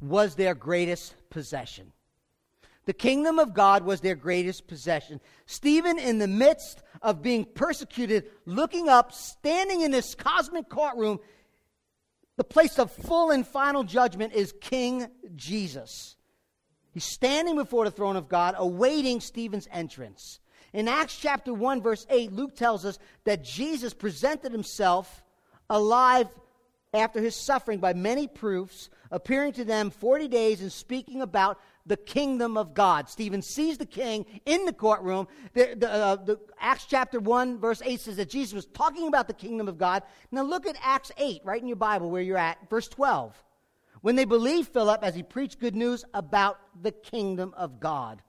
was 0.00 0.34
their 0.34 0.54
greatest 0.54 1.14
possession. 1.30 1.92
The 2.86 2.92
kingdom 2.92 3.38
of 3.38 3.54
God 3.54 3.84
was 3.84 4.00
their 4.00 4.14
greatest 4.14 4.66
possession. 4.66 5.20
Stephen, 5.46 5.98
in 5.98 6.18
the 6.18 6.28
midst 6.28 6.82
of 7.00 7.22
being 7.22 7.44
persecuted, 7.44 8.24
looking 8.44 8.88
up, 8.88 9.12
standing 9.12 9.80
in 9.80 9.90
this 9.90 10.14
cosmic 10.14 10.68
courtroom, 10.68 11.18
the 12.36 12.44
place 12.44 12.78
of 12.78 12.90
full 12.90 13.30
and 13.30 13.46
final 13.46 13.84
judgment 13.84 14.32
is 14.34 14.54
King 14.60 15.06
Jesus. 15.34 16.16
He's 16.92 17.04
standing 17.04 17.56
before 17.56 17.84
the 17.84 17.90
throne 17.90 18.16
of 18.16 18.28
God, 18.28 18.54
awaiting 18.58 19.20
Stephen's 19.20 19.68
entrance. 19.72 20.40
In 20.72 20.88
Acts 20.88 21.18
chapter 21.18 21.54
1, 21.54 21.82
verse 21.82 22.06
8, 22.10 22.32
Luke 22.32 22.56
tells 22.56 22.84
us 22.84 22.98
that 23.24 23.44
Jesus 23.44 23.94
presented 23.94 24.52
himself 24.52 25.22
alive 25.70 26.28
after 26.92 27.20
his 27.20 27.34
suffering 27.34 27.78
by 27.78 27.92
many 27.92 28.26
proofs, 28.26 28.90
appearing 29.10 29.52
to 29.54 29.64
them 29.64 29.90
40 29.90 30.28
days 30.28 30.60
and 30.60 30.72
speaking 30.72 31.22
about 31.22 31.58
the 31.86 31.96
kingdom 31.96 32.56
of 32.56 32.74
God. 32.74 33.08
Stephen 33.08 33.42
sees 33.42 33.78
the 33.78 33.86
king 33.86 34.24
in 34.46 34.64
the 34.64 34.72
courtroom. 34.72 35.28
The, 35.52 35.74
the, 35.76 35.90
uh, 35.90 36.16
the, 36.16 36.40
Acts 36.58 36.86
chapter 36.86 37.20
1, 37.20 37.58
verse 37.58 37.82
8 37.84 38.00
says 38.00 38.16
that 38.16 38.30
Jesus 38.30 38.54
was 38.54 38.66
talking 38.66 39.06
about 39.06 39.28
the 39.28 39.34
kingdom 39.34 39.68
of 39.68 39.76
God. 39.76 40.02
Now 40.30 40.42
look 40.42 40.66
at 40.66 40.76
Acts 40.82 41.12
8, 41.18 41.42
right 41.44 41.60
in 41.60 41.68
your 41.68 41.76
Bible 41.76 42.10
where 42.10 42.22
you're 42.22 42.38
at, 42.38 42.58
verse 42.70 42.88
12. 42.88 43.34
When 44.00 44.16
they 44.16 44.24
believed 44.24 44.68
Philip 44.68 45.02
as 45.02 45.14
he 45.14 45.22
preached 45.22 45.60
good 45.60 45.76
news 45.76 46.04
about 46.14 46.58
the 46.82 46.92
kingdom 46.92 47.54
of 47.56 47.80
God, 47.80 48.22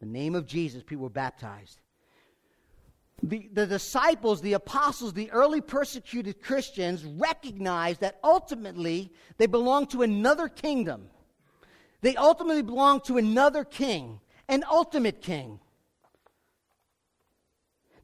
the 0.00 0.06
name 0.06 0.34
of 0.34 0.46
Jesus, 0.46 0.82
people 0.82 1.04
were 1.04 1.10
baptized. 1.10 1.80
The, 3.22 3.48
the 3.52 3.66
disciples, 3.66 4.42
the 4.42 4.52
apostles, 4.54 5.12
the 5.12 5.30
early 5.30 5.60
persecuted 5.60 6.42
Christians 6.42 7.04
recognized 7.04 8.00
that 8.00 8.18
ultimately 8.22 9.12
they 9.38 9.46
belonged 9.46 9.90
to 9.90 10.02
another 10.02 10.48
kingdom 10.48 11.08
they 12.04 12.16
ultimately 12.16 12.60
belong 12.60 13.00
to 13.00 13.16
another 13.16 13.64
king, 13.64 14.20
an 14.46 14.62
ultimate 14.70 15.22
king. 15.22 15.58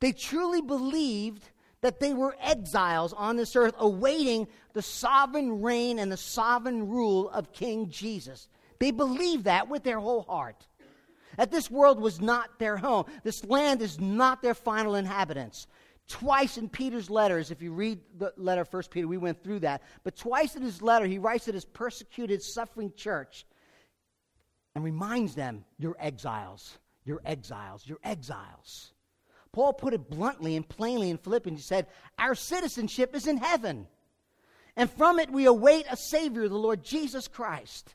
They 0.01 0.13
truly 0.13 0.63
believed 0.63 1.45
that 1.83 2.01
they 2.01 2.15
were 2.15 2.35
exiles 2.41 3.13
on 3.13 3.37
this 3.37 3.55
earth, 3.55 3.75
awaiting 3.79 4.49
the 4.73 4.81
sovereign 4.81 5.61
reign 5.61 5.99
and 5.99 6.11
the 6.11 6.17
sovereign 6.17 6.89
rule 6.89 7.29
of 7.29 7.53
King 7.53 7.91
Jesus. 7.91 8.49
They 8.79 8.91
believed 8.91 9.45
that 9.45 9.69
with 9.69 9.83
their 9.83 10.01
whole 10.01 10.23
heart. 10.23 10.67
That 11.37 11.51
this 11.51 11.71
world 11.71 12.01
was 12.01 12.23
not 12.23 12.59
their 12.59 12.79
home. 12.79 13.05
This 13.23 13.45
land 13.45 13.83
is 13.83 14.01
not 14.01 14.41
their 14.41 14.55
final 14.55 14.95
inhabitants. 14.95 15.67
Twice 16.09 16.57
in 16.57 16.71
Peter's 16.71 17.11
letters, 17.11 17.51
if 17.51 17.61
you 17.61 17.75
read 17.75 18.01
the 18.17 18.33
letter 18.39 18.63
of 18.63 18.73
1 18.73 18.83
Peter, 18.91 19.07
we 19.07 19.19
went 19.19 19.45
through 19.45 19.61
that, 19.61 19.83
but 20.05 20.17
twice 20.17 20.57
in 20.57 20.63
his 20.63 20.81
letter, 20.81 21.05
he 21.05 21.19
writes 21.19 21.45
to 21.45 21.53
his 21.53 21.67
persecuted, 21.67 22.43
suffering 22.43 22.95
church 22.97 23.45
and 24.75 24.85
reminds 24.85 25.35
them, 25.35 25.65
You're 25.79 25.97
exiles, 25.99 26.79
you're 27.05 27.23
exiles, 27.25 27.85
you're 27.87 27.99
exiles. 28.05 28.93
Paul 29.53 29.73
put 29.73 29.95
it 29.95 30.09
bluntly 30.09 30.55
and 30.57 30.69
plainly 30.69 31.11
in 31.11 31.19
Philippians. 31.19 31.59
He 31.59 31.65
said, 31.65 31.87
Our 32.19 32.35
citizenship 32.35 33.15
is 33.15 33.27
in 33.27 33.39
heaven, 33.39 33.87
and 34.77 34.91
from 34.91 35.19
it 35.19 35.31
we 35.31 35.47
await 35.47 35.87
a 35.91 35.97
Savior, 35.97 36.49
the 36.49 36.57
Lord 36.57 36.85
Jesus 36.85 37.29
Christ. 37.29 37.95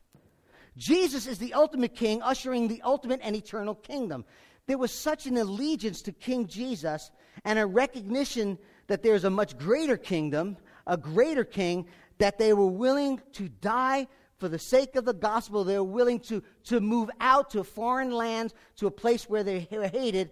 Jesus 0.78 1.26
is 1.26 1.38
the 1.38 1.53
ultimate 1.53 1.95
king, 1.95 2.21
ushering 2.21 2.67
the 2.67 2.82
ultimate 2.82 3.21
and 3.23 3.36
eternal 3.36 3.76
kingdom. 3.76 4.26
There 4.67 4.78
was 4.78 4.91
such 4.91 5.26
an 5.26 5.38
allegiance 5.38 6.01
to 6.03 6.11
King 6.11 6.47
Jesus 6.47 7.11
and 7.45 7.59
a 7.59 7.65
recognition 7.65 8.57
that 8.88 9.03
there's 9.03 9.23
a 9.23 9.30
much 9.30 9.57
greater 9.57 9.95
kingdom, 9.95 10.57
a 10.86 10.97
greater 10.97 11.43
king, 11.43 11.88
that 12.17 12.38
they 12.38 12.53
were 12.53 12.67
willing 12.67 13.21
to 13.34 13.47
die 13.47 14.07
for 14.46 14.50
the 14.50 14.60
sake 14.60 14.96
of 14.96 15.06
the 15.06 15.14
gospel, 15.14 15.64
they're 15.64 15.84
willing 15.84 16.20
to, 16.20 16.43
to 16.66 16.80
move 16.80 17.10
out 17.20 17.50
to 17.50 17.64
foreign 17.64 18.12
lands, 18.12 18.54
to 18.76 18.86
a 18.86 18.91
place 18.91 19.28
where 19.28 19.43
they 19.43 19.68
are 19.72 19.88
hated 19.88 20.30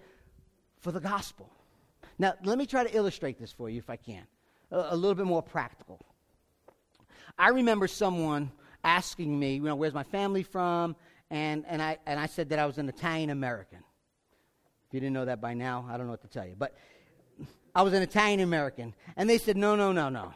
for 0.81 0.91
the 0.91 0.99
gospel. 0.99 1.49
Now, 2.19 2.35
let 2.43 2.59
me 2.59 2.67
try 2.67 2.83
to 2.83 2.95
illustrate 2.95 3.39
this 3.39 3.51
for 3.51 3.71
you 3.71 3.79
if 3.79 3.89
I 3.89 3.95
can, 3.95 4.21
a, 4.69 4.89
a 4.91 4.95
little 4.95 5.15
bit 5.15 5.25
more 5.25 5.41
practical. 5.41 5.99
I 7.39 7.49
remember 7.49 7.87
someone 7.87 8.51
asking 8.83 9.39
me, 9.39 9.55
you 9.55 9.63
know, 9.63 9.75
where's 9.75 9.95
my 9.95 10.03
family 10.03 10.43
from? 10.43 10.95
And, 11.31 11.65
and, 11.67 11.81
I, 11.81 11.97
and 12.05 12.19
I 12.19 12.27
said 12.27 12.49
that 12.49 12.59
I 12.59 12.67
was 12.67 12.77
an 12.77 12.87
Italian 12.89 13.31
American. 13.31 13.79
If 13.79 14.93
you 14.93 14.99
didn't 14.99 15.13
know 15.13 15.25
that 15.25 15.41
by 15.41 15.55
now, 15.55 15.87
I 15.89 15.97
don't 15.97 16.05
know 16.05 16.13
what 16.13 16.21
to 16.21 16.27
tell 16.27 16.45
you. 16.45 16.53
But 16.55 16.77
I 17.73 17.81
was 17.81 17.93
an 17.93 18.03
Italian 18.03 18.41
American. 18.41 18.93
And 19.17 19.27
they 19.27 19.39
said, 19.39 19.57
no, 19.57 19.75
no, 19.75 19.91
no, 19.91 20.09
no. 20.09 20.35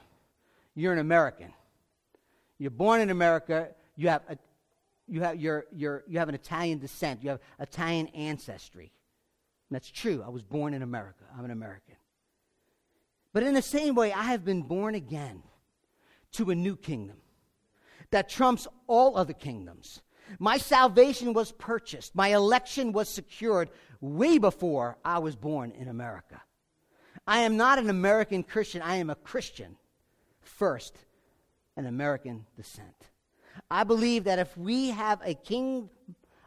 You're 0.74 0.94
an 0.94 1.00
American. 1.00 1.54
You're 2.60 2.72
born 2.72 3.02
in 3.02 3.10
America. 3.10 3.70
You 3.96 4.10
have, 4.10 4.22
a, 4.30 4.38
you 5.08 5.22
have, 5.22 5.36
you're, 5.40 5.66
you're, 5.72 6.04
you 6.08 6.20
have 6.20 6.30
an 6.30 6.36
Italian 6.36 6.80
descent. 6.80 7.24
You 7.24 7.32
have 7.32 7.40
Italian 7.60 8.08
ancestry. 8.08 8.92
And 9.70 9.76
that's 9.76 9.90
true. 9.90 10.24
I 10.26 10.30
was 10.30 10.44
born 10.44 10.74
in 10.74 10.82
America. 10.82 11.24
I'm 11.38 11.46
an 11.46 11.52
American. 11.52 11.96
But 13.34 13.44
in 13.44 13.54
the 13.54 13.62
same 13.62 13.96
way, 13.96 14.12
I 14.12 14.24
have 14.24 14.44
been 14.44 14.64
born 14.64 14.96
again 14.96 15.44
to 16.34 16.50
a 16.50 16.56
new 16.56 16.76
kingdom 16.76 17.18
that 18.12 18.30
trumps 18.30 18.68
all 18.88 19.18
other 19.18 19.34
kingdoms. 19.34 20.02
My 20.40 20.58
salvation 20.58 21.34
was 21.34 21.52
purchased, 21.54 22.16
my 22.16 22.30
election 22.30 22.92
was 22.92 23.08
secured 23.08 23.70
way 24.02 24.38
before 24.38 24.98
I 25.04 25.20
was 25.20 25.36
born 25.36 25.72
in 25.72 25.88
America. 25.88 26.42
I 27.26 27.40
am 27.40 27.58
not 27.58 27.80
an 27.80 27.90
American 27.90 28.44
Christian, 28.44 28.82
I 28.82 28.98
am 28.98 29.10
a 29.10 29.16
Christian 29.16 29.78
first 30.42 30.98
and 31.78 31.88
American 31.88 32.46
descent. 32.58 33.08
I 33.72 33.84
believe 33.84 34.26
that 34.26 34.40
if 34.40 34.58
we 34.58 34.90
have 34.90 35.22
a 35.24 35.34
king 35.34 35.90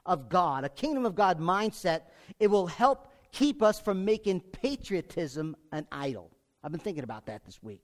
of 0.05 0.29
God, 0.29 0.65
a 0.65 0.69
kingdom 0.69 1.07
of 1.07 1.15
God 1.15 1.39
mindset, 1.41 2.03
it 2.39 2.49
will 2.49 2.67
help 2.67 3.13
keep 3.33 3.63
us 3.63 3.81
from 3.81 4.05
making 4.05 4.41
patriotism 4.41 5.57
an 5.73 5.87
idol. 5.93 6.31
I've 6.63 6.73
been 6.73 6.81
thinking 6.81 7.05
about 7.05 7.27
that 7.27 7.45
this 7.45 7.63
week. 7.63 7.83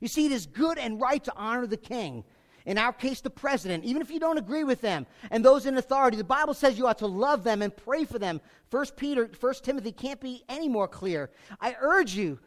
You 0.00 0.08
see, 0.08 0.26
it 0.26 0.32
is 0.32 0.46
good 0.46 0.78
and 0.78 1.00
right 1.00 1.22
to 1.24 1.32
honor 1.36 1.66
the 1.66 1.76
king. 1.76 2.24
In 2.64 2.78
our 2.78 2.92
case, 2.92 3.20
the 3.20 3.30
president, 3.30 3.84
even 3.84 4.02
if 4.02 4.10
you 4.10 4.20
don't 4.20 4.38
agree 4.38 4.64
with 4.64 4.80
them 4.80 5.06
and 5.30 5.44
those 5.44 5.66
in 5.66 5.76
authority. 5.76 6.16
The 6.16 6.24
Bible 6.24 6.54
says 6.54 6.78
you 6.78 6.86
ought 6.86 6.98
to 6.98 7.06
love 7.06 7.42
them 7.42 7.60
and 7.60 7.76
pray 7.76 8.04
for 8.04 8.18
them. 8.18 8.40
First 8.70 8.96
Peter, 8.96 9.28
First 9.28 9.64
Timothy 9.64 9.92
can't 9.92 10.20
be 10.20 10.44
any 10.48 10.68
more 10.68 10.86
clear. 10.86 11.30
I 11.60 11.76
urge 11.80 12.14
you 12.14 12.38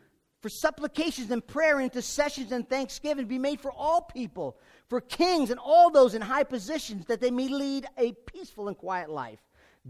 for 0.41 0.49
supplications 0.49 1.31
and 1.31 1.45
prayer, 1.45 1.79
intercessions 1.79 2.51
and 2.51 2.67
thanksgiving 2.69 3.25
be 3.25 3.39
made 3.39 3.59
for 3.59 3.71
all 3.71 4.01
people, 4.01 4.57
for 4.89 5.01
kings 5.01 5.49
and 5.49 5.59
all 5.59 5.89
those 5.89 6.13
in 6.13 6.21
high 6.21 6.43
positions, 6.43 7.05
that 7.07 7.21
they 7.21 7.31
may 7.31 7.47
lead 7.47 7.87
a 7.97 8.13
peaceful 8.13 8.67
and 8.67 8.77
quiet 8.77 9.09
life, 9.09 9.39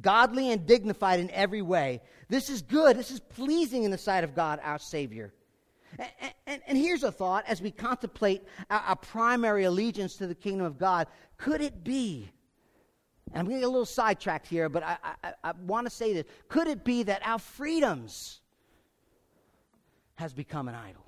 godly 0.02 0.52
and 0.52 0.66
dignified 0.66 1.20
in 1.20 1.30
every 1.32 1.62
way. 1.62 2.02
This 2.30 2.50
is 2.50 2.62
good. 2.62 2.98
This 2.98 3.12
is 3.12 3.20
pleasing 3.20 3.84
in 3.84 3.92
the 3.92 3.98
sight 3.98 4.24
of 4.24 4.36
God, 4.36 4.60
our 4.64 4.80
Savior. 4.80 5.34
And, 5.98 6.34
and, 6.48 6.62
and 6.68 6.78
here's 6.78 7.04
a 7.04 7.12
thought 7.12 7.46
as 7.48 7.62
we 7.62 7.72
contemplate 7.72 8.44
our, 8.70 8.80
our, 8.80 8.96
primary 8.96 9.64
allegiance 9.64 10.18
to 10.18 10.28
the 10.28 10.36
kingdom 10.36 10.66
of 10.66 10.78
God. 10.78 11.08
Could 11.38 11.62
it 11.62 11.84
be, 11.84 12.30
and 13.32 13.40
I'm 13.40 13.46
going 13.46 13.58
to 13.58 13.62
get 13.62 13.68
a 13.68 13.70
little 13.70 13.86
sidetracked 13.86 14.48
here, 14.48 14.68
but 14.70 14.84
I, 14.84 14.98
I, 15.24 15.34
I 15.44 15.52
want 15.66 15.86
to 15.88 15.92
say 15.92 16.14
this. 16.14 16.26
Could 16.50 16.68
it 16.68 16.84
be 16.84 17.04
that 17.04 17.22
our 17.26 17.40
freedoms, 17.40 18.42
has 20.16 20.34
become 20.34 20.68
an 20.68 20.76
idol. 20.76 21.06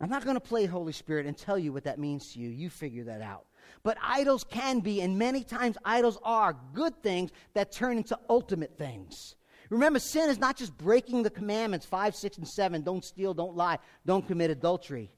I'm 0.00 0.10
not 0.10 0.24
going 0.24 0.34
to 0.34 0.40
play 0.40 0.66
Holy 0.66 0.92
Spirit 0.92 1.26
and 1.26 1.36
tell 1.36 1.58
you 1.58 1.72
what 1.72 1.84
that 1.84 1.98
means 1.98 2.32
to 2.32 2.40
you. 2.40 2.48
You 2.48 2.70
figure 2.70 3.04
that 3.04 3.22
out. 3.22 3.46
But 3.84 3.96
idols 4.02 4.44
can 4.44 4.80
be, 4.80 5.00
and 5.00 5.16
many 5.16 5.44
times 5.44 5.76
idols 5.84 6.18
are, 6.24 6.56
good 6.74 7.00
things 7.02 7.30
that 7.54 7.70
turn 7.70 7.98
into 7.98 8.18
ultimate 8.28 8.76
things. 8.76 9.36
Remember, 9.70 10.00
sin 10.00 10.28
is 10.28 10.38
not 10.38 10.56
just 10.56 10.76
breaking 10.76 11.22
the 11.22 11.30
commandments 11.30 11.86
5, 11.86 12.16
6, 12.16 12.38
and 12.38 12.48
7 12.48 12.82
don't 12.82 13.04
steal, 13.04 13.32
don't 13.32 13.56
lie, 13.56 13.78
don't 14.04 14.26
commit 14.26 14.50
adultery. 14.50 15.10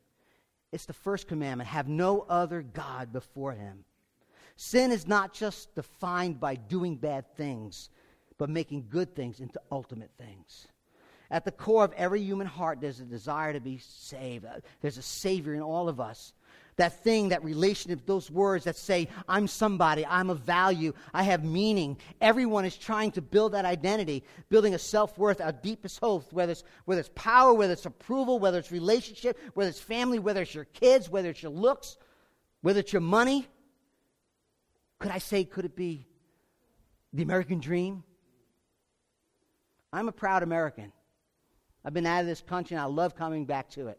It's 0.71 0.87
the 0.87 0.93
first 0.93 1.29
commandment 1.29 1.69
have 1.71 1.89
no 1.89 2.21
other 2.29 2.63
God 2.63 3.13
before 3.13 3.53
him. 3.53 3.85
Sin 4.57 4.93
is 4.93 5.07
not 5.07 5.33
just 5.33 5.75
defined 5.75 6.39
by 6.39 6.57
doing 6.57 6.97
bad 6.97 7.25
things, 7.37 7.91
but 8.39 8.51
making 8.51 8.87
good 8.91 9.15
things 9.15 9.41
into 9.41 9.61
ultimate 9.73 10.11
things. 10.19 10.69
At 11.35 11.45
the 11.45 11.51
core 11.51 11.83
of 11.83 11.93
every 11.95 12.23
human 12.23 12.47
heart, 12.47 12.81
there's 12.81 13.01
a 13.01 13.05
desire 13.05 13.53
to 13.55 13.61
be 13.61 13.79
saved. 13.79 14.45
Uh, 14.45 14.61
there's 14.81 14.99
a 14.99 15.03
Savior 15.03 15.53
in 15.55 15.63
all 15.63 15.89
of 15.89 15.99
us. 15.99 16.33
That 16.77 17.03
thing, 17.03 17.31
that 17.31 17.43
relationship, 17.43 18.07
those 18.07 18.31
words 18.31 18.67
that 18.67 18.77
say, 18.77 19.09
I'm 19.29 19.49
somebody, 19.49 20.07
I'm 20.07 20.31
of 20.31 20.39
value, 20.39 20.93
I 21.13 21.25
have 21.25 21.43
meaning. 21.43 21.97
Everyone 22.21 22.65
is 22.65 22.77
trying 22.77 23.11
to 23.13 23.21
build 23.21 23.51
that 23.51 23.65
identity, 23.65 24.23
building 24.49 24.75
a 24.75 24.79
self 24.79 25.19
worth, 25.19 25.41
our 25.41 25.51
deepest 25.51 25.99
hope, 25.99 26.33
whether 26.33 26.53
it's, 26.53 26.63
whether 26.85 27.01
it's 27.01 27.11
power, 27.17 27.53
whether 27.53 27.73
it's 27.73 27.85
approval, 27.85 28.39
whether 28.39 28.59
it's 28.59 28.71
relationship, 28.71 29.37
whether 29.55 29.71
it's 29.71 29.81
family, 29.81 30.21
whether 30.21 30.43
it's 30.43 30.55
your 30.55 30.67
kids, 30.67 31.11
whether 31.11 31.31
it's 31.31 31.43
your 31.43 31.51
looks, 31.51 31.97
whether 32.61 32.79
it's 32.79 32.93
your 32.93 33.03
money. 33.03 33.45
Could 35.01 35.11
I 35.11 35.19
say, 35.19 35.43
could 35.43 35.65
it 35.65 35.75
be 35.75 36.07
the 37.13 37.25
American 37.25 37.59
dream? 37.59 38.05
I'm 39.93 40.07
a 40.07 40.13
proud 40.13 40.45
American. 40.45 40.93
I've 41.85 41.95
been 41.95 42.07
out 42.07 42.23
of 42.23 42.27
this 42.27 42.41
country 42.41 42.77
and 42.77 42.83
I 42.83 42.87
love 42.87 43.15
coming 43.15 43.45
back 43.45 43.71
to 43.71 43.89
it. 43.89 43.99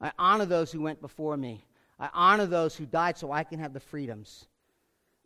I 0.00 0.12
honor 0.18 0.46
those 0.46 0.72
who 0.72 0.80
went 0.80 1.00
before 1.00 1.36
me. 1.36 1.64
I 1.98 2.08
honor 2.12 2.46
those 2.46 2.74
who 2.74 2.86
died 2.86 3.16
so 3.16 3.30
I 3.30 3.44
can 3.44 3.60
have 3.60 3.72
the 3.72 3.80
freedoms. 3.80 4.46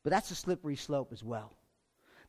But 0.03 0.11
that's 0.11 0.31
a 0.31 0.35
slippery 0.35 0.77
slope 0.77 1.13
as 1.13 1.25
well. 1.25 1.53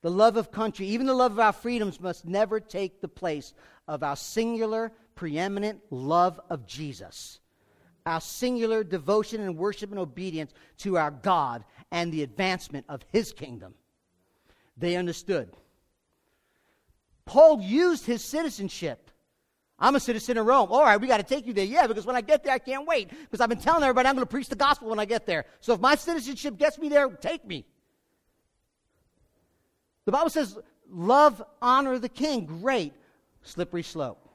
The 0.02 0.12
love 0.12 0.38
of 0.38 0.52
country, 0.52 0.88
even 0.88 1.08
the 1.08 1.14
love 1.14 1.34
of 1.34 1.40
our 1.40 1.52
freedoms, 1.52 2.00
must 2.00 2.26
never 2.26 2.60
take 2.60 3.02
the 3.02 3.08
place 3.08 3.54
of 3.88 4.04
our 4.04 4.16
singular, 4.16 4.94
preeminent 5.16 5.82
love 5.90 6.40
of 6.50 6.66
Jesus. 6.66 7.40
Our 8.06 8.22
singular 8.22 8.84
devotion 8.84 9.42
and 9.42 9.58
worship 9.58 9.92
and 9.92 10.00
obedience 10.00 10.54
to 10.80 10.98
our 10.98 11.12
God 11.12 11.66
and 11.92 12.14
the 12.14 12.24
advancement 12.24 12.86
of 12.88 13.04
His 13.12 13.34
kingdom. 13.34 13.74
They 14.78 14.96
understood. 14.96 15.52
Paul 17.28 17.62
used 17.62 18.06
his 18.06 18.24
citizenship. 18.24 19.12
I'm 19.80 19.96
a 19.96 20.00
citizen 20.00 20.38
of 20.38 20.46
Rome. 20.46 20.72
All 20.72 20.84
right, 20.84 21.00
we 21.00 21.08
got 21.08 21.18
to 21.18 21.24
take 21.24 21.46
you 21.46 21.54
there. 21.54 21.66
Yeah, 21.66 21.86
because 21.86 22.06
when 22.06 22.16
I 22.16 22.22
get 22.22 22.44
there, 22.44 22.54
I 22.54 22.60
can't 22.60 22.88
wait. 22.88 23.10
Because 23.10 23.42
I've 23.42 23.50
been 23.50 23.60
telling 23.60 23.84
everybody 23.84 24.10
I'm 24.10 24.16
going 24.16 24.26
to 24.26 24.30
preach 24.30 24.50
the 24.50 24.56
gospel 24.56 24.90
when 24.90 25.00
I 25.00 25.06
get 25.06 25.28
there. 25.28 25.46
So 25.60 25.74
if 25.74 25.80
my 25.80 25.96
citizenship 25.96 26.58
gets 26.58 26.80
me 26.80 26.90
there, 26.90 27.08
take 27.10 27.46
me. 27.46 27.66
The 30.06 30.12
Bible 30.12 30.32
says, 30.32 30.58
love, 30.90 31.44
honor 31.62 32.00
the 32.00 32.10
king. 32.10 32.46
Great. 32.46 32.94
Slippery 33.44 33.84
slope. 33.84 34.28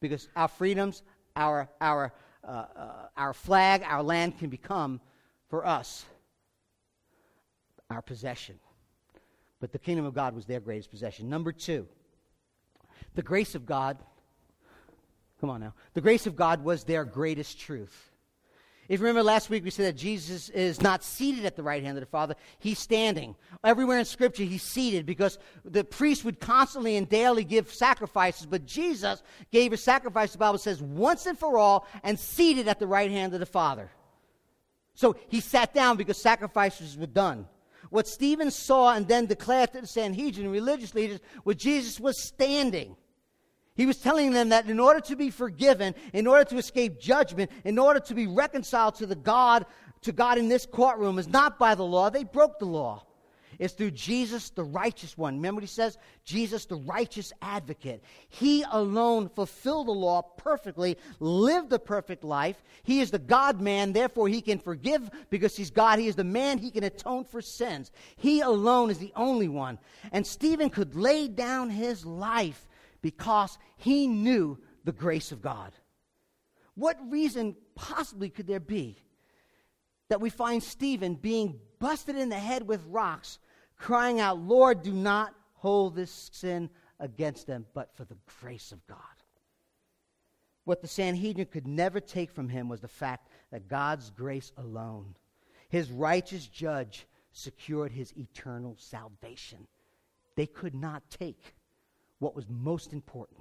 Because 0.00 0.28
our 0.36 0.48
freedoms, 0.48 1.02
our, 1.36 1.70
our, 1.80 2.12
uh, 2.44 2.50
uh, 2.76 2.92
our 3.16 3.32
flag, 3.32 3.82
our 3.86 4.02
land 4.02 4.38
can 4.38 4.50
become, 4.50 5.00
for 5.48 5.64
us, 5.64 6.04
our 7.88 8.02
possession. 8.02 8.58
But 9.60 9.72
the 9.72 9.78
kingdom 9.78 10.04
of 10.04 10.12
God 10.12 10.34
was 10.34 10.44
their 10.44 10.60
greatest 10.60 10.90
possession. 10.90 11.30
Number 11.30 11.52
two, 11.52 11.86
the 13.14 13.22
grace 13.22 13.54
of 13.54 13.64
God, 13.64 13.96
come 15.42 15.50
on 15.50 15.60
now, 15.60 15.74
the 15.94 16.00
grace 16.00 16.28
of 16.28 16.36
God 16.36 16.62
was 16.62 16.84
their 16.84 17.04
greatest 17.04 17.58
truth. 17.58 18.12
If 18.88 19.00
you 19.00 19.06
remember 19.06 19.24
last 19.24 19.50
week, 19.50 19.64
we 19.64 19.70
said 19.70 19.86
that 19.86 19.98
Jesus 19.98 20.50
is 20.50 20.80
not 20.80 21.02
seated 21.02 21.44
at 21.44 21.56
the 21.56 21.64
right 21.64 21.82
hand 21.82 21.98
of 21.98 22.00
the 22.00 22.06
Father, 22.06 22.36
he's 22.60 22.78
standing. 22.78 23.34
Everywhere 23.64 23.98
in 23.98 24.04
Scripture, 24.04 24.44
he's 24.44 24.62
seated 24.62 25.04
because 25.04 25.40
the 25.64 25.82
priest 25.82 26.24
would 26.24 26.38
constantly 26.38 26.96
and 26.96 27.08
daily 27.08 27.42
give 27.42 27.74
sacrifices, 27.74 28.46
but 28.46 28.66
Jesus 28.66 29.24
gave 29.50 29.72
a 29.72 29.76
sacrifice, 29.76 30.30
the 30.30 30.38
Bible 30.38 30.58
says, 30.58 30.80
once 30.80 31.26
and 31.26 31.36
for 31.36 31.58
all, 31.58 31.88
and 32.04 32.16
seated 32.20 32.68
at 32.68 32.78
the 32.78 32.86
right 32.86 33.10
hand 33.10 33.34
of 33.34 33.40
the 33.40 33.46
Father. 33.46 33.90
So 34.94 35.16
he 35.26 35.40
sat 35.40 35.74
down 35.74 35.96
because 35.96 36.22
sacrifices 36.22 36.96
were 36.96 37.06
done. 37.06 37.48
What 37.90 38.06
Stephen 38.06 38.52
saw 38.52 38.94
and 38.94 39.08
then 39.08 39.26
declared 39.26 39.72
to 39.72 39.80
the 39.80 39.88
Sanhedrin, 39.88 40.52
religious 40.52 40.94
leaders, 40.94 41.18
was 41.44 41.56
Jesus 41.56 41.98
was 41.98 42.22
standing. 42.22 42.94
He 43.74 43.86
was 43.86 43.96
telling 43.98 44.32
them 44.32 44.50
that 44.50 44.68
in 44.68 44.78
order 44.78 45.00
to 45.00 45.16
be 45.16 45.30
forgiven, 45.30 45.94
in 46.12 46.26
order 46.26 46.44
to 46.44 46.58
escape 46.58 47.00
judgment, 47.00 47.50
in 47.64 47.78
order 47.78 48.00
to 48.00 48.14
be 48.14 48.26
reconciled 48.26 48.96
to 48.96 49.06
the 49.06 49.14
God, 49.14 49.64
to 50.02 50.12
God 50.12 50.36
in 50.36 50.48
this 50.48 50.66
courtroom 50.66 51.18
is 51.18 51.28
not 51.28 51.58
by 51.58 51.74
the 51.74 51.84
law. 51.84 52.10
They 52.10 52.24
broke 52.24 52.58
the 52.58 52.66
law. 52.66 53.04
It's 53.58 53.74
through 53.74 53.92
Jesus, 53.92 54.50
the 54.50 54.64
righteous 54.64 55.16
one. 55.16 55.36
Remember 55.36 55.58
what 55.58 55.62
he 55.62 55.68
says? 55.68 55.96
Jesus, 56.24 56.66
the 56.66 56.76
righteous 56.76 57.32
advocate. 57.42 58.02
He 58.28 58.64
alone 58.70 59.28
fulfilled 59.28 59.86
the 59.88 59.92
law 59.92 60.22
perfectly, 60.22 60.96
lived 61.20 61.70
the 61.70 61.78
perfect 61.78 62.24
life. 62.24 62.62
He 62.82 63.00
is 63.00 63.10
the 63.10 63.18
God 63.18 63.60
man, 63.60 63.92
therefore 63.92 64.28
he 64.28 64.40
can 64.40 64.58
forgive 64.58 65.08
because 65.30 65.56
he's 65.56 65.70
God. 65.70 65.98
He 65.98 66.08
is 66.08 66.16
the 66.16 66.24
man, 66.24 66.58
he 66.58 66.70
can 66.70 66.84
atone 66.84 67.24
for 67.24 67.40
sins. 67.40 67.92
He 68.16 68.40
alone 68.40 68.90
is 68.90 68.98
the 68.98 69.12
only 69.14 69.48
one. 69.48 69.78
And 70.10 70.26
Stephen 70.26 70.68
could 70.68 70.96
lay 70.96 71.28
down 71.28 71.70
his 71.70 72.04
life 72.04 72.66
because 73.02 73.58
he 73.76 74.06
knew 74.06 74.58
the 74.84 74.92
grace 74.92 75.32
of 75.32 75.42
God. 75.42 75.72
What 76.74 76.98
reason 77.10 77.56
possibly 77.74 78.30
could 78.30 78.46
there 78.46 78.60
be 78.60 78.96
that 80.08 80.20
we 80.20 80.30
find 80.30 80.62
Stephen 80.62 81.14
being 81.14 81.60
busted 81.78 82.16
in 82.16 82.28
the 82.28 82.38
head 82.38 82.66
with 82.66 82.84
rocks, 82.86 83.38
crying 83.76 84.20
out, 84.20 84.38
Lord, 84.38 84.82
do 84.82 84.92
not 84.92 85.34
hold 85.54 85.94
this 85.94 86.30
sin 86.32 86.70
against 87.00 87.46
them, 87.46 87.66
but 87.74 87.94
for 87.96 88.04
the 88.04 88.16
grace 88.40 88.72
of 88.72 88.86
God? 88.86 88.98
What 90.64 90.80
the 90.80 90.88
Sanhedrin 90.88 91.48
could 91.48 91.66
never 91.66 91.98
take 91.98 92.30
from 92.30 92.48
him 92.48 92.68
was 92.68 92.80
the 92.80 92.88
fact 92.88 93.28
that 93.50 93.68
God's 93.68 94.10
grace 94.10 94.52
alone, 94.56 95.16
his 95.68 95.90
righteous 95.90 96.46
judge, 96.46 97.06
secured 97.32 97.92
his 97.92 98.16
eternal 98.16 98.76
salvation. 98.78 99.66
They 100.36 100.46
could 100.46 100.74
not 100.74 101.02
take 101.10 101.54
what 102.22 102.36
was 102.36 102.48
most 102.48 102.92
important. 102.92 103.40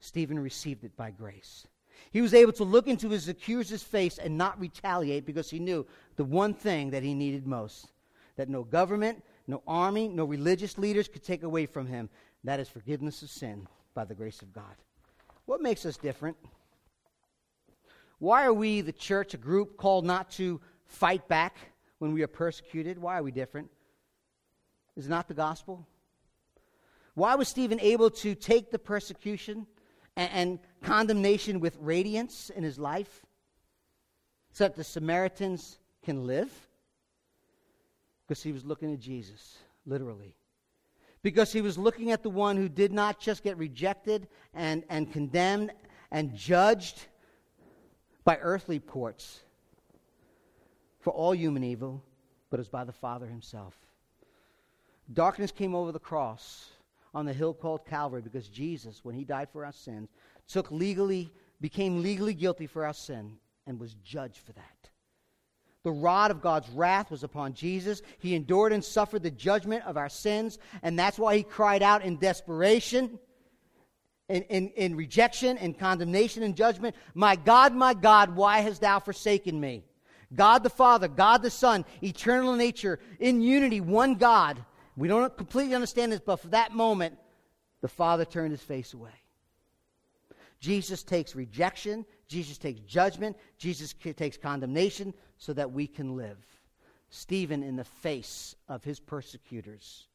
Stephen 0.00 0.38
received 0.38 0.84
it 0.84 0.96
by 0.96 1.10
grace. 1.10 1.66
He 2.10 2.22
was 2.22 2.32
able 2.32 2.52
to 2.54 2.64
look 2.64 2.88
into 2.88 3.10
his 3.10 3.28
accuser's 3.28 3.82
face 3.82 4.16
and 4.18 4.38
not 4.38 4.58
retaliate 4.58 5.26
because 5.26 5.50
he 5.50 5.58
knew 5.58 5.86
the 6.16 6.24
one 6.24 6.54
thing 6.54 6.90
that 6.90 7.02
he 7.02 7.14
needed 7.14 7.46
most 7.46 7.92
that 8.36 8.48
no 8.48 8.64
government, 8.64 9.22
no 9.46 9.62
army, 9.64 10.08
no 10.08 10.24
religious 10.24 10.76
leaders 10.76 11.06
could 11.06 11.22
take 11.22 11.44
away 11.44 11.66
from 11.66 11.86
him. 11.86 12.08
That 12.42 12.58
is 12.58 12.68
forgiveness 12.68 13.22
of 13.22 13.30
sin 13.30 13.68
by 13.94 14.04
the 14.04 14.14
grace 14.14 14.42
of 14.42 14.52
God. 14.52 14.74
What 15.44 15.60
makes 15.60 15.86
us 15.86 15.96
different? 15.96 16.36
Why 18.18 18.44
are 18.44 18.52
we, 18.52 18.80
the 18.80 18.92
church, 18.92 19.34
a 19.34 19.36
group 19.36 19.76
called 19.76 20.04
not 20.04 20.30
to 20.32 20.60
fight 20.86 21.28
back 21.28 21.56
when 21.98 22.12
we 22.12 22.22
are 22.22 22.28
persecuted? 22.28 22.98
Why 22.98 23.18
are 23.18 23.22
we 23.22 23.30
different? 23.30 23.70
Is 24.96 25.06
it 25.06 25.10
not 25.10 25.28
the 25.28 25.34
gospel? 25.34 25.86
Why 27.14 27.36
was 27.36 27.48
Stephen 27.48 27.80
able 27.80 28.10
to 28.10 28.34
take 28.34 28.70
the 28.70 28.78
persecution 28.78 29.66
and, 30.16 30.30
and 30.32 30.58
condemnation 30.82 31.60
with 31.60 31.76
radiance 31.80 32.50
in 32.50 32.62
his 32.62 32.78
life 32.78 33.24
so 34.52 34.64
that 34.64 34.74
the 34.74 34.84
Samaritans 34.84 35.78
can 36.04 36.26
live? 36.26 36.52
Because 38.26 38.42
he 38.42 38.52
was 38.52 38.64
looking 38.64 38.92
at 38.92 38.98
Jesus, 38.98 39.58
literally. 39.86 40.34
Because 41.22 41.52
he 41.52 41.60
was 41.60 41.78
looking 41.78 42.10
at 42.10 42.22
the 42.22 42.30
one 42.30 42.56
who 42.56 42.68
did 42.68 42.92
not 42.92 43.20
just 43.20 43.42
get 43.42 43.56
rejected 43.56 44.28
and, 44.52 44.82
and 44.90 45.12
condemned 45.12 45.72
and 46.10 46.34
judged 46.34 47.06
by 48.24 48.38
earthly 48.40 48.80
courts 48.80 49.40
for 51.00 51.12
all 51.12 51.34
human 51.34 51.62
evil, 51.62 52.02
but 52.50 52.58
was 52.58 52.68
by 52.68 52.84
the 52.84 52.92
Father 52.92 53.26
himself. 53.26 53.76
Darkness 55.12 55.50
came 55.50 55.74
over 55.74 55.92
the 55.92 55.98
cross 55.98 56.70
on 57.14 57.26
the 57.26 57.32
hill 57.32 57.54
called 57.54 57.86
Calvary 57.86 58.22
because 58.22 58.48
Jesus, 58.48 59.04
when 59.04 59.14
he 59.14 59.24
died 59.24 59.48
for 59.50 59.64
our 59.64 59.72
sins, 59.72 60.08
took 60.48 60.70
legally, 60.70 61.32
became 61.60 62.02
legally 62.02 62.34
guilty 62.34 62.66
for 62.66 62.84
our 62.84 62.92
sin 62.92 63.36
and 63.66 63.78
was 63.78 63.94
judged 64.04 64.38
for 64.38 64.52
that. 64.52 64.90
The 65.84 65.92
rod 65.92 66.30
of 66.30 66.40
God's 66.40 66.68
wrath 66.70 67.10
was 67.10 67.22
upon 67.22 67.52
Jesus. 67.52 68.02
He 68.18 68.34
endured 68.34 68.72
and 68.72 68.82
suffered 68.82 69.22
the 69.22 69.30
judgment 69.30 69.84
of 69.84 69.96
our 69.96 70.08
sins, 70.08 70.58
and 70.82 70.98
that's 70.98 71.18
why 71.18 71.36
he 71.36 71.42
cried 71.42 71.82
out 71.82 72.02
in 72.02 72.16
desperation, 72.16 73.18
in, 74.28 74.42
in, 74.44 74.68
in 74.70 74.96
rejection, 74.96 75.58
and 75.58 75.78
condemnation 75.78 76.42
and 76.42 76.56
judgment 76.56 76.96
My 77.14 77.36
God, 77.36 77.74
my 77.74 77.94
God, 77.94 78.34
why 78.34 78.60
hast 78.60 78.80
thou 78.80 78.98
forsaken 78.98 79.60
me? 79.60 79.84
God 80.34 80.62
the 80.62 80.70
Father, 80.70 81.06
God 81.06 81.42
the 81.42 81.50
Son, 81.50 81.84
eternal 82.02 82.56
nature, 82.56 82.98
in 83.20 83.42
unity, 83.42 83.80
one 83.80 84.14
God 84.14 84.64
we 84.96 85.08
don't 85.08 85.36
completely 85.36 85.74
understand 85.74 86.12
this, 86.12 86.20
but 86.20 86.36
for 86.36 86.48
that 86.48 86.72
moment, 86.72 87.18
the 87.80 87.88
Father 87.88 88.24
turned 88.24 88.52
his 88.52 88.62
face 88.62 88.94
away. 88.94 89.10
Jesus 90.60 91.02
takes 91.02 91.34
rejection, 91.34 92.06
Jesus 92.28 92.56
takes 92.56 92.80
judgment, 92.80 93.36
Jesus 93.58 93.94
takes 94.16 94.36
condemnation 94.36 95.12
so 95.36 95.52
that 95.52 95.72
we 95.72 95.86
can 95.86 96.16
live. 96.16 96.38
Stephen, 97.10 97.62
in 97.62 97.76
the 97.76 97.84
face 97.84 98.56
of 98.68 98.82
his 98.82 98.98
persecutors, 98.98 100.06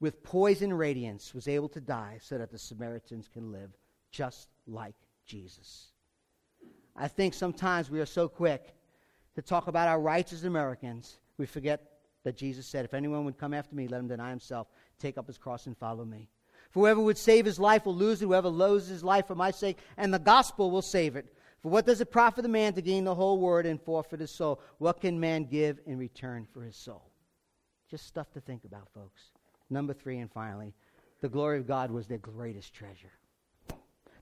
with 0.00 0.22
poison 0.22 0.72
radiance, 0.72 1.34
was 1.34 1.48
able 1.48 1.68
to 1.70 1.80
die 1.80 2.18
so 2.22 2.38
that 2.38 2.50
the 2.50 2.58
Samaritans 2.58 3.28
can 3.32 3.52
live 3.52 3.70
just 4.10 4.48
like 4.66 4.94
Jesus. 5.26 5.92
I 6.96 7.08
think 7.08 7.34
sometimes 7.34 7.90
we 7.90 8.00
are 8.00 8.06
so 8.06 8.28
quick 8.28 8.74
to 9.34 9.42
talk 9.42 9.68
about 9.68 9.88
our 9.88 10.00
rights 10.00 10.32
as 10.32 10.44
Americans, 10.44 11.18
we 11.38 11.46
forget 11.46 11.89
that 12.24 12.36
Jesus 12.36 12.66
said, 12.66 12.84
If 12.84 12.94
anyone 12.94 13.24
would 13.24 13.38
come 13.38 13.54
after 13.54 13.74
me, 13.74 13.88
let 13.88 14.00
him 14.00 14.08
deny 14.08 14.30
himself, 14.30 14.68
take 14.98 15.18
up 15.18 15.26
his 15.26 15.38
cross, 15.38 15.66
and 15.66 15.76
follow 15.76 16.04
me. 16.04 16.28
For 16.70 16.80
whoever 16.80 17.00
would 17.00 17.18
save 17.18 17.44
his 17.44 17.58
life 17.58 17.84
will 17.84 17.94
lose 17.94 18.22
it. 18.22 18.26
Whoever 18.26 18.48
loses 18.48 18.88
his 18.88 19.04
life 19.04 19.26
for 19.26 19.34
my 19.34 19.50
sake 19.50 19.78
and 19.96 20.14
the 20.14 20.18
gospel 20.18 20.70
will 20.70 20.82
save 20.82 21.16
it. 21.16 21.34
For 21.62 21.70
what 21.70 21.84
does 21.84 22.00
it 22.00 22.10
profit 22.10 22.44
a 22.44 22.48
man 22.48 22.72
to 22.74 22.82
gain 22.82 23.04
the 23.04 23.14
whole 23.14 23.38
world 23.38 23.66
and 23.66 23.80
forfeit 23.80 24.20
his 24.20 24.30
soul? 24.30 24.60
What 24.78 25.00
can 25.00 25.20
man 25.20 25.44
give 25.44 25.80
in 25.84 25.98
return 25.98 26.46
for 26.52 26.62
his 26.62 26.76
soul? 26.76 27.10
Just 27.90 28.06
stuff 28.06 28.30
to 28.32 28.40
think 28.40 28.64
about, 28.64 28.88
folks. 28.94 29.20
Number 29.68 29.92
three, 29.92 30.18
and 30.18 30.30
finally, 30.30 30.74
the 31.20 31.28
glory 31.28 31.58
of 31.58 31.66
God 31.66 31.90
was 31.90 32.06
their 32.06 32.18
greatest 32.18 32.72
treasure. 32.72 33.12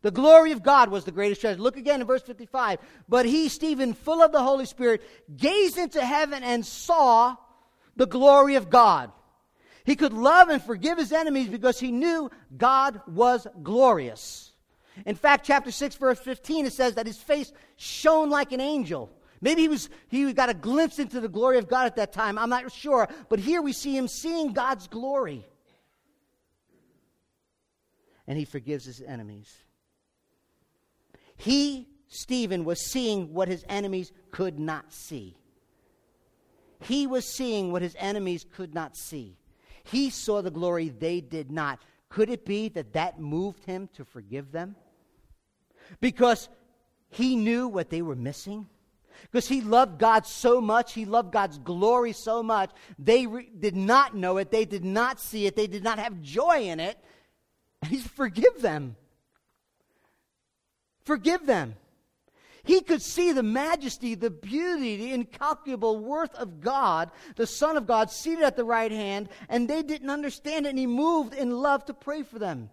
The 0.01 0.11
glory 0.11 0.53
of 0.53 0.63
God 0.63 0.91
was 0.91 1.05
the 1.05 1.13
greatest 1.13 1.41
treasure. 1.41 1.61
Look 1.61 1.77
again 1.77 2.01
in 2.01 2.07
verse 2.07 2.23
55. 2.23 2.79
But 3.09 3.27
he, 3.27 3.49
Stephen, 3.49 3.95
full 3.95 4.23
of 4.23 4.33
the 4.33 4.43
Holy 4.43 4.65
Spirit, 4.65 5.03
gazed 5.37 5.77
into 5.77 6.05
heaven 6.05 6.43
and 6.43 6.65
saw 6.65 7.37
the 7.99 8.07
glory 8.07 8.55
of 8.55 8.71
God. 8.71 9.13
He 9.85 9.97
could 9.97 10.13
love 10.15 10.49
and 10.49 10.63
forgive 10.63 10.97
his 10.97 11.13
enemies 11.13 11.49
because 11.49 11.79
he 11.79 11.93
knew 11.93 12.31
God 12.57 13.03
was 13.07 13.47
glorious. 13.63 14.53
In 15.05 15.15
fact, 15.15 15.47
chapter 15.47 15.71
6, 15.71 15.97
verse 15.97 16.19
15, 16.19 16.67
it 16.67 16.73
says 16.73 16.95
that 16.95 17.07
his 17.07 17.19
face 17.19 17.53
shone 17.77 18.31
like 18.31 18.53
an 18.53 18.61
angel. 18.61 19.11
Maybe 19.41 19.63
he 19.63 19.69
was 19.69 19.89
he 20.09 20.33
got 20.33 20.49
a 20.49 20.55
glimpse 20.55 20.99
into 20.99 21.21
the 21.21 21.29
glory 21.29 21.59
of 21.59 21.69
God 21.69 21.87
at 21.87 21.97
that 21.97 22.13
time. 22.13 22.39
I'm 22.39 22.51
not 22.51 22.73
sure, 22.73 23.09
but 23.29 23.39
here 23.39 23.63
we 23.63 23.73
see 23.73 23.97
him 23.97 24.09
seeing 24.09 24.53
God's 24.53 24.89
glory. 24.89 25.47
And 28.27 28.37
he 28.37 28.45
forgives 28.45 28.85
his 28.85 29.01
enemies. 29.01 29.53
He, 31.37 31.89
Stephen, 32.09 32.65
was 32.65 32.85
seeing 32.91 33.33
what 33.33 33.49
his 33.49 33.65
enemies 33.69 34.13
could 34.33 34.59
not 34.59 34.93
see. 34.93 35.37
He 36.81 37.07
was 37.07 37.25
seeing 37.27 37.73
what 37.73 37.83
his 37.83 37.97
enemies 37.99 38.45
could 38.55 38.75
not 38.75 38.97
see. 38.97 39.37
He 39.85 40.11
saw 40.11 40.43
the 40.43 40.51
glory 40.51 40.89
they 40.89 41.21
did 41.21 41.51
not. 41.51 41.81
Could 42.09 42.31
it 42.31 42.45
be 42.45 42.69
that 42.71 42.93
that 42.93 43.21
moved 43.21 43.65
him 43.65 43.89
to 43.95 44.05
forgive 44.05 44.53
them? 44.53 44.77
Because 46.01 46.49
he 47.09 47.37
knew 47.37 47.69
what 47.69 47.91
they 47.91 48.03
were 48.03 48.17
missing? 48.17 48.67
Because 49.23 49.49
he 49.49 49.61
loved 49.61 49.99
God 49.99 50.27
so 50.27 50.61
much, 50.61 50.93
he 50.93 51.05
loved 51.05 51.33
God's 51.33 51.59
glory 51.59 52.13
so 52.13 52.43
much, 52.43 52.71
they 52.99 53.27
re- 53.27 53.51
did 53.59 53.77
not 53.77 54.15
know 54.15 54.37
it, 54.37 54.51
they 54.51 54.65
did 54.65 54.85
not 54.85 55.21
see 55.21 55.47
it, 55.47 55.57
they 55.57 55.67
did 55.67 55.83
not 55.83 55.99
have 55.99 56.21
joy 56.23 56.63
in 56.63 56.81
it. 56.81 56.99
And 57.83 57.91
he 57.91 57.99
said, 57.99 58.11
Forgive 58.13 58.61
them. 58.61 58.97
Forgive 61.05 61.47
them. 61.47 61.75
He 62.69 62.83
could 62.83 63.01
see 63.01 63.33
the 63.33 63.43
majesty, 63.43 64.15
the 64.15 64.29
beauty, 64.29 64.97
the 64.99 65.13
incalculable 65.15 66.01
worth 66.01 66.35
of 66.35 66.61
God, 66.61 67.11
the 67.37 67.47
Son 67.47 67.79
of 67.79 67.87
God, 67.87 68.11
seated 68.11 68.45
at 68.45 68.57
the 68.57 68.65
right 68.65 68.93
hand, 68.93 69.31
and 69.49 69.67
they 69.67 69.83
didn't 69.83 70.11
understand 70.11 70.67
it, 70.67 70.69
and 70.69 70.79
He 70.79 70.87
moved 70.87 71.33
in 71.33 71.51
love 71.51 71.87
to 71.87 71.95
pray 71.95 72.23
for 72.23 72.39
them. 72.39 72.69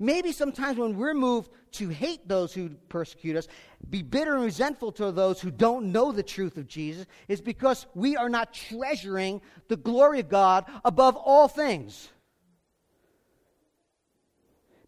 Maybe 0.00 0.32
sometimes 0.32 0.76
when 0.76 0.96
we're 0.96 1.14
moved 1.14 1.52
to 1.74 1.88
hate 1.88 2.26
those 2.26 2.52
who 2.52 2.70
persecute 2.88 3.36
us, 3.36 3.46
be 3.88 4.02
bitter 4.02 4.34
and 4.34 4.42
resentful 4.42 4.90
to 4.90 5.12
those 5.12 5.40
who 5.40 5.52
don't 5.52 5.92
know 5.92 6.10
the 6.10 6.24
truth 6.24 6.56
of 6.56 6.66
Jesus, 6.66 7.06
is 7.28 7.40
because 7.40 7.86
we 7.94 8.16
are 8.16 8.28
not 8.28 8.52
treasuring 8.52 9.40
the 9.68 9.76
glory 9.76 10.18
of 10.18 10.28
God 10.28 10.64
above 10.84 11.14
all 11.14 11.46
things. 11.46 12.08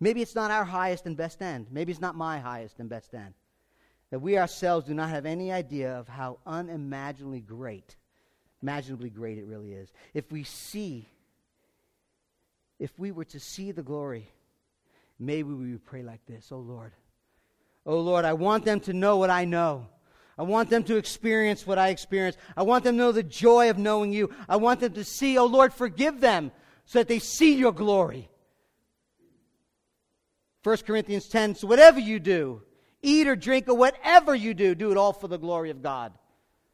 Maybe 0.00 0.22
it's 0.22 0.34
not 0.34 0.50
our 0.50 0.64
highest 0.64 1.06
and 1.06 1.16
best 1.16 1.40
end. 1.40 1.68
Maybe 1.70 1.92
it's 1.92 2.00
not 2.00 2.16
my 2.16 2.40
highest 2.40 2.80
and 2.80 2.88
best 2.88 3.14
end 3.14 3.34
that 4.10 4.20
we 4.20 4.38
ourselves 4.38 4.86
do 4.86 4.94
not 4.94 5.08
have 5.08 5.24
any 5.24 5.52
idea 5.52 5.96
of 5.96 6.08
how 6.08 6.38
unimaginably 6.46 7.40
great, 7.40 7.96
imaginably 8.62 9.10
great 9.10 9.38
it 9.38 9.46
really 9.46 9.72
is. 9.72 9.92
If 10.14 10.30
we 10.32 10.44
see, 10.44 11.08
if 12.78 12.98
we 12.98 13.12
were 13.12 13.24
to 13.26 13.40
see 13.40 13.72
the 13.72 13.82
glory, 13.82 14.28
maybe 15.18 15.52
we 15.52 15.72
would 15.72 15.84
pray 15.84 16.02
like 16.02 16.24
this 16.26 16.50
Oh 16.50 16.58
Lord, 16.58 16.92
oh 17.86 18.00
Lord, 18.00 18.24
I 18.24 18.32
want 18.32 18.64
them 18.64 18.80
to 18.80 18.92
know 18.92 19.16
what 19.16 19.30
I 19.30 19.44
know. 19.44 19.86
I 20.36 20.42
want 20.42 20.70
them 20.70 20.82
to 20.84 20.96
experience 20.96 21.66
what 21.66 21.78
I 21.78 21.88
experience. 21.88 22.36
I 22.56 22.62
want 22.62 22.84
them 22.84 22.94
to 22.94 22.98
know 22.98 23.12
the 23.12 23.22
joy 23.22 23.68
of 23.68 23.76
knowing 23.76 24.10
you. 24.10 24.30
I 24.48 24.56
want 24.56 24.80
them 24.80 24.94
to 24.94 25.04
see, 25.04 25.36
oh 25.36 25.44
Lord, 25.44 25.72
forgive 25.74 26.20
them 26.20 26.50
so 26.86 26.98
that 26.98 27.08
they 27.08 27.18
see 27.18 27.56
your 27.56 27.72
glory. 27.72 28.30
1 30.62 30.78
Corinthians 30.78 31.28
10 31.28 31.56
So 31.56 31.66
whatever 31.66 32.00
you 32.00 32.18
do, 32.18 32.62
eat 33.02 33.26
or 33.26 33.36
drink 33.36 33.68
or 33.68 33.74
whatever 33.74 34.34
you 34.34 34.54
do, 34.54 34.74
do 34.74 34.90
it 34.90 34.96
all 34.96 35.12
for 35.12 35.28
the 35.28 35.38
glory 35.38 35.70
of 35.70 35.82
God. 35.82 36.12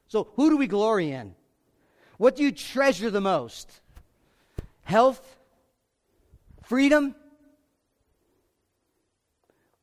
So, 0.09 0.29
who 0.37 0.51
do 0.51 0.57
we 0.57 0.67
glory 0.67 1.11
in? 1.11 1.35
What 2.19 2.37
do 2.37 2.43
you 2.43 2.53
treasure 2.53 3.11
the 3.11 3.21
most? 3.21 3.81
Health? 4.83 5.37
Freedom? 6.63 7.15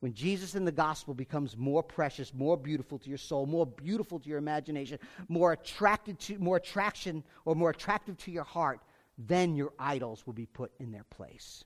When 0.00 0.12
Jesus 0.12 0.54
in 0.54 0.66
the 0.66 0.72
gospel 0.72 1.14
becomes 1.14 1.56
more 1.56 1.82
precious, 1.82 2.34
more 2.34 2.58
beautiful 2.58 2.98
to 2.98 3.08
your 3.08 3.16
soul, 3.16 3.46
more 3.46 3.66
beautiful 3.66 4.18
to 4.18 4.28
your 4.28 4.36
imagination, 4.36 4.98
more 5.28 5.52
attracted 5.52 6.18
to 6.20 6.38
more 6.38 6.58
attraction 6.58 7.24
or 7.46 7.54
more 7.54 7.70
attractive 7.70 8.18
to 8.18 8.30
your 8.30 8.44
heart, 8.44 8.80
then 9.16 9.54
your 9.54 9.72
idols 9.78 10.26
will 10.26 10.34
be 10.34 10.44
put 10.44 10.72
in 10.78 10.92
their 10.92 11.04
place. 11.04 11.64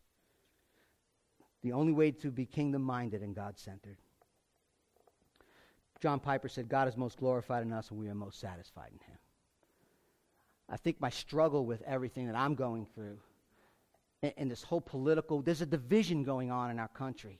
The 1.62 1.72
only 1.72 1.92
way 1.92 2.12
to 2.12 2.30
be 2.30 2.46
kingdom 2.46 2.82
minded 2.82 3.22
and 3.22 3.34
God 3.34 3.58
centered. 3.58 3.96
John 6.00 6.20
Piper 6.20 6.48
said, 6.48 6.68
God 6.68 6.88
is 6.88 6.96
most 6.96 7.18
glorified 7.18 7.62
in 7.62 7.72
us 7.72 7.90
and 7.90 7.98
we 7.98 8.08
are 8.08 8.14
most 8.14 8.40
satisfied 8.40 8.90
in 8.92 8.98
Him. 9.06 9.18
I 10.68 10.76
think 10.76 11.00
my 11.00 11.10
struggle 11.10 11.64
with 11.64 11.82
everything 11.82 12.26
that 12.26 12.36
I'm 12.36 12.54
going 12.54 12.86
through 12.94 13.18
and, 14.22 14.50
this 14.50 14.62
whole 14.62 14.80
political, 14.80 15.42
there's 15.42 15.60
a 15.60 15.66
division 15.66 16.24
going 16.24 16.50
on 16.50 16.70
in 16.70 16.78
our 16.78 16.88
country. 16.88 17.38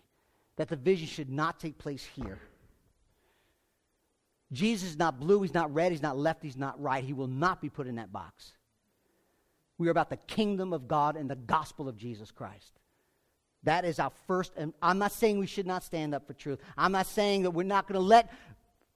That 0.57 0.69
division 0.69 1.07
should 1.07 1.31
not 1.31 1.59
take 1.59 1.79
place 1.79 2.05
here. 2.05 2.39
Jesus 4.53 4.91
is 4.91 4.99
not 4.99 5.21
blue, 5.21 5.43
he's 5.43 5.55
not 5.55 5.73
red, 5.75 5.93
he's 5.93 6.03
not 6.03 6.17
left, 6.17 6.43
he's 6.43 6.57
not 6.57 6.81
right. 6.81 7.05
He 7.05 7.13
will 7.13 7.27
not 7.27 7.61
be 7.61 7.69
put 7.69 7.87
in 7.87 7.97
that 7.97 8.13
box. 8.13 8.53
We 9.77 9.89
are 9.89 9.91
about 9.91 10.11
the 10.11 10.17
kingdom 10.17 10.73
of 10.73 10.89
God 10.89 11.17
and 11.17 11.29
the 11.29 11.37
gospel 11.37 11.89
of 11.89 11.97
Jesus 11.97 12.31
Christ. 12.31 12.78
That 13.65 13.85
is 13.85 13.99
our 13.99 14.13
first, 14.27 14.53
and 14.57 14.73
I'm 14.81 14.99
not 14.99 15.13
saying 15.13 15.39
we 15.39 15.47
should 15.47 15.67
not 15.67 15.83
stand 15.83 16.15
up 16.15 16.27
for 16.27 16.33
truth. 16.33 16.61
I'm 16.77 16.93
not 16.93 17.07
saying 17.07 17.43
that 17.43 17.51
we're 17.51 17.65
not 17.65 17.87
going 17.87 18.01
to 18.01 18.07
let, 18.07 18.33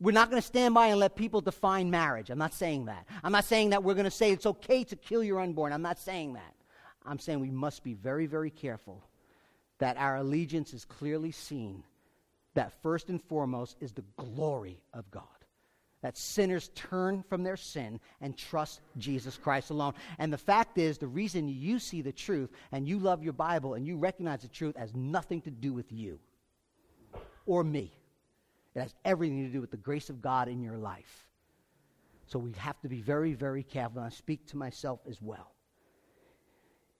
we're 0.01 0.13
not 0.13 0.31
going 0.31 0.41
to 0.41 0.47
stand 0.47 0.75
by 0.75 0.89
and 0.89 1.01
let 1.01 1.17
people 1.17 1.41
define 1.41 1.91
marriage. 1.91 2.31
I'm 2.31 2.39
not 2.39 2.55
saying 2.55 2.87
that. 2.87 3.07
I'm 3.25 3.33
not 3.33 3.45
saying 3.45 3.71
that 3.71 3.83
we're 3.83 3.95
going 3.95 4.05
to 4.05 4.11
say 4.11 4.31
it's 4.31 4.47
okay 4.47 4.85
to 4.85 4.97
kill 4.97 5.23
your 5.25 5.41
unborn. 5.41 5.73
I'm 5.73 5.83
not 5.83 5.99
saying 5.99 6.35
that. 6.35 6.55
I'm 7.05 7.19
saying 7.19 7.41
we 7.41 7.51
must 7.51 7.83
be 7.83 7.95
very, 7.95 8.27
very 8.27 8.51
careful 8.51 9.03
that 9.79 9.97
our 9.97 10.17
allegiance 10.17 10.73
is 10.73 10.85
clearly 10.85 11.33
seen, 11.33 11.83
that 12.55 12.73
first 12.83 13.09
and 13.09 13.21
foremost 13.21 13.77
is 13.81 13.93
the 13.93 14.05
glory 14.17 14.81
of 14.95 15.11
God 15.11 15.25
that 16.03 16.19
sinners 16.19 16.71
turn 16.75 17.23
from 17.29 17.43
their 17.43 17.57
sin 17.57 18.01
and 18.21 18.37
trust 18.37 18.81
Jesus 18.99 19.39
Christ 19.39 19.71
alone. 19.71 19.95
And 20.19 20.33
the 20.33 20.39
fact 20.39 20.77
is, 20.77 20.99
the 20.99 21.07
reason 21.07 21.49
you 21.49 21.79
see 21.79 22.03
the 22.03 22.13
truth 22.13 22.51
and 22.73 22.87
you 22.87 22.99
love 22.99 23.23
your 23.23 23.33
Bible 23.33 23.75
and 23.75 23.87
you 23.87 23.97
recognize 23.97 24.43
the 24.43 24.49
truth 24.49 24.77
has 24.77 24.95
nothing 24.95 25.41
to 25.43 25.51
do 25.51 25.73
with 25.73 25.91
you 25.93 26.19
or 27.47 27.63
me. 27.63 27.93
It 28.75 28.81
has 28.81 28.95
everything 29.05 29.47
to 29.47 29.53
do 29.53 29.61
with 29.61 29.71
the 29.71 29.77
grace 29.77 30.11
of 30.11 30.21
God 30.21 30.49
in 30.49 30.61
your 30.61 30.79
life. 30.79 31.29
So 32.27 32.39
we 32.39 32.53
have 32.53 32.81
to 32.81 32.89
be 32.89 33.01
very, 33.01 33.35
very 33.35 33.63
careful. 33.63 33.99
And 33.99 34.07
I 34.07 34.11
speak 34.11 34.47
to 34.49 34.57
myself 34.57 35.01
as 35.09 35.21
well. 35.21 35.53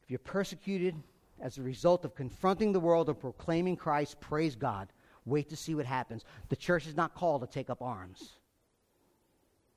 If 0.05 0.11
you're 0.11 0.19
persecuted 0.19 0.95
as 1.41 1.59
a 1.59 1.63
result 1.63 2.05
of 2.05 2.15
confronting 2.15 2.73
the 2.73 2.81
world 2.81 3.09
and 3.09 3.19
proclaiming 3.19 3.77
Christ, 3.77 4.21
praise 4.21 4.55
God. 4.55 4.93
Wait 5.25 5.49
to 5.49 5.57
see 5.57 5.75
what 5.75 5.87
happens. 5.87 6.25
The 6.51 6.57
church 6.57 6.87
is 6.87 6.97
not 6.97 7.15
called 7.15 7.41
to 7.41 7.47
take 7.47 7.71
up 7.71 7.81
arms. 7.81 8.33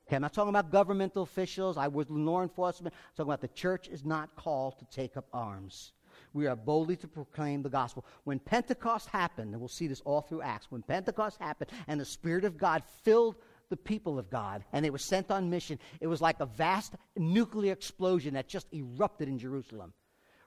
Okay, 0.06 0.16
I'm 0.16 0.22
not 0.22 0.32
talking 0.32 0.50
about 0.50 0.70
governmental 0.70 1.22
officials. 1.22 1.76
I 1.76 1.88
was 1.88 2.08
law 2.08 2.42
enforcement. 2.42 2.94
I'm 2.94 3.16
talking 3.16 3.30
about 3.30 3.40
the 3.40 3.48
church 3.48 3.88
is 3.88 4.04
not 4.04 4.34
called 4.36 4.78
to 4.78 4.84
take 4.84 5.16
up 5.16 5.26
arms. 5.32 5.92
We 6.32 6.46
are 6.46 6.54
boldly 6.54 6.96
to 6.96 7.08
proclaim 7.08 7.62
the 7.62 7.70
gospel. 7.70 8.04
When 8.24 8.38
Pentecost 8.38 9.08
happened, 9.08 9.52
and 9.52 9.60
we'll 9.60 9.68
see 9.68 9.88
this 9.88 10.02
all 10.02 10.20
through 10.20 10.42
Acts, 10.42 10.66
when 10.70 10.82
Pentecost 10.82 11.40
happened 11.40 11.70
and 11.88 11.98
the 11.98 12.04
Spirit 12.04 12.44
of 12.44 12.56
God 12.56 12.84
filled 13.02 13.36
the 13.68 13.76
people 13.76 14.16
of 14.16 14.30
God 14.30 14.64
and 14.72 14.84
they 14.84 14.90
were 14.90 14.98
sent 14.98 15.32
on 15.32 15.50
mission, 15.50 15.78
it 16.00 16.06
was 16.06 16.20
like 16.20 16.38
a 16.38 16.46
vast 16.46 16.94
nuclear 17.16 17.72
explosion 17.72 18.34
that 18.34 18.46
just 18.46 18.72
erupted 18.72 19.28
in 19.28 19.38
Jerusalem. 19.38 19.92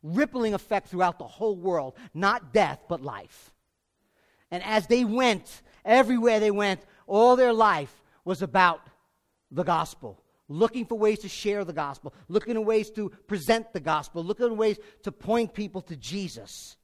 Rippling 0.03 0.53
effect 0.53 0.87
throughout 0.87 1.19
the 1.19 1.27
whole 1.27 1.57
world, 1.57 1.95
not 2.13 2.53
death, 2.53 2.79
but 2.87 3.01
life. 3.01 3.53
And 4.51 4.63
as 4.63 4.87
they 4.87 5.03
went, 5.03 5.61
everywhere 5.83 6.39
they 6.39 6.51
went, 6.51 6.79
all 7.07 7.35
their 7.35 7.51
life 7.51 7.93
was 8.23 8.41
about 8.41 8.79
the 9.51 9.63
gospel, 9.63 10.21
looking 10.47 10.85
for 10.85 10.95
ways 10.95 11.19
to 11.19 11.29
share 11.29 11.63
the 11.63 11.73
gospel, 11.73 12.13
looking 12.27 12.55
for 12.55 12.61
ways 12.61 12.89
to 12.91 13.09
present 13.27 13.71
the 13.73 13.79
gospel, 13.79 14.23
looking 14.23 14.47
for 14.47 14.53
ways 14.53 14.79
to 15.03 15.11
point 15.11 15.53
people 15.53 15.81
to 15.81 15.95
Jesus. 15.95 16.77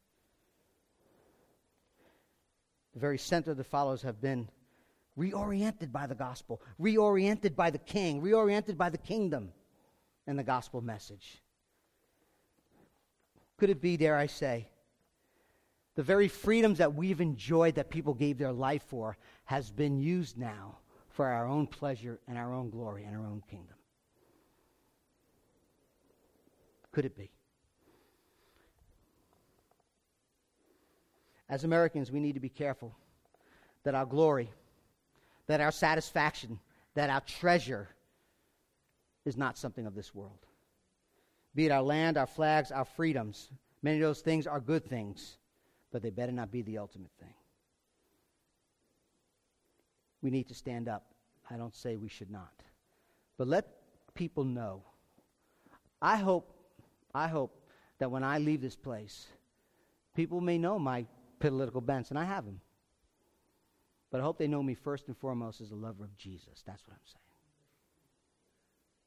The 2.94 3.00
very 3.00 3.18
center 3.18 3.52
of 3.52 3.58
the 3.58 3.64
followers 3.64 4.02
have 4.04 4.22
been 4.22 4.50
reoriented 5.18 5.92
by 5.92 6.08
the 6.08 6.16
gospel, 6.16 6.62
reoriented 6.80 7.56
by 7.56 7.70
the 7.70 7.78
king, 7.78 8.22
reoriented 8.22 8.78
by 8.78 8.90
the 8.90 8.98
kingdom. 8.98 9.52
and 10.28 10.40
the 10.40 10.44
gospel 10.44 10.82
message? 10.82 11.40
Could 13.58 13.70
it 13.70 13.80
be, 13.80 13.96
dare 13.96 14.18
I 14.18 14.26
say, 14.26 14.68
the 15.96 16.04
very 16.04 16.28
freedoms 16.28 16.80
that 16.80 16.96
we've 16.96 17.22
enjoyed 17.22 17.76
that 17.76 17.90
people 17.90 18.14
gave 18.14 18.38
their 18.38 18.52
life 18.52 18.84
for 18.88 19.18
has 19.46 19.72
been 19.72 20.00
used 20.00 20.38
now 20.38 20.80
for 21.16 21.28
our 21.28 21.48
own 21.48 21.66
pleasure 21.66 22.20
and 22.28 22.38
our 22.38 22.54
own 22.54 22.70
glory 22.70 23.06
and 23.06 23.16
our 23.16 23.26
own 23.26 23.42
kingdom? 23.50 23.78
Could 26.92 27.06
it 27.06 27.18
be? 27.18 27.32
As 31.48 31.64
Americans, 31.64 32.12
we 32.12 32.20
need 32.20 32.34
to 32.34 32.42
be 32.42 32.50
careful 32.50 32.94
that 33.84 33.96
our 33.96 34.06
glory, 34.06 34.52
that 35.48 35.62
our 35.62 35.72
satisfaction, 35.72 36.60
that 36.96 37.10
our 37.10 37.22
treasure 37.22 37.88
is 39.24 39.38
not 39.38 39.58
something 39.58 39.86
of 39.86 39.96
this 39.96 40.14
world. 40.14 40.46
Be 41.54 41.68
it 41.68 41.72
our 41.72 41.84
land, 41.84 42.18
our 42.18 42.28
flags, 42.28 42.72
our 42.72 42.86
freedoms. 42.86 43.50
Many 43.82 43.98
of 43.98 44.02
those 44.02 44.22
things 44.22 44.48
are 44.48 44.60
good 44.60 44.84
things, 44.84 45.38
but 45.94 46.02
they 46.02 46.10
better 46.10 46.34
not 46.34 46.52
be 46.52 46.62
the 46.62 46.78
ultimate 46.78 47.12
thing. 47.22 47.34
We 50.26 50.32
need 50.32 50.48
to 50.48 50.56
stand 50.56 50.90
up. 50.90 51.04
I 51.52 51.56
don't 51.56 51.76
say 51.76 51.98
we 51.98 52.10
should 52.10 52.32
not. 52.32 52.64
But 53.38 53.48
let 53.48 53.68
people 54.16 54.44
know. 54.44 54.82
I 56.02 56.16
hope, 56.16 56.52
I 57.14 57.28
hope 57.28 57.62
that 58.00 58.10
when 58.10 58.24
I 58.24 58.40
leave 58.40 58.60
this 58.60 58.76
place, 58.76 59.28
people 60.16 60.42
may 60.42 60.58
know 60.58 60.80
my 60.80 61.06
political 61.38 61.80
bents, 61.80 62.10
and 62.10 62.18
I 62.18 62.24
have 62.24 62.44
them. 62.44 62.60
But 64.10 64.20
I 64.20 64.24
hope 64.24 64.40
they 64.40 64.48
know 64.48 64.64
me 64.64 64.74
first 64.74 65.10
and 65.10 65.16
foremost 65.16 65.62
as 65.62 65.70
a 65.70 65.76
lover 65.76 66.06
of 66.06 66.18
Jesus. 66.18 66.64
That's 66.66 66.82
what 66.88 66.96
I'm 66.96 67.06
saying. 67.06 67.22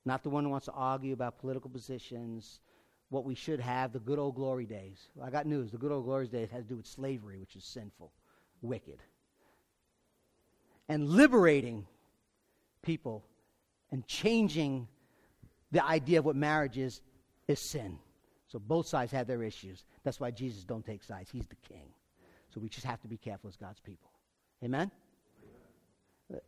Not 0.05 0.23
the 0.23 0.31
one 0.31 0.45
who 0.45 0.51
wants 0.51 0.66
to 0.66 0.73
argue 0.73 1.14
about 1.14 1.41
political 1.41 1.69
positions, 1.69 2.61
what 3.09 3.25
we 3.25 3.35
should 3.35 3.59
have, 3.59 3.93
the 3.93 3.99
good 3.99 4.21
old 4.21 4.37
glory 4.37 4.66
days. 4.66 5.09
I 5.21 5.31
got 5.31 5.47
news. 5.47 5.73
The 5.73 5.79
good 5.79 5.91
old 5.91 6.05
glory 6.05 6.29
days 6.29 6.51
has 6.53 6.62
to 6.62 6.69
do 6.69 6.77
with 6.77 6.87
slavery, 6.87 7.39
which 7.39 7.57
is 7.57 7.64
sinful, 7.64 8.12
wicked. 8.62 9.03
And 10.89 11.09
liberating 11.09 11.86
people 12.82 13.24
and 13.91 14.07
changing 14.07 14.89
the 15.70 15.84
idea 15.84 16.18
of 16.18 16.24
what 16.24 16.36
marriage 16.36 16.78
is, 16.78 17.03
is 17.47 17.61
sin. 17.61 17.99
So 18.47 18.59
both 18.59 18.86
sides 18.86 19.12
have 19.12 19.26
their 19.26 19.43
issues. 19.43 19.84
That's 20.05 20.18
why 20.18 20.30
Jesus 20.30 20.64
don't 20.64 20.84
take 20.84 21.03
sides. 21.03 21.30
He's 21.30 21.47
the 21.47 21.57
king. 21.57 21.91
So 22.49 22.61
we 22.61 22.68
just 22.68 22.86
have 22.86 23.01
to 23.03 23.09
be 23.09 23.18
careful 23.18 23.49
as 23.49 23.57
God's 23.57 23.80
people. 23.80 24.11
Amen? 24.64 24.91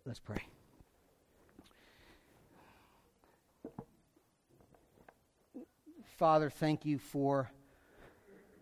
Let's 0.07 0.21
pray. 0.21 0.43
Father, 6.17 6.51
thank 6.51 6.85
you 6.85 6.99
for 6.99 7.51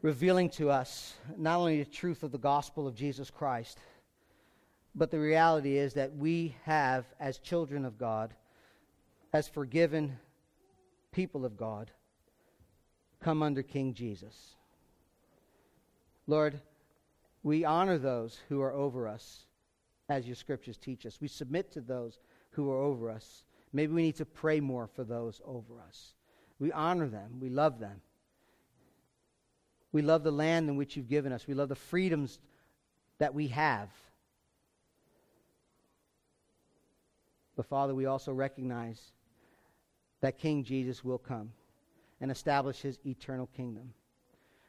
revealing 0.03 0.49
to 0.51 0.71
us 0.71 1.15
not 1.37 1.59
only 1.59 1.83
the 1.83 1.91
truth 1.91 2.23
of 2.23 2.31
the 2.31 2.39
gospel 2.39 2.87
of 2.87 2.95
Jesus 2.95 3.31
Christ, 3.31 3.79
but 4.95 5.11
the 5.11 5.21
reality 5.21 5.77
is 5.77 5.95
that 5.95 6.17
we 6.17 6.57
have, 6.65 7.05
as 7.21 7.39
children 7.39 7.85
of 7.85 7.99
God, 7.99 8.35
as 9.33 9.49
forgiven 9.49 10.19
people 11.13 11.45
of 11.45 11.57
God, 11.57 11.91
come 13.21 13.43
under 13.43 13.63
King 13.63 13.95
Jesus. 13.95 14.57
Lord, 16.27 16.61
we 17.43 17.65
honor 17.65 17.99
those 17.99 18.39
who 18.49 18.61
are 18.61 18.73
over 18.73 19.09
us, 19.09 19.47
as 20.09 20.27
your 20.27 20.37
scriptures 20.37 20.77
teach 20.77 21.07
us. 21.07 21.19
We 21.21 21.29
submit 21.29 21.73
to 21.73 21.81
those 21.81 22.19
who 22.51 22.71
are 22.71 22.83
over 22.83 23.11
us. 23.11 23.45
Maybe 23.73 23.93
we 23.93 24.03
need 24.03 24.17
to 24.17 24.25
pray 24.25 24.61
more 24.61 24.87
for 24.87 25.05
those 25.05 25.41
over 25.45 25.81
us. 25.87 26.15
We 26.59 26.73
honor 26.73 27.09
them. 27.09 27.39
We 27.41 27.51
love 27.51 27.79
them. 27.79 28.01
We 29.93 30.03
love 30.03 30.23
the 30.23 30.33
land 30.33 30.69
in 30.69 30.77
which 30.77 30.97
you've 30.97 31.09
given 31.09 31.33
us. 31.33 31.47
We 31.47 31.55
love 31.55 31.69
the 31.69 31.75
freedoms 31.75 32.39
that 33.19 33.35
we 33.35 33.49
have. 33.49 33.89
But, 37.59 37.67
Father, 37.67 37.93
we 37.93 38.07
also 38.07 38.33
recognize 38.33 39.03
that 40.21 40.39
King 40.39 40.63
Jesus 40.63 41.03
will 41.03 41.19
come 41.19 41.51
and 42.21 42.31
establish 42.31 42.81
his 42.83 43.01
eternal 43.05 43.49
kingdom. 43.49 43.95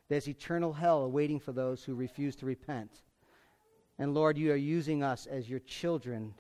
There's 0.08 0.28
eternal 0.28 0.74
hell 0.74 1.04
awaiting 1.04 1.40
for 1.40 1.52
those 1.52 1.84
who 1.84 1.94
refuse 1.94 2.36
to 2.38 2.48
repent. 2.48 2.90
And 4.00 4.16
Lord, 4.16 4.40
you 4.40 4.52
are 4.52 4.56
using 4.56 5.04
us 5.04 5.28
as 5.28 5.48
your 5.48 5.60
children, 5.60 6.34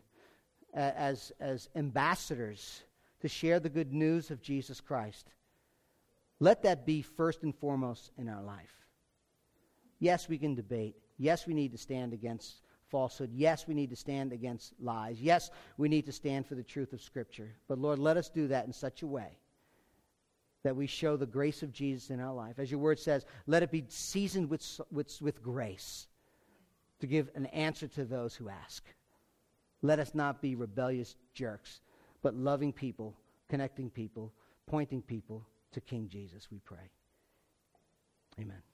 as, 0.73 1.31
as 1.39 1.69
ambassadors, 1.75 2.81
to 3.21 3.27
share 3.27 3.59
the 3.59 3.69
good 3.69 3.93
news 3.93 4.31
of 4.31 4.41
Jesus 4.41 4.81
Christ. 4.81 5.29
Let 6.39 6.63
that 6.63 6.83
be 6.83 7.03
first 7.03 7.43
and 7.43 7.53
foremost 7.53 8.09
in 8.17 8.27
our 8.27 8.41
life. 8.41 8.73
Yes, 9.99 10.27
we 10.27 10.39
can 10.39 10.55
debate. 10.55 10.95
Yes, 11.19 11.45
we 11.45 11.53
need 11.53 11.73
to 11.73 11.77
stand 11.77 12.11
against 12.11 12.63
falsehood. 12.89 13.31
Yes, 13.33 13.67
we 13.67 13.73
need 13.73 13.89
to 13.89 13.95
stand 13.95 14.33
against 14.33 14.73
lies. 14.79 15.21
Yes, 15.21 15.51
we 15.77 15.89
need 15.89 16.05
to 16.05 16.11
stand 16.11 16.45
for 16.45 16.55
the 16.55 16.63
truth 16.63 16.93
of 16.93 17.01
Scripture. 17.01 17.51
But 17.67 17.79
Lord, 17.79 17.99
let 17.99 18.17
us 18.17 18.29
do 18.29 18.47
that 18.47 18.65
in 18.65 18.73
such 18.73 19.01
a 19.01 19.07
way 19.07 19.37
that 20.63 20.75
we 20.75 20.87
show 20.87 21.15
the 21.15 21.25
grace 21.25 21.63
of 21.63 21.71
Jesus 21.71 22.09
in 22.09 22.19
our 22.19 22.33
life. 22.33 22.59
As 22.59 22.69
your 22.69 22.79
word 22.79 22.99
says, 22.99 23.25
let 23.47 23.63
it 23.63 23.71
be 23.71 23.85
seasoned 23.87 24.49
with, 24.49 24.81
with, 24.91 25.21
with 25.21 25.41
grace 25.41 26.07
to 26.99 27.07
give 27.07 27.29
an 27.35 27.45
answer 27.47 27.87
to 27.87 28.03
those 28.03 28.35
who 28.35 28.49
ask. 28.49 28.83
Let 29.81 29.99
us 29.99 30.13
not 30.13 30.41
be 30.41 30.55
rebellious 30.55 31.15
jerks, 31.33 31.79
but 32.21 32.35
loving 32.35 32.73
people, 32.73 33.15
connecting 33.47 33.89
people, 33.89 34.33
pointing 34.67 35.01
people 35.01 35.45
to 35.71 35.81
King 35.81 36.09
Jesus, 36.09 36.49
we 36.51 36.59
pray. 36.59 36.91
Amen. 38.39 38.68